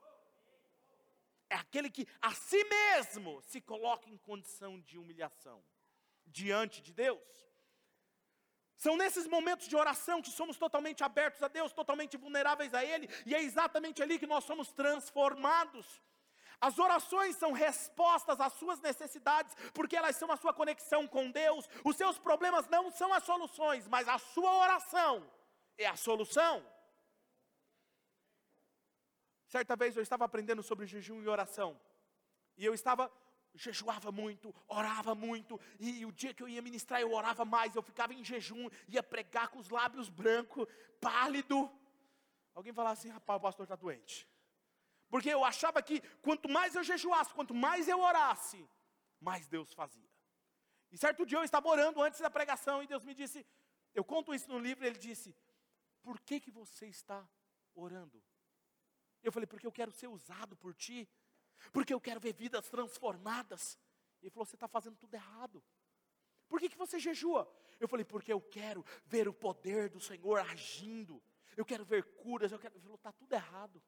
é 1.49 1.55
aquele 1.55 1.89
que 1.89 2.07
a 2.21 2.33
si 2.33 2.63
mesmo 2.63 3.41
se 3.41 3.61
coloca 3.61 4.09
em 4.09 4.17
condição 4.17 4.79
de 4.81 4.97
humilhação 4.97 5.63
diante 6.25 6.81
de 6.81 6.93
Deus. 6.93 7.21
São 8.75 8.95
nesses 8.95 9.25
momentos 9.27 9.67
de 9.67 9.75
oração 9.75 10.21
que 10.21 10.29
somos 10.29 10.57
totalmente 10.57 11.03
abertos 11.03 11.41
a 11.41 11.47
Deus, 11.47 11.73
totalmente 11.73 12.15
vulneráveis 12.15 12.73
a 12.73 12.83
Ele, 12.83 13.09
e 13.25 13.33
é 13.33 13.41
exatamente 13.41 14.03
ali 14.03 14.19
que 14.19 14.27
nós 14.27 14.43
somos 14.43 14.71
transformados. 14.71 16.01
As 16.59 16.79
orações 16.79 17.35
são 17.35 17.51
respostas 17.51 18.39
às 18.39 18.53
suas 18.53 18.79
necessidades, 18.81 19.55
porque 19.73 19.95
elas 19.95 20.15
são 20.15 20.31
a 20.31 20.37
sua 20.37 20.53
conexão 20.53 21.07
com 21.07 21.29
Deus. 21.29 21.69
Os 21.83 21.95
seus 21.95 22.17
problemas 22.17 22.67
não 22.67 22.91
são 22.91 23.13
as 23.13 23.23
soluções, 23.23 23.87
mas 23.87 24.07
a 24.07 24.17
sua 24.17 24.51
oração 24.57 25.29
é 25.77 25.85
a 25.85 25.95
solução. 25.95 26.65
Certa 29.47 29.75
vez 29.75 29.95
eu 29.95 30.03
estava 30.03 30.25
aprendendo 30.25 30.63
sobre 30.63 30.87
jejum 30.87 31.21
e 31.21 31.27
oração. 31.27 31.79
E 32.57 32.65
eu 32.65 32.73
estava, 32.73 33.11
jejuava 33.53 34.11
muito, 34.11 34.53
orava 34.67 35.13
muito. 35.13 35.59
E, 35.79 36.05
o 36.05 36.11
dia 36.11 36.33
que 36.33 36.41
eu 36.41 36.49
ia 36.49 36.61
ministrar, 36.61 36.99
eu 36.99 37.13
orava 37.13 37.45
mais. 37.45 37.75
Eu 37.75 37.83
ficava 37.83 38.13
em 38.13 38.23
jejum, 38.23 38.67
ia 38.87 39.03
pregar 39.03 39.49
com 39.49 39.59
os 39.59 39.69
lábios 39.69 40.09
brancos, 40.09 40.67
pálido. 40.99 41.71
Alguém 42.55 42.73
falava 42.73 42.93
assim: 42.93 43.09
rapaz, 43.09 43.37
o 43.37 43.41
pastor 43.41 43.63
está 43.63 43.75
doente. 43.75 44.27
Porque 45.09 45.29
eu 45.29 45.43
achava 45.43 45.81
que 45.81 46.01
quanto 46.21 46.49
mais 46.49 46.75
eu 46.75 46.83
jejuasse, 46.83 47.33
quanto 47.33 47.53
mais 47.53 47.87
eu 47.87 47.99
orasse, 47.99 48.67
mais 49.19 49.47
Deus 49.47 49.73
fazia. 49.73 50.09
E 50.91 50.97
certo 50.97 51.25
dia 51.25 51.37
eu 51.37 51.43
estava 51.43 51.67
orando 51.67 52.01
antes 52.01 52.19
da 52.19 52.29
pregação 52.29 52.81
e 52.81 52.87
Deus 52.87 53.03
me 53.03 53.13
disse, 53.13 53.45
eu 53.93 54.03
conto 54.03 54.33
isso 54.33 54.47
no 54.49 54.59
livro, 54.59 54.85
ele 54.85 54.99
disse: 54.99 55.35
Por 56.03 56.19
que 56.19 56.39
que 56.39 56.51
você 56.51 56.87
está 56.87 57.27
orando? 57.73 58.23
Eu 59.23 59.31
falei, 59.31 59.47
porque 59.47 59.65
eu 59.65 59.71
quero 59.71 59.91
ser 59.91 60.07
usado 60.07 60.55
por 60.55 60.75
ti, 60.75 61.09
porque 61.73 61.93
eu 61.93 61.99
quero 61.99 62.19
ver 62.19 62.33
vidas 62.33 62.69
transformadas. 62.69 63.77
Ele 64.21 64.29
falou, 64.29 64.45
você 64.45 64.55
está 64.55 64.67
fazendo 64.67 64.97
tudo 64.97 65.15
errado. 65.15 65.63
Por 66.47 66.59
que, 66.59 66.69
que 66.69 66.77
você 66.77 66.99
jejua? 66.99 67.51
Eu 67.79 67.87
falei, 67.87 68.05
porque 68.05 68.31
eu 68.31 68.39
quero 68.39 68.85
ver 69.05 69.27
o 69.27 69.33
poder 69.33 69.89
do 69.89 69.99
Senhor 69.99 70.39
agindo. 70.39 71.21
Eu 71.55 71.65
quero 71.65 71.83
ver 71.83 72.03
curas. 72.03 72.51
Eu 72.51 72.59
quero. 72.59 72.75
Ele 72.75 72.81
falou, 72.81 72.95
está 72.95 73.11
tudo 73.11 73.33
errado. 73.33 73.83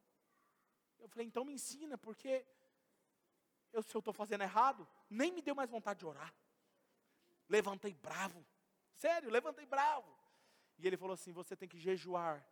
Eu 1.00 1.10
falei, 1.10 1.28
então 1.28 1.46
me 1.46 1.54
ensina, 1.54 1.98
porque 1.98 2.46
eu, 3.72 3.82
se 3.82 3.96
eu 3.96 4.00
estou 4.00 4.14
fazendo 4.14 4.42
errado, 4.42 4.88
nem 5.10 5.32
me 5.32 5.42
deu 5.42 5.56
mais 5.56 5.70
vontade 5.70 6.00
de 6.00 6.06
orar. 6.06 6.34
Levantei 7.48 7.94
bravo. 7.94 8.46
Sério, 8.94 9.30
levantei 9.30 9.66
bravo. 9.66 10.14
E 10.78 10.88
ele 10.88 10.98
falou 10.98 11.14
assim: 11.14 11.32
você 11.32 11.56
tem 11.56 11.68
que 11.68 11.80
jejuar 11.80 12.46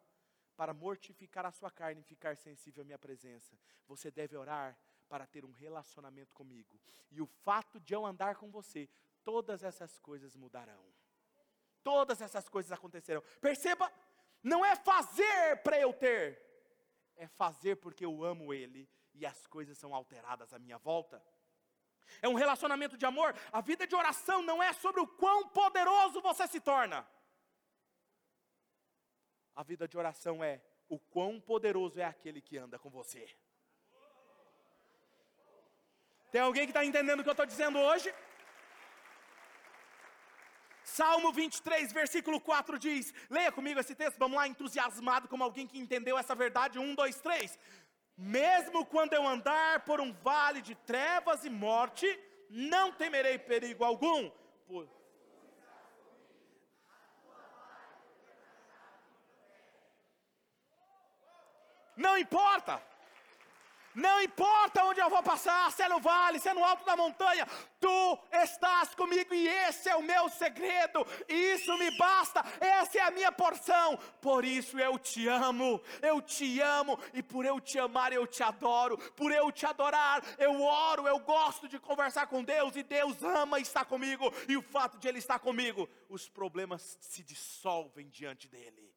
para 0.55 0.73
mortificar 0.73 1.45
a 1.45 1.51
sua 1.51 1.69
carne 1.69 2.01
e 2.01 2.03
ficar 2.03 2.35
sensível 2.35 2.81
à 2.81 2.85
minha 2.85 2.97
presença. 2.97 3.57
Você 3.85 4.09
deve 4.09 4.35
orar 4.35 4.77
para 5.07 5.25
ter 5.25 5.45
um 5.45 5.51
relacionamento 5.51 6.33
comigo. 6.33 6.79
E 7.11 7.21
o 7.21 7.27
fato 7.27 7.79
de 7.79 7.93
eu 7.93 8.05
andar 8.05 8.35
com 8.35 8.49
você, 8.49 8.89
todas 9.23 9.63
essas 9.63 9.99
coisas 9.99 10.35
mudarão. 10.35 10.83
Todas 11.83 12.21
essas 12.21 12.49
coisas 12.49 12.71
acontecerão. 12.71 13.21
Perceba, 13.39 13.91
não 14.43 14.65
é 14.65 14.75
fazer 14.75 15.57
para 15.63 15.79
eu 15.79 15.93
ter, 15.93 16.41
é 17.17 17.27
fazer 17.27 17.77
porque 17.77 18.05
eu 18.05 18.23
amo 18.23 18.53
Ele 18.53 18.89
e 19.13 19.25
as 19.25 19.45
coisas 19.47 19.77
são 19.77 19.93
alteradas 19.93 20.53
à 20.53 20.59
minha 20.59 20.77
volta. 20.77 21.23
É 22.21 22.27
um 22.27 22.35
relacionamento 22.35 22.97
de 22.97 23.05
amor. 23.05 23.35
A 23.51 23.61
vida 23.61 23.85
de 23.85 23.95
oração 23.95 24.41
não 24.41 24.61
é 24.61 24.71
sobre 24.73 25.01
o 25.01 25.07
quão 25.07 25.49
poderoso 25.49 26.21
você 26.21 26.47
se 26.47 26.59
torna. 26.59 27.05
A 29.55 29.63
vida 29.63 29.87
de 29.87 29.97
oração 29.97 30.43
é 30.43 30.61
o 30.87 30.97
quão 30.99 31.39
poderoso 31.39 31.99
é 31.99 32.05
aquele 32.05 32.41
que 32.41 32.57
anda 32.57 32.79
com 32.79 32.89
você. 32.89 33.27
Tem 36.31 36.41
alguém 36.41 36.65
que 36.65 36.71
está 36.71 36.85
entendendo 36.85 37.19
o 37.19 37.23
que 37.23 37.29
eu 37.29 37.33
estou 37.33 37.45
dizendo 37.45 37.79
hoje? 37.79 38.13
Salmo 40.97 41.31
23, 41.31 41.93
versículo 41.93 42.41
4 42.41 42.79
diz: 42.79 43.13
Leia 43.29 43.51
comigo 43.51 43.79
esse 43.79 43.93
texto, 43.93 44.17
vamos 44.17 44.37
lá, 44.37 44.47
entusiasmado 44.47 45.27
como 45.27 45.43
alguém 45.43 45.67
que 45.67 45.77
entendeu 45.77 46.17
essa 46.17 46.33
verdade. 46.33 46.79
Um, 46.79 46.95
dois, 46.95 47.19
três. 47.19 47.59
Mesmo 48.17 48.83
quando 48.83 49.13
eu 49.13 49.27
andar 49.27 49.85
por 49.85 50.01
um 50.01 50.11
vale 50.11 50.59
de 50.59 50.73
trevas 50.73 51.45
e 51.45 51.51
morte, 51.51 52.07
não 52.49 52.91
temerei 52.91 53.37
perigo 53.37 53.83
algum. 53.83 54.31
Por... 54.67 54.89
Não 61.95 62.17
importa. 62.17 62.81
Não 63.97 64.21
importa 64.21 64.85
onde 64.85 64.99
eu 64.99 65.09
vou 65.09 65.23
passar, 65.23 65.71
se 65.71 65.81
é 65.81 65.89
no 65.89 65.99
vale, 65.99 66.39
se 66.39 66.47
é 66.47 66.53
no 66.53 66.63
alto 66.63 66.85
da 66.85 66.95
montanha, 66.95 67.47
tu 67.79 68.19
estás 68.31 68.93
comigo 68.93 69.33
e 69.33 69.47
esse 69.47 69.89
é 69.89 69.95
o 69.95 70.03
meu 70.03 70.29
segredo, 70.29 71.03
isso 71.27 71.75
me 71.79 71.89
basta, 71.97 72.45
essa 72.59 72.99
é 72.99 73.01
a 73.01 73.09
minha 73.09 73.31
porção. 73.31 73.97
Por 74.21 74.45
isso 74.45 74.79
eu 74.79 74.99
te 74.99 75.27
amo, 75.27 75.81
eu 75.99 76.21
te 76.21 76.61
amo 76.61 76.99
e 77.11 77.23
por 77.23 77.43
eu 77.43 77.59
te 77.59 77.79
amar 77.79 78.13
eu 78.13 78.27
te 78.27 78.43
adoro, 78.43 78.99
por 79.15 79.31
eu 79.31 79.51
te 79.51 79.65
adorar 79.65 80.23
eu 80.37 80.61
oro, 80.61 81.07
eu 81.07 81.19
gosto 81.19 81.67
de 81.67 81.79
conversar 81.79 82.27
com 82.27 82.43
Deus 82.43 82.75
e 82.75 82.83
Deus 82.83 83.23
ama 83.23 83.59
estar 83.59 83.85
comigo 83.85 84.31
e 84.47 84.55
o 84.55 84.61
fato 84.61 84.99
de 84.99 85.07
Ele 85.07 85.17
estar 85.17 85.39
comigo, 85.39 85.89
os 86.07 86.29
problemas 86.29 86.99
se 87.01 87.23
dissolvem 87.23 88.09
diante 88.09 88.47
dEle. 88.47 88.96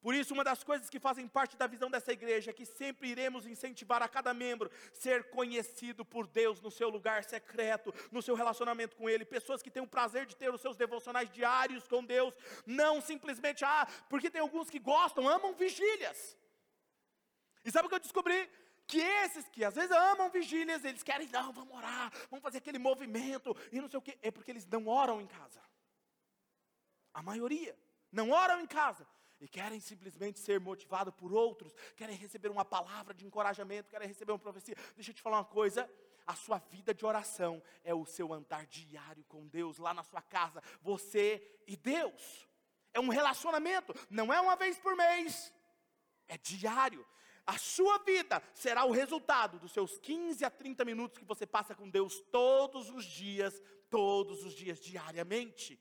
Por 0.00 0.14
isso, 0.14 0.32
uma 0.32 0.42
das 0.42 0.64
coisas 0.64 0.88
que 0.88 0.98
fazem 0.98 1.28
parte 1.28 1.56
da 1.58 1.66
visão 1.66 1.90
dessa 1.90 2.10
igreja 2.10 2.50
é 2.50 2.54
que 2.54 2.64
sempre 2.64 3.08
iremos 3.08 3.46
incentivar 3.46 4.02
a 4.02 4.08
cada 4.08 4.32
membro 4.32 4.70
ser 4.94 5.28
conhecido 5.28 6.04
por 6.06 6.26
Deus 6.26 6.60
no 6.60 6.70
seu 6.70 6.88
lugar 6.88 7.22
secreto, 7.22 7.92
no 8.10 8.22
seu 8.22 8.34
relacionamento 8.34 8.96
com 8.96 9.10
Ele. 9.10 9.26
Pessoas 9.26 9.62
que 9.62 9.70
têm 9.70 9.82
o 9.82 9.86
prazer 9.86 10.24
de 10.24 10.34
ter 10.34 10.52
os 10.52 10.60
seus 10.60 10.76
devocionais 10.76 11.30
diários 11.30 11.86
com 11.86 12.02
Deus, 12.02 12.34
não 12.64 13.00
simplesmente, 13.00 13.62
ah, 13.62 13.86
porque 14.08 14.30
tem 14.30 14.40
alguns 14.40 14.70
que 14.70 14.78
gostam, 14.78 15.28
amam 15.28 15.52
vigílias. 15.52 16.34
E 17.62 17.70
sabe 17.70 17.84
o 17.86 17.88
que 17.90 17.94
eu 17.96 18.00
descobri? 18.00 18.48
Que 18.86 19.00
esses 19.00 19.46
que 19.50 19.62
às 19.62 19.74
vezes 19.74 19.90
amam 19.90 20.30
vigílias, 20.30 20.82
eles 20.82 21.02
querem, 21.02 21.28
não, 21.28 21.52
vamos 21.52 21.76
orar, 21.76 22.10
vamos 22.30 22.42
fazer 22.42 22.58
aquele 22.58 22.78
movimento 22.78 23.54
e 23.70 23.78
não 23.78 23.88
sei 23.88 23.98
o 23.98 24.02
quê, 24.02 24.18
é 24.22 24.30
porque 24.30 24.50
eles 24.50 24.66
não 24.66 24.88
oram 24.88 25.20
em 25.20 25.26
casa. 25.26 25.60
A 27.12 27.22
maioria 27.22 27.76
não 28.10 28.30
oram 28.30 28.62
em 28.62 28.66
casa 28.66 29.06
e 29.40 29.48
querem 29.48 29.80
simplesmente 29.80 30.38
ser 30.38 30.60
motivados 30.60 31.14
por 31.14 31.32
outros, 31.32 31.74
querem 31.96 32.14
receber 32.14 32.50
uma 32.50 32.64
palavra 32.64 33.14
de 33.14 33.24
encorajamento, 33.24 33.88
querem 33.88 34.06
receber 34.06 34.32
uma 34.32 34.38
profecia. 34.38 34.76
Deixa 34.94 35.10
eu 35.10 35.14
te 35.14 35.22
falar 35.22 35.38
uma 35.38 35.44
coisa: 35.44 35.90
a 36.26 36.34
sua 36.34 36.58
vida 36.58 36.92
de 36.92 37.04
oração 37.06 37.62
é 37.82 37.94
o 37.94 38.04
seu 38.04 38.32
andar 38.32 38.66
diário 38.66 39.24
com 39.24 39.46
Deus, 39.48 39.78
lá 39.78 39.94
na 39.94 40.04
sua 40.04 40.20
casa, 40.20 40.62
você 40.82 41.60
e 41.66 41.76
Deus. 41.76 42.48
É 42.92 43.00
um 43.00 43.08
relacionamento, 43.08 43.94
não 44.10 44.32
é 44.32 44.40
uma 44.40 44.56
vez 44.56 44.78
por 44.78 44.96
mês, 44.96 45.52
é 46.28 46.36
diário. 46.36 47.06
A 47.46 47.56
sua 47.56 47.98
vida 47.98 48.42
será 48.52 48.84
o 48.84 48.92
resultado 48.92 49.58
dos 49.58 49.72
seus 49.72 49.98
15 49.98 50.44
a 50.44 50.50
30 50.50 50.84
minutos 50.84 51.18
que 51.18 51.24
você 51.24 51.46
passa 51.46 51.74
com 51.74 51.88
Deus 51.88 52.20
todos 52.30 52.90
os 52.90 53.04
dias, 53.04 53.60
todos 53.88 54.44
os 54.44 54.52
dias, 54.52 54.78
diariamente. 54.78 55.80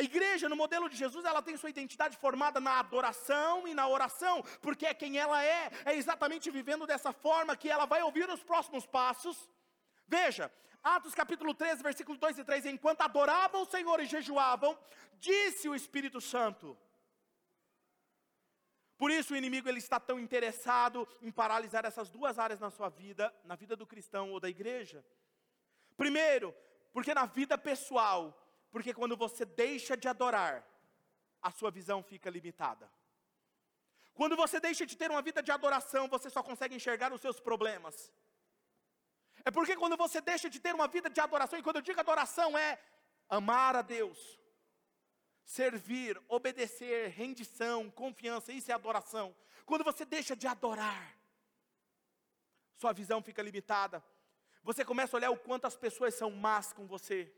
A 0.00 0.02
igreja, 0.02 0.48
no 0.48 0.56
modelo 0.56 0.88
de 0.88 0.96
Jesus, 0.96 1.26
ela 1.26 1.42
tem 1.42 1.58
sua 1.58 1.68
identidade 1.68 2.16
formada 2.16 2.58
na 2.58 2.78
adoração 2.78 3.68
e 3.68 3.74
na 3.74 3.86
oração, 3.86 4.42
porque 4.62 4.86
é 4.86 4.94
quem 4.94 5.18
ela 5.18 5.44
é, 5.44 5.70
é 5.84 5.94
exatamente 5.94 6.50
vivendo 6.50 6.86
dessa 6.86 7.12
forma 7.12 7.54
que 7.54 7.68
ela 7.68 7.84
vai 7.84 8.00
ouvir 8.02 8.26
os 8.30 8.42
próximos 8.42 8.86
passos. 8.86 9.36
Veja, 10.08 10.50
Atos 10.82 11.14
capítulo 11.14 11.52
13, 11.52 11.82
versículo 11.82 12.16
2 12.16 12.38
e 12.38 12.44
3: 12.44 12.64
Enquanto 12.64 13.02
adoravam 13.02 13.60
o 13.60 13.66
Senhor 13.66 14.00
e 14.00 14.06
jejuavam, 14.06 14.78
disse 15.18 15.68
o 15.68 15.74
Espírito 15.74 16.18
Santo. 16.18 16.74
Por 18.96 19.10
isso 19.10 19.34
o 19.34 19.36
inimigo 19.36 19.68
ele 19.68 19.80
está 19.80 20.00
tão 20.00 20.18
interessado 20.18 21.06
em 21.20 21.30
paralisar 21.30 21.84
essas 21.84 22.08
duas 22.08 22.38
áreas 22.38 22.58
na 22.58 22.70
sua 22.70 22.88
vida, 22.88 23.30
na 23.44 23.54
vida 23.54 23.76
do 23.76 23.86
cristão 23.86 24.30
ou 24.30 24.40
da 24.40 24.48
igreja. 24.48 25.04
Primeiro, 25.94 26.54
porque 26.90 27.12
na 27.12 27.26
vida 27.26 27.58
pessoal 27.58 28.34
porque 28.70 28.94
quando 28.94 29.16
você 29.16 29.44
deixa 29.44 29.96
de 29.96 30.08
adorar, 30.08 30.66
a 31.42 31.50
sua 31.50 31.70
visão 31.70 32.02
fica 32.02 32.30
limitada. 32.30 32.90
Quando 34.14 34.36
você 34.36 34.60
deixa 34.60 34.84
de 34.84 34.96
ter 34.96 35.10
uma 35.10 35.22
vida 35.22 35.42
de 35.42 35.50
adoração, 35.50 36.08
você 36.08 36.28
só 36.28 36.42
consegue 36.42 36.74
enxergar 36.74 37.12
os 37.12 37.20
seus 37.20 37.40
problemas. 37.40 38.12
É 39.44 39.50
porque 39.50 39.76
quando 39.76 39.96
você 39.96 40.20
deixa 40.20 40.50
de 40.50 40.60
ter 40.60 40.74
uma 40.74 40.86
vida 40.86 41.08
de 41.08 41.20
adoração, 41.20 41.58
e 41.58 41.62
quando 41.62 41.76
eu 41.76 41.82
digo 41.82 41.98
adoração 41.98 42.56
é 42.56 42.78
amar 43.28 43.74
a 43.76 43.82
Deus, 43.82 44.38
servir, 45.44 46.20
obedecer, 46.28 47.08
rendição, 47.10 47.90
confiança, 47.90 48.52
isso 48.52 48.70
é 48.70 48.74
adoração. 48.74 49.34
Quando 49.64 49.84
você 49.84 50.04
deixa 50.04 50.36
de 50.36 50.46
adorar, 50.46 51.16
sua 52.76 52.92
visão 52.92 53.22
fica 53.22 53.42
limitada. 53.42 54.04
Você 54.62 54.84
começa 54.84 55.16
a 55.16 55.18
olhar 55.18 55.30
o 55.30 55.38
quanto 55.38 55.66
as 55.66 55.76
pessoas 55.76 56.14
são 56.14 56.30
más 56.30 56.72
com 56.72 56.86
você. 56.86 57.32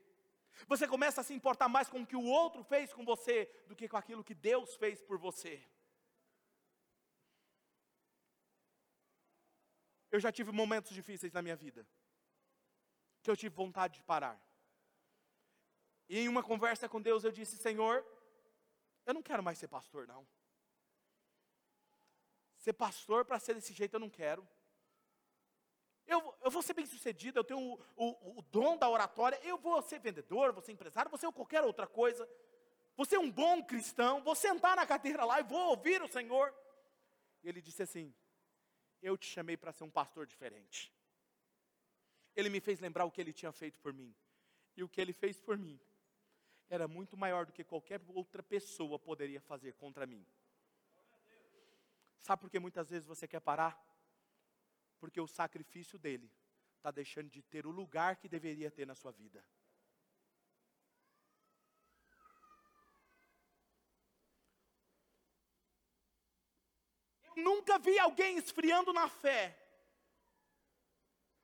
Você 0.68 0.86
começa 0.86 1.20
a 1.20 1.24
se 1.24 1.34
importar 1.34 1.68
mais 1.68 1.88
com 1.88 2.02
o 2.02 2.06
que 2.06 2.16
o 2.16 2.24
outro 2.24 2.62
fez 2.62 2.92
com 2.92 3.04
você 3.04 3.50
do 3.66 3.76
que 3.76 3.88
com 3.88 3.96
aquilo 3.96 4.24
que 4.24 4.34
Deus 4.34 4.74
fez 4.76 5.00
por 5.02 5.18
você. 5.18 5.66
Eu 10.10 10.20
já 10.20 10.30
tive 10.30 10.52
momentos 10.52 10.92
difíceis 10.92 11.32
na 11.32 11.40
minha 11.40 11.56
vida, 11.56 11.86
que 13.22 13.30
eu 13.30 13.36
tive 13.36 13.54
vontade 13.54 13.94
de 13.94 14.02
parar. 14.02 14.38
E 16.08 16.18
em 16.18 16.28
uma 16.28 16.42
conversa 16.42 16.88
com 16.88 17.00
Deus 17.00 17.24
eu 17.24 17.32
disse: 17.32 17.56
Senhor, 17.56 18.04
eu 19.06 19.14
não 19.14 19.22
quero 19.22 19.42
mais 19.42 19.58
ser 19.58 19.68
pastor, 19.68 20.06
não. 20.06 20.26
Ser 22.58 22.74
pastor 22.74 23.24
para 23.24 23.40
ser 23.40 23.54
desse 23.54 23.72
jeito 23.72 23.94
eu 23.94 24.00
não 24.00 24.10
quero. 24.10 24.46
Eu, 26.06 26.34
eu 26.42 26.50
vou 26.50 26.62
ser 26.62 26.74
bem 26.74 26.86
sucedido, 26.86 27.38
eu 27.38 27.44
tenho 27.44 27.60
o, 27.60 27.78
o, 27.96 28.38
o 28.38 28.42
dom 28.42 28.76
da 28.76 28.88
oratória, 28.88 29.38
eu 29.42 29.56
vou 29.56 29.80
ser 29.82 29.98
vendedor, 29.98 30.52
vou 30.52 30.62
ser 30.62 30.72
empresário, 30.72 31.10
vou 31.10 31.18
ser 31.18 31.30
qualquer 31.32 31.62
outra 31.62 31.86
coisa. 31.86 32.28
Vou 32.96 33.06
ser 33.06 33.18
um 33.18 33.30
bom 33.30 33.62
cristão, 33.62 34.22
vou 34.22 34.34
sentar 34.34 34.76
na 34.76 34.86
cadeira 34.86 35.24
lá 35.24 35.40
e 35.40 35.44
vou 35.44 35.70
ouvir 35.70 36.02
o 36.02 36.08
Senhor. 36.08 36.54
E 37.42 37.48
ele 37.48 37.62
disse 37.62 37.82
assim: 37.82 38.14
Eu 39.00 39.16
te 39.16 39.26
chamei 39.26 39.56
para 39.56 39.72
ser 39.72 39.84
um 39.84 39.90
pastor 39.90 40.26
diferente. 40.26 40.92
Ele 42.34 42.48
me 42.48 42.60
fez 42.60 42.80
lembrar 42.80 43.04
o 43.04 43.10
que 43.10 43.20
ele 43.20 43.32
tinha 43.32 43.52
feito 43.52 43.78
por 43.80 43.92
mim. 43.92 44.14
E 44.76 44.82
o 44.82 44.88
que 44.88 45.00
ele 45.00 45.12
fez 45.12 45.40
por 45.40 45.56
mim 45.56 45.78
era 46.68 46.88
muito 46.88 47.16
maior 47.16 47.44
do 47.44 47.52
que 47.52 47.62
qualquer 47.62 48.00
outra 48.08 48.42
pessoa 48.42 48.98
poderia 48.98 49.40
fazer 49.40 49.74
contra 49.74 50.06
mim. 50.06 50.26
Sabe 52.18 52.40
por 52.40 52.50
que 52.50 52.58
muitas 52.58 52.88
vezes 52.88 53.06
você 53.06 53.26
quer 53.26 53.40
parar? 53.40 53.78
Porque 55.02 55.20
o 55.20 55.26
sacrifício 55.26 55.98
dele 55.98 56.28
está 56.76 56.92
deixando 56.92 57.28
de 57.28 57.42
ter 57.42 57.66
o 57.66 57.72
lugar 57.72 58.12
que 58.20 58.28
deveria 58.28 58.70
ter 58.70 58.86
na 58.86 58.94
sua 58.94 59.10
vida. 59.10 59.44
Eu 67.24 67.42
nunca 67.48 67.80
vi 67.80 67.98
alguém 67.98 68.36
esfriando 68.42 68.92
na 68.92 69.08
fé, 69.08 69.40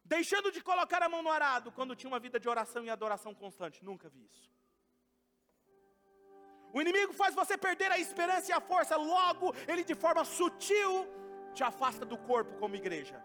deixando 0.04 0.52
de 0.52 0.60
colocar 0.62 1.02
a 1.02 1.08
mão 1.08 1.22
no 1.24 1.32
arado 1.38 1.72
quando 1.72 1.96
tinha 1.96 2.12
uma 2.12 2.20
vida 2.20 2.38
de 2.38 2.48
oração 2.48 2.84
e 2.84 2.90
adoração 2.90 3.34
constante. 3.34 3.84
Nunca 3.84 4.08
vi 4.08 4.24
isso. 4.24 4.48
O 6.72 6.80
inimigo 6.80 7.12
faz 7.12 7.34
você 7.34 7.58
perder 7.58 7.90
a 7.90 7.98
esperança 7.98 8.52
e 8.52 8.54
a 8.54 8.60
força, 8.60 8.94
logo 8.96 9.52
ele 9.66 9.82
de 9.82 9.96
forma 9.96 10.24
sutil 10.24 10.92
te 11.52 11.64
afasta 11.64 12.04
do 12.04 12.16
corpo 12.16 12.56
como 12.60 12.76
igreja. 12.76 13.18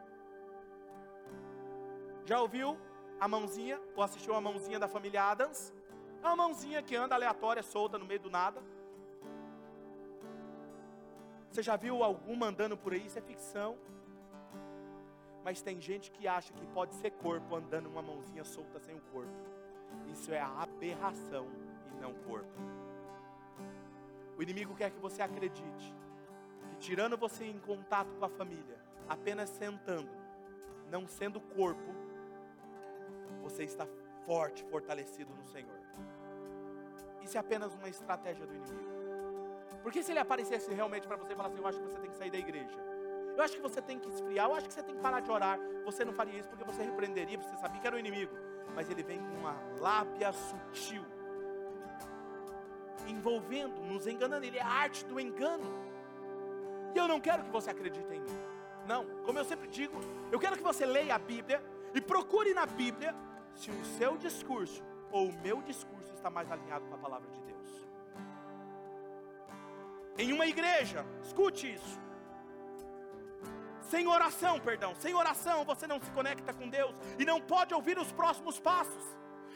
Já 2.25 2.39
ouviu 2.39 2.77
a 3.19 3.27
mãozinha 3.27 3.79
ou 3.95 4.03
assistiu 4.03 4.33
a 4.33 4.41
mãozinha 4.41 4.79
da 4.79 4.87
família 4.87 5.23
Adams? 5.23 5.73
É 6.21 6.25
uma 6.27 6.35
mãozinha 6.35 6.81
que 6.81 6.95
anda 6.95 7.15
aleatória, 7.15 7.61
solta 7.61 7.97
no 7.97 8.05
meio 8.05 8.19
do 8.21 8.29
nada. 8.29 8.61
Você 11.49 11.61
já 11.61 11.75
viu 11.75 12.01
alguma 12.01 12.47
andando 12.47 12.77
por 12.77 12.93
aí? 12.93 13.05
Isso 13.05 13.19
é 13.19 13.21
ficção. 13.21 13.77
Mas 15.43 15.61
tem 15.61 15.81
gente 15.81 16.09
que 16.11 16.25
acha 16.25 16.53
que 16.53 16.65
pode 16.67 16.95
ser 16.95 17.11
corpo 17.11 17.55
andando 17.55 17.87
uma 17.87 18.01
mãozinha 18.01 18.45
solta 18.45 18.79
sem 18.79 18.95
o 18.95 19.01
corpo. 19.11 19.33
Isso 20.07 20.31
é 20.31 20.39
aberração 20.39 21.47
e 21.91 22.01
não 22.01 22.13
corpo. 22.13 22.57
O 24.37 24.41
inimigo 24.41 24.73
quer 24.75 24.91
que 24.91 24.99
você 24.99 25.21
acredite 25.21 25.93
que 26.69 26.75
tirando 26.77 27.17
você 27.17 27.43
em 27.43 27.59
contato 27.59 28.15
com 28.15 28.25
a 28.25 28.29
família, 28.29 28.79
apenas 29.07 29.49
sentando, 29.49 30.09
não 30.89 31.05
sendo 31.05 31.39
corpo, 31.39 32.02
você 33.43 33.63
está 33.63 33.87
forte, 34.25 34.63
fortalecido 34.63 35.33
no 35.35 35.45
Senhor. 35.45 35.79
Isso 37.21 37.37
é 37.37 37.39
apenas 37.39 37.73
uma 37.75 37.89
estratégia 37.89 38.45
do 38.45 38.53
inimigo. 38.53 38.93
Porque 39.81 40.01
se 40.01 40.11
ele 40.11 40.19
aparecesse 40.19 40.73
realmente 40.73 41.07
para 41.07 41.17
você 41.17 41.33
e 41.33 41.35
falasse, 41.35 41.57
eu 41.57 41.67
acho 41.67 41.79
que 41.79 41.85
você 41.85 41.99
tem 41.99 42.09
que 42.09 42.17
sair 42.17 42.31
da 42.31 42.37
igreja, 42.37 42.79
eu 43.35 43.43
acho 43.43 43.55
que 43.55 43.61
você 43.61 43.81
tem 43.81 43.99
que 43.99 44.07
esfriar, 44.07 44.47
eu 44.47 44.55
acho 44.55 44.67
que 44.67 44.73
você 44.73 44.83
tem 44.83 44.95
que 44.95 45.01
parar 45.01 45.19
de 45.19 45.29
orar, 45.29 45.59
você 45.83 46.05
não 46.05 46.13
faria 46.13 46.39
isso 46.39 46.47
porque 46.49 46.63
você 46.63 46.83
repreenderia, 46.83 47.37
você 47.37 47.55
sabia 47.57 47.81
que 47.81 47.87
era 47.87 47.95
o 47.95 47.99
inimigo. 47.99 48.35
Mas 48.75 48.89
ele 48.89 49.03
vem 49.03 49.19
com 49.19 49.35
uma 49.37 49.55
lábia 49.79 50.31
sutil, 50.31 51.03
envolvendo, 53.07 53.81
nos 53.81 54.07
enganando, 54.07 54.45
ele 54.45 54.57
é 54.57 54.61
a 54.61 54.67
arte 54.67 55.03
do 55.05 55.19
engano. 55.19 55.65
E 56.95 56.97
eu 56.97 57.07
não 57.07 57.19
quero 57.19 57.43
que 57.43 57.49
você 57.49 57.71
acredite 57.71 58.13
em 58.13 58.21
mim. 58.21 58.39
Não, 58.87 59.05
como 59.25 59.39
eu 59.39 59.45
sempre 59.45 59.67
digo, 59.67 59.99
eu 60.31 60.39
quero 60.39 60.55
que 60.55 60.63
você 60.63 60.85
leia 60.85 61.15
a 61.15 61.19
Bíblia 61.19 61.63
e 61.93 62.01
procure 62.01 62.53
na 62.53 62.65
Bíblia 62.65 63.15
se 63.55 63.71
o 63.71 63.85
seu 63.97 64.17
discurso 64.17 64.83
ou 65.11 65.29
o 65.29 65.33
meu 65.41 65.61
discurso 65.61 66.13
está 66.13 66.29
mais 66.29 66.51
alinhado 66.51 66.85
com 66.85 66.95
a 66.95 66.97
palavra 66.97 67.29
de 67.29 67.39
Deus. 67.41 67.87
Em 70.17 70.31
uma 70.31 70.45
igreja, 70.45 71.05
escute 71.23 71.73
isso. 71.73 71.99
Sem 73.81 74.07
oração, 74.07 74.59
perdão, 74.59 74.95
sem 74.95 75.13
oração 75.13 75.63
você 75.65 75.85
não 75.85 76.01
se 76.01 76.09
conecta 76.11 76.53
com 76.53 76.67
Deus 76.67 76.95
e 77.19 77.25
não 77.25 77.39
pode 77.39 77.73
ouvir 77.73 77.97
os 77.99 78.11
próximos 78.11 78.59
passos. 78.59 79.03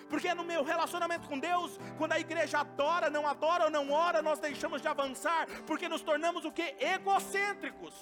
Porque 0.09 0.33
no 0.33 0.43
meu 0.43 0.63
relacionamento 0.63 1.27
com 1.27 1.39
Deus, 1.39 1.79
quando 1.97 2.13
a 2.13 2.19
igreja 2.19 2.59
adora, 2.59 3.09
não 3.09 3.27
adora 3.27 3.65
ou 3.65 3.69
não 3.69 3.91
ora, 3.91 4.21
nós 4.21 4.39
deixamos 4.39 4.81
de 4.81 4.87
avançar, 4.87 5.47
porque 5.65 5.89
nos 5.89 6.01
tornamos 6.01 6.45
o 6.45 6.51
que? 6.51 6.75
Egocêntricos, 6.79 7.93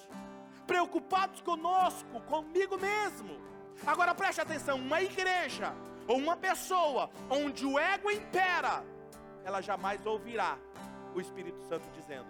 preocupados 0.68 1.42
conosco, 1.42 2.22
comigo 2.22 2.78
mesmo. 2.78 3.55
Agora 3.86 4.14
preste 4.14 4.42
atenção: 4.42 4.78
uma 4.78 5.02
igreja 5.02 5.74
ou 6.08 6.18
uma 6.18 6.38
pessoa 6.38 7.10
onde 7.30 7.66
o 7.66 7.80
ego 7.80 8.12
impera, 8.12 8.84
ela 9.44 9.62
jamais 9.62 10.06
ouvirá 10.06 10.58
o 11.14 11.22
Espírito 11.22 11.62
Santo 11.68 11.88
dizendo: 11.94 12.28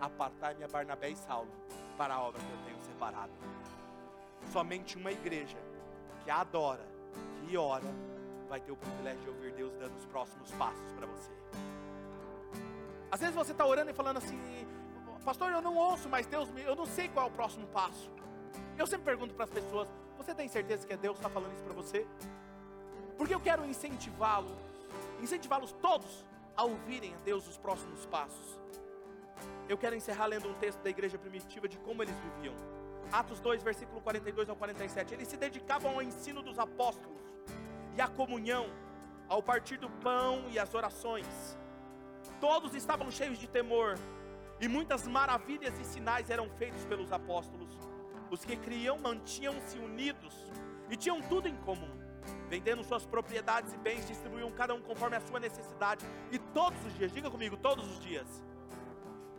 Apartai-me 0.00 0.64
a 0.64 0.68
Barnabé 0.68 1.10
e 1.10 1.16
Saulo 1.16 1.50
para 1.96 2.14
a 2.14 2.22
obra 2.22 2.40
que 2.40 2.50
eu 2.50 2.58
tenho 2.64 2.80
separado. 2.80 3.32
Somente 4.52 4.96
uma 4.96 5.12
igreja 5.12 5.58
que 6.24 6.30
adora, 6.30 6.86
que 7.40 7.56
ora, 7.56 7.84
vai 8.48 8.60
ter 8.60 8.72
o 8.72 8.76
privilégio 8.76 9.22
de 9.22 9.28
ouvir 9.28 9.52
Deus 9.52 9.72
dando 9.74 9.96
os 9.96 10.06
próximos 10.06 10.50
passos 10.52 10.92
para 10.92 11.06
você. 11.06 11.32
Às 13.10 13.20
vezes 13.20 13.34
você 13.34 13.52
está 13.52 13.66
orando 13.66 13.90
e 13.90 13.94
falando 13.94 14.18
assim, 14.18 14.38
pastor, 15.24 15.50
eu 15.50 15.60
não 15.60 15.76
ouço 15.76 16.08
mais 16.08 16.26
Deus, 16.26 16.48
eu 16.64 16.76
não 16.76 16.86
sei 16.86 17.08
qual 17.08 17.26
é 17.26 17.28
o 17.28 17.32
próximo 17.32 17.66
passo. 17.68 18.10
Eu 18.76 18.86
sempre 18.86 19.04
pergunto 19.04 19.34
para 19.34 19.44
as 19.44 19.50
pessoas: 19.50 19.88
você 20.18 20.34
tem 20.34 20.48
certeza 20.48 20.86
que 20.86 20.92
é 20.92 20.96
Deus 20.96 21.16
que 21.16 21.24
está 21.24 21.30
falando 21.30 21.54
isso 21.54 21.62
para 21.62 21.72
você? 21.72 22.06
Porque 23.16 23.34
eu 23.34 23.40
quero 23.40 23.64
incentivá-los, 23.64 24.58
incentivá-los 25.22 25.72
todos 25.80 26.24
a 26.56 26.64
ouvirem 26.64 27.14
a 27.14 27.18
Deus 27.18 27.48
os 27.48 27.56
próximos 27.56 28.04
passos. 28.06 28.58
Eu 29.68 29.78
quero 29.78 29.94
encerrar 29.94 30.26
lendo 30.26 30.48
um 30.48 30.54
texto 30.54 30.80
da 30.80 30.90
igreja 30.90 31.16
primitiva 31.16 31.68
de 31.68 31.78
como 31.78 32.02
eles 32.02 32.16
viviam. 32.16 32.54
Atos 33.12 33.40
2, 33.40 33.62
versículo 33.62 34.00
42 34.00 34.50
ao 34.50 34.56
47. 34.56 35.14
Eles 35.14 35.28
se 35.28 35.36
dedicavam 35.36 35.92
ao 35.92 36.02
ensino 36.02 36.42
dos 36.42 36.58
apóstolos 36.58 37.22
e 37.96 38.00
à 38.00 38.08
comunhão, 38.08 38.66
ao 39.28 39.42
partir 39.42 39.76
do 39.78 39.88
pão 39.88 40.44
e 40.50 40.58
às 40.58 40.74
orações. 40.74 41.56
Todos 42.40 42.74
estavam 42.74 43.10
cheios 43.10 43.38
de 43.38 43.48
temor, 43.48 43.96
e 44.60 44.66
muitas 44.66 45.06
maravilhas 45.06 45.78
e 45.78 45.84
sinais 45.84 46.28
eram 46.28 46.50
feitos 46.50 46.84
pelos 46.84 47.12
apóstolos. 47.12 47.70
Os 48.30 48.44
que 48.44 48.56
criam 48.56 48.98
mantinham-se 48.98 49.78
unidos 49.78 50.34
e 50.90 50.96
tinham 50.96 51.20
tudo 51.22 51.48
em 51.48 51.56
comum 51.56 52.08
vendendo 52.48 52.82
suas 52.82 53.04
propriedades 53.04 53.72
e 53.72 53.76
bens, 53.76 54.06
distribuíam 54.06 54.50
cada 54.52 54.74
um 54.74 54.80
conforme 54.80 55.16
a 55.16 55.20
sua 55.20 55.38
necessidade. 55.38 56.04
E 56.32 56.38
todos 56.38 56.82
os 56.86 56.94
dias, 56.94 57.12
diga 57.12 57.30
comigo, 57.30 57.56
todos 57.56 57.86
os 57.88 58.00
dias. 58.00 58.26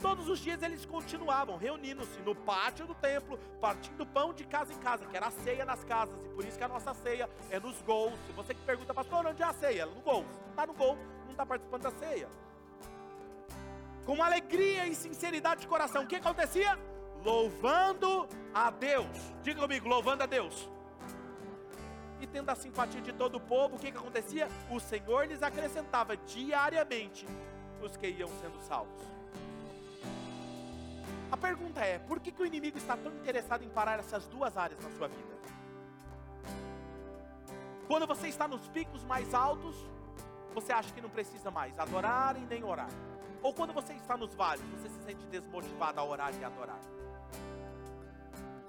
Todos 0.02 0.30
os 0.30 0.40
dias 0.40 0.62
eles 0.64 0.86
continuavam 0.86 1.58
reunindo-se 1.58 2.20
no 2.22 2.34
pátio 2.34 2.88
do 2.88 2.96
templo, 2.96 3.38
partindo 3.60 4.06
pão 4.06 4.34
de 4.34 4.46
casa 4.46 4.72
em 4.72 4.78
casa, 4.78 5.06
que 5.06 5.18
era 5.18 5.28
a 5.28 5.32
ceia 5.32 5.66
nas 5.66 5.84
casas, 5.84 6.24
e 6.24 6.30
por 6.30 6.46
isso 6.46 6.58
que 6.58 6.64
a 6.64 6.70
nossa 6.70 6.94
ceia 6.94 7.30
é 7.52 7.60
nos 7.60 7.82
gols. 7.82 8.18
Se 8.26 8.32
você 8.32 8.54
que 8.54 8.62
pergunta, 8.62 8.94
pastor, 8.94 9.26
onde 9.26 9.42
é 9.42 9.46
a 9.46 9.54
ceia? 9.54 9.86
No 9.86 10.02
gol. 10.02 10.26
Está 10.52 10.66
no 10.66 10.74
gol, 10.74 10.98
não 11.26 11.32
está 11.32 11.46
participando 11.46 11.82
da 11.82 11.92
ceia. 11.92 12.30
Com 14.06 14.24
alegria 14.24 14.88
e 14.88 14.96
sinceridade 14.96 15.62
de 15.62 15.68
coração, 15.68 16.04
o 16.04 16.08
que 16.08 16.16
acontecia? 16.16 16.80
Louvando 17.24 18.28
a 18.54 18.70
Deus. 18.70 19.08
Diga 19.44 19.62
comigo, 19.62 19.88
louvando 19.88 20.24
a 20.24 20.26
Deus 20.26 20.70
e 22.22 22.28
tendo 22.28 22.50
a 22.50 22.56
simpatia 22.56 23.02
de 23.02 23.14
todo 23.14 23.36
o 23.36 23.40
povo, 23.40 23.76
o 23.76 23.80
que, 23.80 23.92
que 23.92 23.98
acontecia? 23.98 24.48
O 24.70 24.80
Senhor 24.80 25.26
lhes 25.26 25.42
acrescentava 25.42 26.18
diariamente 26.18 27.26
os 27.82 27.96
que 27.96 28.08
iam 28.08 28.30
sendo 28.42 28.60
salvos. 28.62 29.02
A 31.32 31.38
pergunta 31.38 31.82
é: 31.82 32.00
por 32.00 32.20
que, 32.20 32.32
que 32.32 32.42
o 32.42 32.46
inimigo 32.46 32.78
está 32.78 32.98
tão 32.98 33.14
interessado 33.14 33.64
em 33.64 33.70
parar 33.70 34.00
essas 34.00 34.28
duas 34.28 34.58
áreas 34.58 34.82
na 34.84 34.90
sua 34.92 35.08
vida? 35.08 35.40
Quando 37.88 38.06
você 38.06 38.28
está 38.28 38.48
nos 38.48 38.68
picos 38.68 39.04
mais 39.04 39.34
altos, 39.34 39.76
você 40.54 40.72
acha 40.72 40.94
que 40.94 41.02
não 41.02 41.10
precisa 41.10 41.50
mais 41.50 41.78
adorar 41.80 42.36
e 42.38 42.42
nem 42.42 42.64
orar. 42.64 42.90
Ou 43.42 43.54
quando 43.54 43.74
você 43.74 43.94
está 43.94 44.18
nos 44.18 44.34
vales, 44.36 44.64
você 44.70 44.90
se 44.90 45.04
sente 45.06 45.26
desmotivado 45.28 46.00
a 46.00 46.04
orar 46.04 46.34
e 46.36 46.44
adorar. 46.44 46.80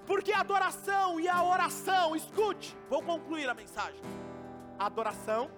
Porque 0.05 0.31
a 0.31 0.39
adoração 0.39 1.19
e 1.19 1.27
a 1.27 1.43
oração, 1.43 2.15
escute, 2.15 2.75
vou 2.89 3.01
concluir 3.01 3.47
a 3.49 3.53
mensagem. 3.53 4.01
Adoração 4.77 5.49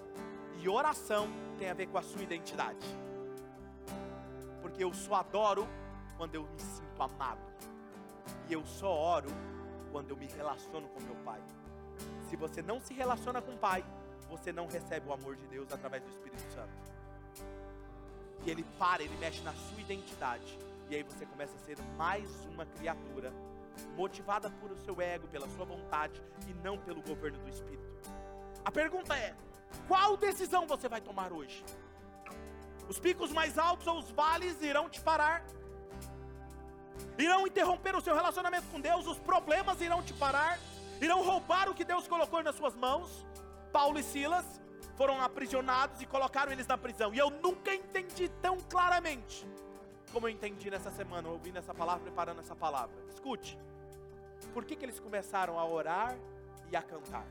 e 0.59 0.67
oração 0.67 1.27
tem 1.57 1.69
a 1.69 1.73
ver 1.73 1.87
com 1.87 1.97
a 1.97 2.01
sua 2.01 2.21
identidade. 2.21 2.85
Porque 4.61 4.83
eu 4.83 4.93
só 4.93 5.15
adoro 5.15 5.67
quando 6.17 6.35
eu 6.35 6.43
me 6.43 6.59
sinto 6.59 7.01
amado. 7.01 7.41
E 8.47 8.53
eu 8.53 8.65
só 8.65 8.89
oro 8.89 9.29
quando 9.91 10.09
eu 10.09 10.17
me 10.17 10.27
relaciono 10.27 10.87
com 10.89 11.01
meu 11.01 11.15
Pai. 11.23 11.41
Se 12.29 12.35
você 12.35 12.61
não 12.61 12.79
se 12.81 12.93
relaciona 12.93 13.41
com 13.41 13.51
o 13.51 13.57
Pai, 13.57 13.83
você 14.29 14.51
não 14.51 14.67
recebe 14.67 15.07
o 15.07 15.13
amor 15.13 15.35
de 15.35 15.45
Deus 15.47 15.71
através 15.71 16.03
do 16.03 16.09
Espírito 16.09 16.41
Santo. 16.53 16.73
E 18.45 18.49
ele 18.49 18.65
para, 18.77 19.03
ele 19.03 19.15
mexe 19.17 19.41
na 19.41 19.53
sua 19.53 19.79
identidade. 19.79 20.57
E 20.89 20.95
aí 20.95 21.03
você 21.03 21.25
começa 21.25 21.55
a 21.55 21.59
ser 21.59 21.77
mais 21.97 22.27
uma 22.45 22.65
criatura 22.65 23.31
motivada 23.95 24.49
por 24.49 24.71
o 24.71 24.77
seu 24.77 25.01
ego, 25.01 25.27
pela 25.27 25.47
sua 25.49 25.65
vontade 25.65 26.21
e 26.47 26.53
não 26.55 26.77
pelo 26.77 27.01
governo 27.01 27.39
do 27.39 27.49
Espírito. 27.49 27.83
A 28.65 28.71
pergunta 28.71 29.15
é: 29.15 29.35
qual 29.87 30.15
decisão 30.17 30.67
você 30.67 30.87
vai 30.87 31.01
tomar 31.01 31.31
hoje? 31.31 31.63
Os 32.87 32.99
picos 32.99 33.31
mais 33.31 33.57
altos 33.57 33.87
ou 33.87 33.99
os 33.99 34.11
vales 34.11 34.61
irão 34.61 34.89
te 34.89 35.01
parar? 35.01 35.43
Irão 37.17 37.47
interromper 37.47 37.95
o 37.95 38.01
seu 38.01 38.13
relacionamento 38.13 38.67
com 38.67 38.79
Deus? 38.79 39.07
Os 39.07 39.19
problemas 39.19 39.81
irão 39.81 40.01
te 40.01 40.13
parar? 40.13 40.59
Irão 41.01 41.23
roubar 41.23 41.69
o 41.69 41.73
que 41.73 41.83
Deus 41.83 42.07
colocou 42.07 42.41
nas 42.43 42.55
suas 42.55 42.75
mãos? 42.75 43.25
Paulo 43.71 43.99
e 43.99 44.03
Silas 44.03 44.45
foram 44.95 45.19
aprisionados 45.21 46.01
e 46.01 46.05
colocaram 46.05 46.51
eles 46.51 46.67
na 46.67 46.77
prisão. 46.77 47.13
E 47.13 47.17
eu 47.17 47.29
nunca 47.29 47.73
entendi 47.73 48.29
tão 48.41 48.57
claramente 48.69 49.45
como 50.13 50.27
eu 50.27 50.31
entendi 50.31 50.69
nessa 50.69 50.91
semana, 50.91 51.27
ouvindo 51.27 51.57
essa 51.57 51.73
palavra, 51.73 52.03
preparando 52.03 52.39
essa 52.39 52.55
palavra. 52.55 52.95
Escute. 53.09 53.57
Por 54.53 54.63
que, 54.63 54.75
que 54.75 54.85
eles 54.85 54.99
começaram 54.99 55.57
a 55.57 55.65
orar 55.65 56.15
e 56.71 56.75
a 56.75 56.83
cantar? 56.83 57.25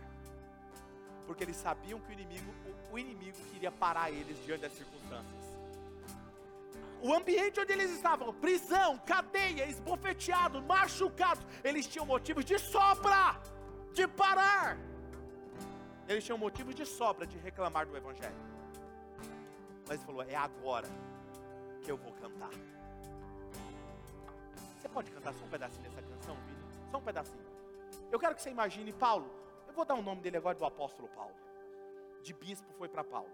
Porque 1.24 1.44
eles 1.44 1.56
sabiam 1.56 2.00
que 2.00 2.10
o 2.10 2.12
inimigo, 2.12 2.52
o, 2.66 2.94
o 2.94 2.98
inimigo 2.98 3.38
queria 3.52 3.70
parar 3.70 4.10
eles 4.10 4.36
diante 4.44 4.62
das 4.62 4.72
circunstâncias. 4.72 5.42
O 7.00 7.14
ambiente 7.14 7.60
onde 7.60 7.72
eles 7.72 7.90
estavam, 7.92 8.34
prisão, 8.34 8.98
cadeia, 8.98 9.68
esbofeteado, 9.68 10.60
machucado, 10.62 11.40
eles 11.62 11.86
tinham 11.86 12.06
motivos 12.06 12.44
de 12.44 12.58
sobra, 12.58 13.40
de 13.92 14.08
parar. 14.08 14.76
Eles 16.08 16.24
tinham 16.24 16.38
motivos 16.38 16.74
de 16.74 16.84
sobra 16.84 17.26
de 17.26 17.38
reclamar 17.38 17.86
do 17.86 17.96
Evangelho. 17.96 18.34
Mas 19.86 19.98
ele 19.98 20.06
falou: 20.06 20.22
é 20.22 20.34
agora 20.34 20.88
que 21.82 21.90
eu 21.90 21.96
vou 21.96 22.12
cantar. 22.12 22.50
Pode 24.92 25.10
cantar 25.10 25.32
só 25.32 25.44
um 25.44 25.48
pedacinho 25.48 25.82
dessa 25.82 26.02
canção, 26.02 26.36
Vini? 26.46 26.58
Só 26.90 26.98
um 26.98 27.02
pedacinho. 27.02 27.44
Eu 28.10 28.18
quero 28.18 28.34
que 28.34 28.42
você 28.42 28.50
imagine 28.50 28.92
Paulo. 28.92 29.30
Eu 29.66 29.72
vou 29.72 29.84
dar 29.84 29.94
o 29.94 30.02
nome 30.02 30.20
dele 30.20 30.36
agora 30.36 30.56
do 30.56 30.64
apóstolo 30.64 31.08
Paulo. 31.08 31.34
De 32.22 32.32
bispo 32.34 32.72
foi 32.74 32.88
para 32.88 33.02
Paulo. 33.02 33.30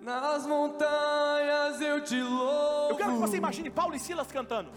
Nas 0.00 0.46
montanhas 0.46 1.80
eu 1.80 2.02
te 2.02 2.20
louvo. 2.20 2.90
Eu 2.90 2.96
quero 2.96 3.12
que 3.12 3.18
você 3.18 3.36
imagine 3.36 3.70
Paulo 3.70 3.94
e 3.94 4.00
Silas 4.00 4.32
cantando. 4.32 4.70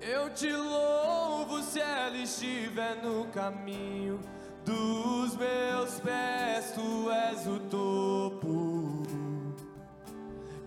Eu 0.00 0.32
te 0.34 0.50
louvo 0.52 1.62
se 1.62 1.80
ela 1.80 2.16
estiver 2.16 3.02
no 3.02 3.26
caminho 3.28 4.20
dos 4.64 5.36
meus 5.36 6.00
pés, 6.00 6.72
tu 6.72 7.10
és 7.10 7.46
o 7.46 7.60
topo. 7.60 8.79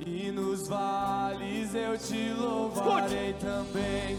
E 0.06 0.32
nos 0.32 0.68
vales 0.68 1.74
eu 1.74 1.98
te 1.98 2.30
louvarei 2.34 3.30
Escute. 3.30 3.46
também. 3.46 4.18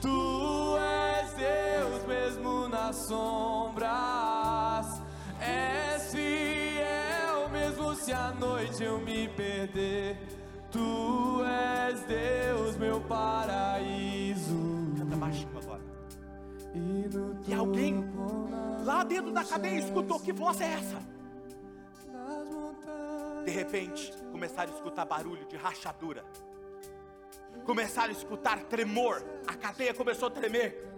Tu 0.00 0.76
és 0.78 1.32
Deus 1.32 2.06
mesmo 2.06 2.68
nas 2.68 2.96
sombras. 2.96 4.86
És 5.40 6.12
fiel 6.12 7.48
mesmo 7.50 7.94
se 7.96 8.12
à 8.12 8.32
noite 8.32 8.84
eu 8.84 8.98
me 9.00 9.28
perder. 9.28 10.16
Tu 10.70 11.42
és 11.44 12.00
Deus, 12.02 12.76
meu 12.76 13.00
paraíso. 13.00 14.54
Canta 14.98 15.16
baixinho 15.16 15.58
agora. 15.58 15.82
E, 16.74 17.50
e 17.50 17.54
alguém 17.54 18.04
lá 18.84 19.02
dentro 19.04 19.32
da 19.32 19.44
cadeia 19.44 19.80
escutou: 19.80 20.20
que 20.20 20.32
voz 20.32 20.60
é 20.60 20.74
essa? 20.74 21.13
De 23.44 23.50
repente, 23.50 24.12
começaram 24.32 24.72
a 24.72 24.76
escutar 24.76 25.04
barulho 25.04 25.44
de 25.46 25.56
rachadura. 25.56 26.24
Começaram 27.64 28.08
a 28.08 28.16
escutar 28.16 28.64
tremor. 28.64 29.22
A 29.46 29.54
cadeia 29.54 29.92
começou 29.94 30.28
a 30.28 30.30
tremer 30.30 30.93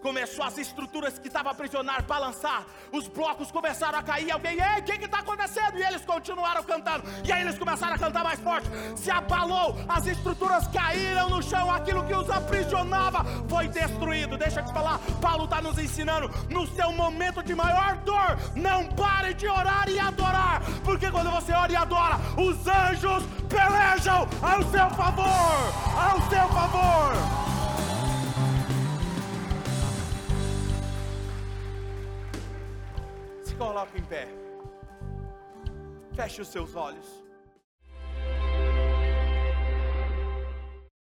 começou 0.00 0.44
as 0.44 0.58
estruturas 0.58 1.18
que 1.18 1.28
estavam 1.28 1.52
aprisionar 1.52 2.04
balançar, 2.04 2.66
os 2.92 3.06
blocos 3.06 3.50
começaram 3.50 3.98
a 3.98 4.02
cair. 4.02 4.30
Alguém, 4.30 4.58
ei, 4.60 4.80
o 4.80 4.84
que 4.84 5.04
está 5.04 5.20
acontecendo? 5.20 5.78
E 5.78 5.82
eles 5.82 6.04
continuaram 6.04 6.62
cantando, 6.62 7.04
e 7.24 7.32
aí 7.32 7.42
eles 7.42 7.58
começaram 7.58 7.94
a 7.94 7.98
cantar 7.98 8.24
mais 8.24 8.40
forte. 8.40 8.68
Se 8.96 9.10
abalou, 9.10 9.76
as 9.88 10.06
estruturas 10.06 10.66
caíram 10.68 11.28
no 11.30 11.42
chão, 11.42 11.70
aquilo 11.70 12.04
que 12.04 12.14
os 12.14 12.28
aprisionava 12.28 13.24
foi 13.48 13.68
destruído. 13.68 14.36
Deixa 14.36 14.60
eu 14.60 14.64
te 14.64 14.72
falar, 14.72 14.98
Paulo 15.20 15.44
está 15.44 15.60
nos 15.60 15.78
ensinando: 15.78 16.28
no 16.48 16.66
seu 16.66 16.92
momento 16.92 17.42
de 17.42 17.54
maior 17.54 17.96
dor, 17.98 18.38
não 18.56 18.86
pare 18.88 19.34
de 19.34 19.46
orar 19.46 19.88
e 19.88 19.98
adorar, 19.98 20.62
porque 20.84 21.10
quando 21.10 21.30
você 21.30 21.52
ora 21.52 21.72
e 21.72 21.76
adora, 21.76 22.16
os 22.36 22.66
anjos 22.66 23.22
pelejam 23.48 24.28
ao 24.42 24.62
seu 24.70 24.90
favor, 24.90 25.72
ao 25.96 26.20
seu 26.28 26.48
favor. 26.48 27.59
Coloca 33.60 33.98
em 33.98 34.02
pé. 34.02 34.26
Feche 36.14 36.40
os 36.40 36.48
seus 36.48 36.74
olhos. 36.74 37.19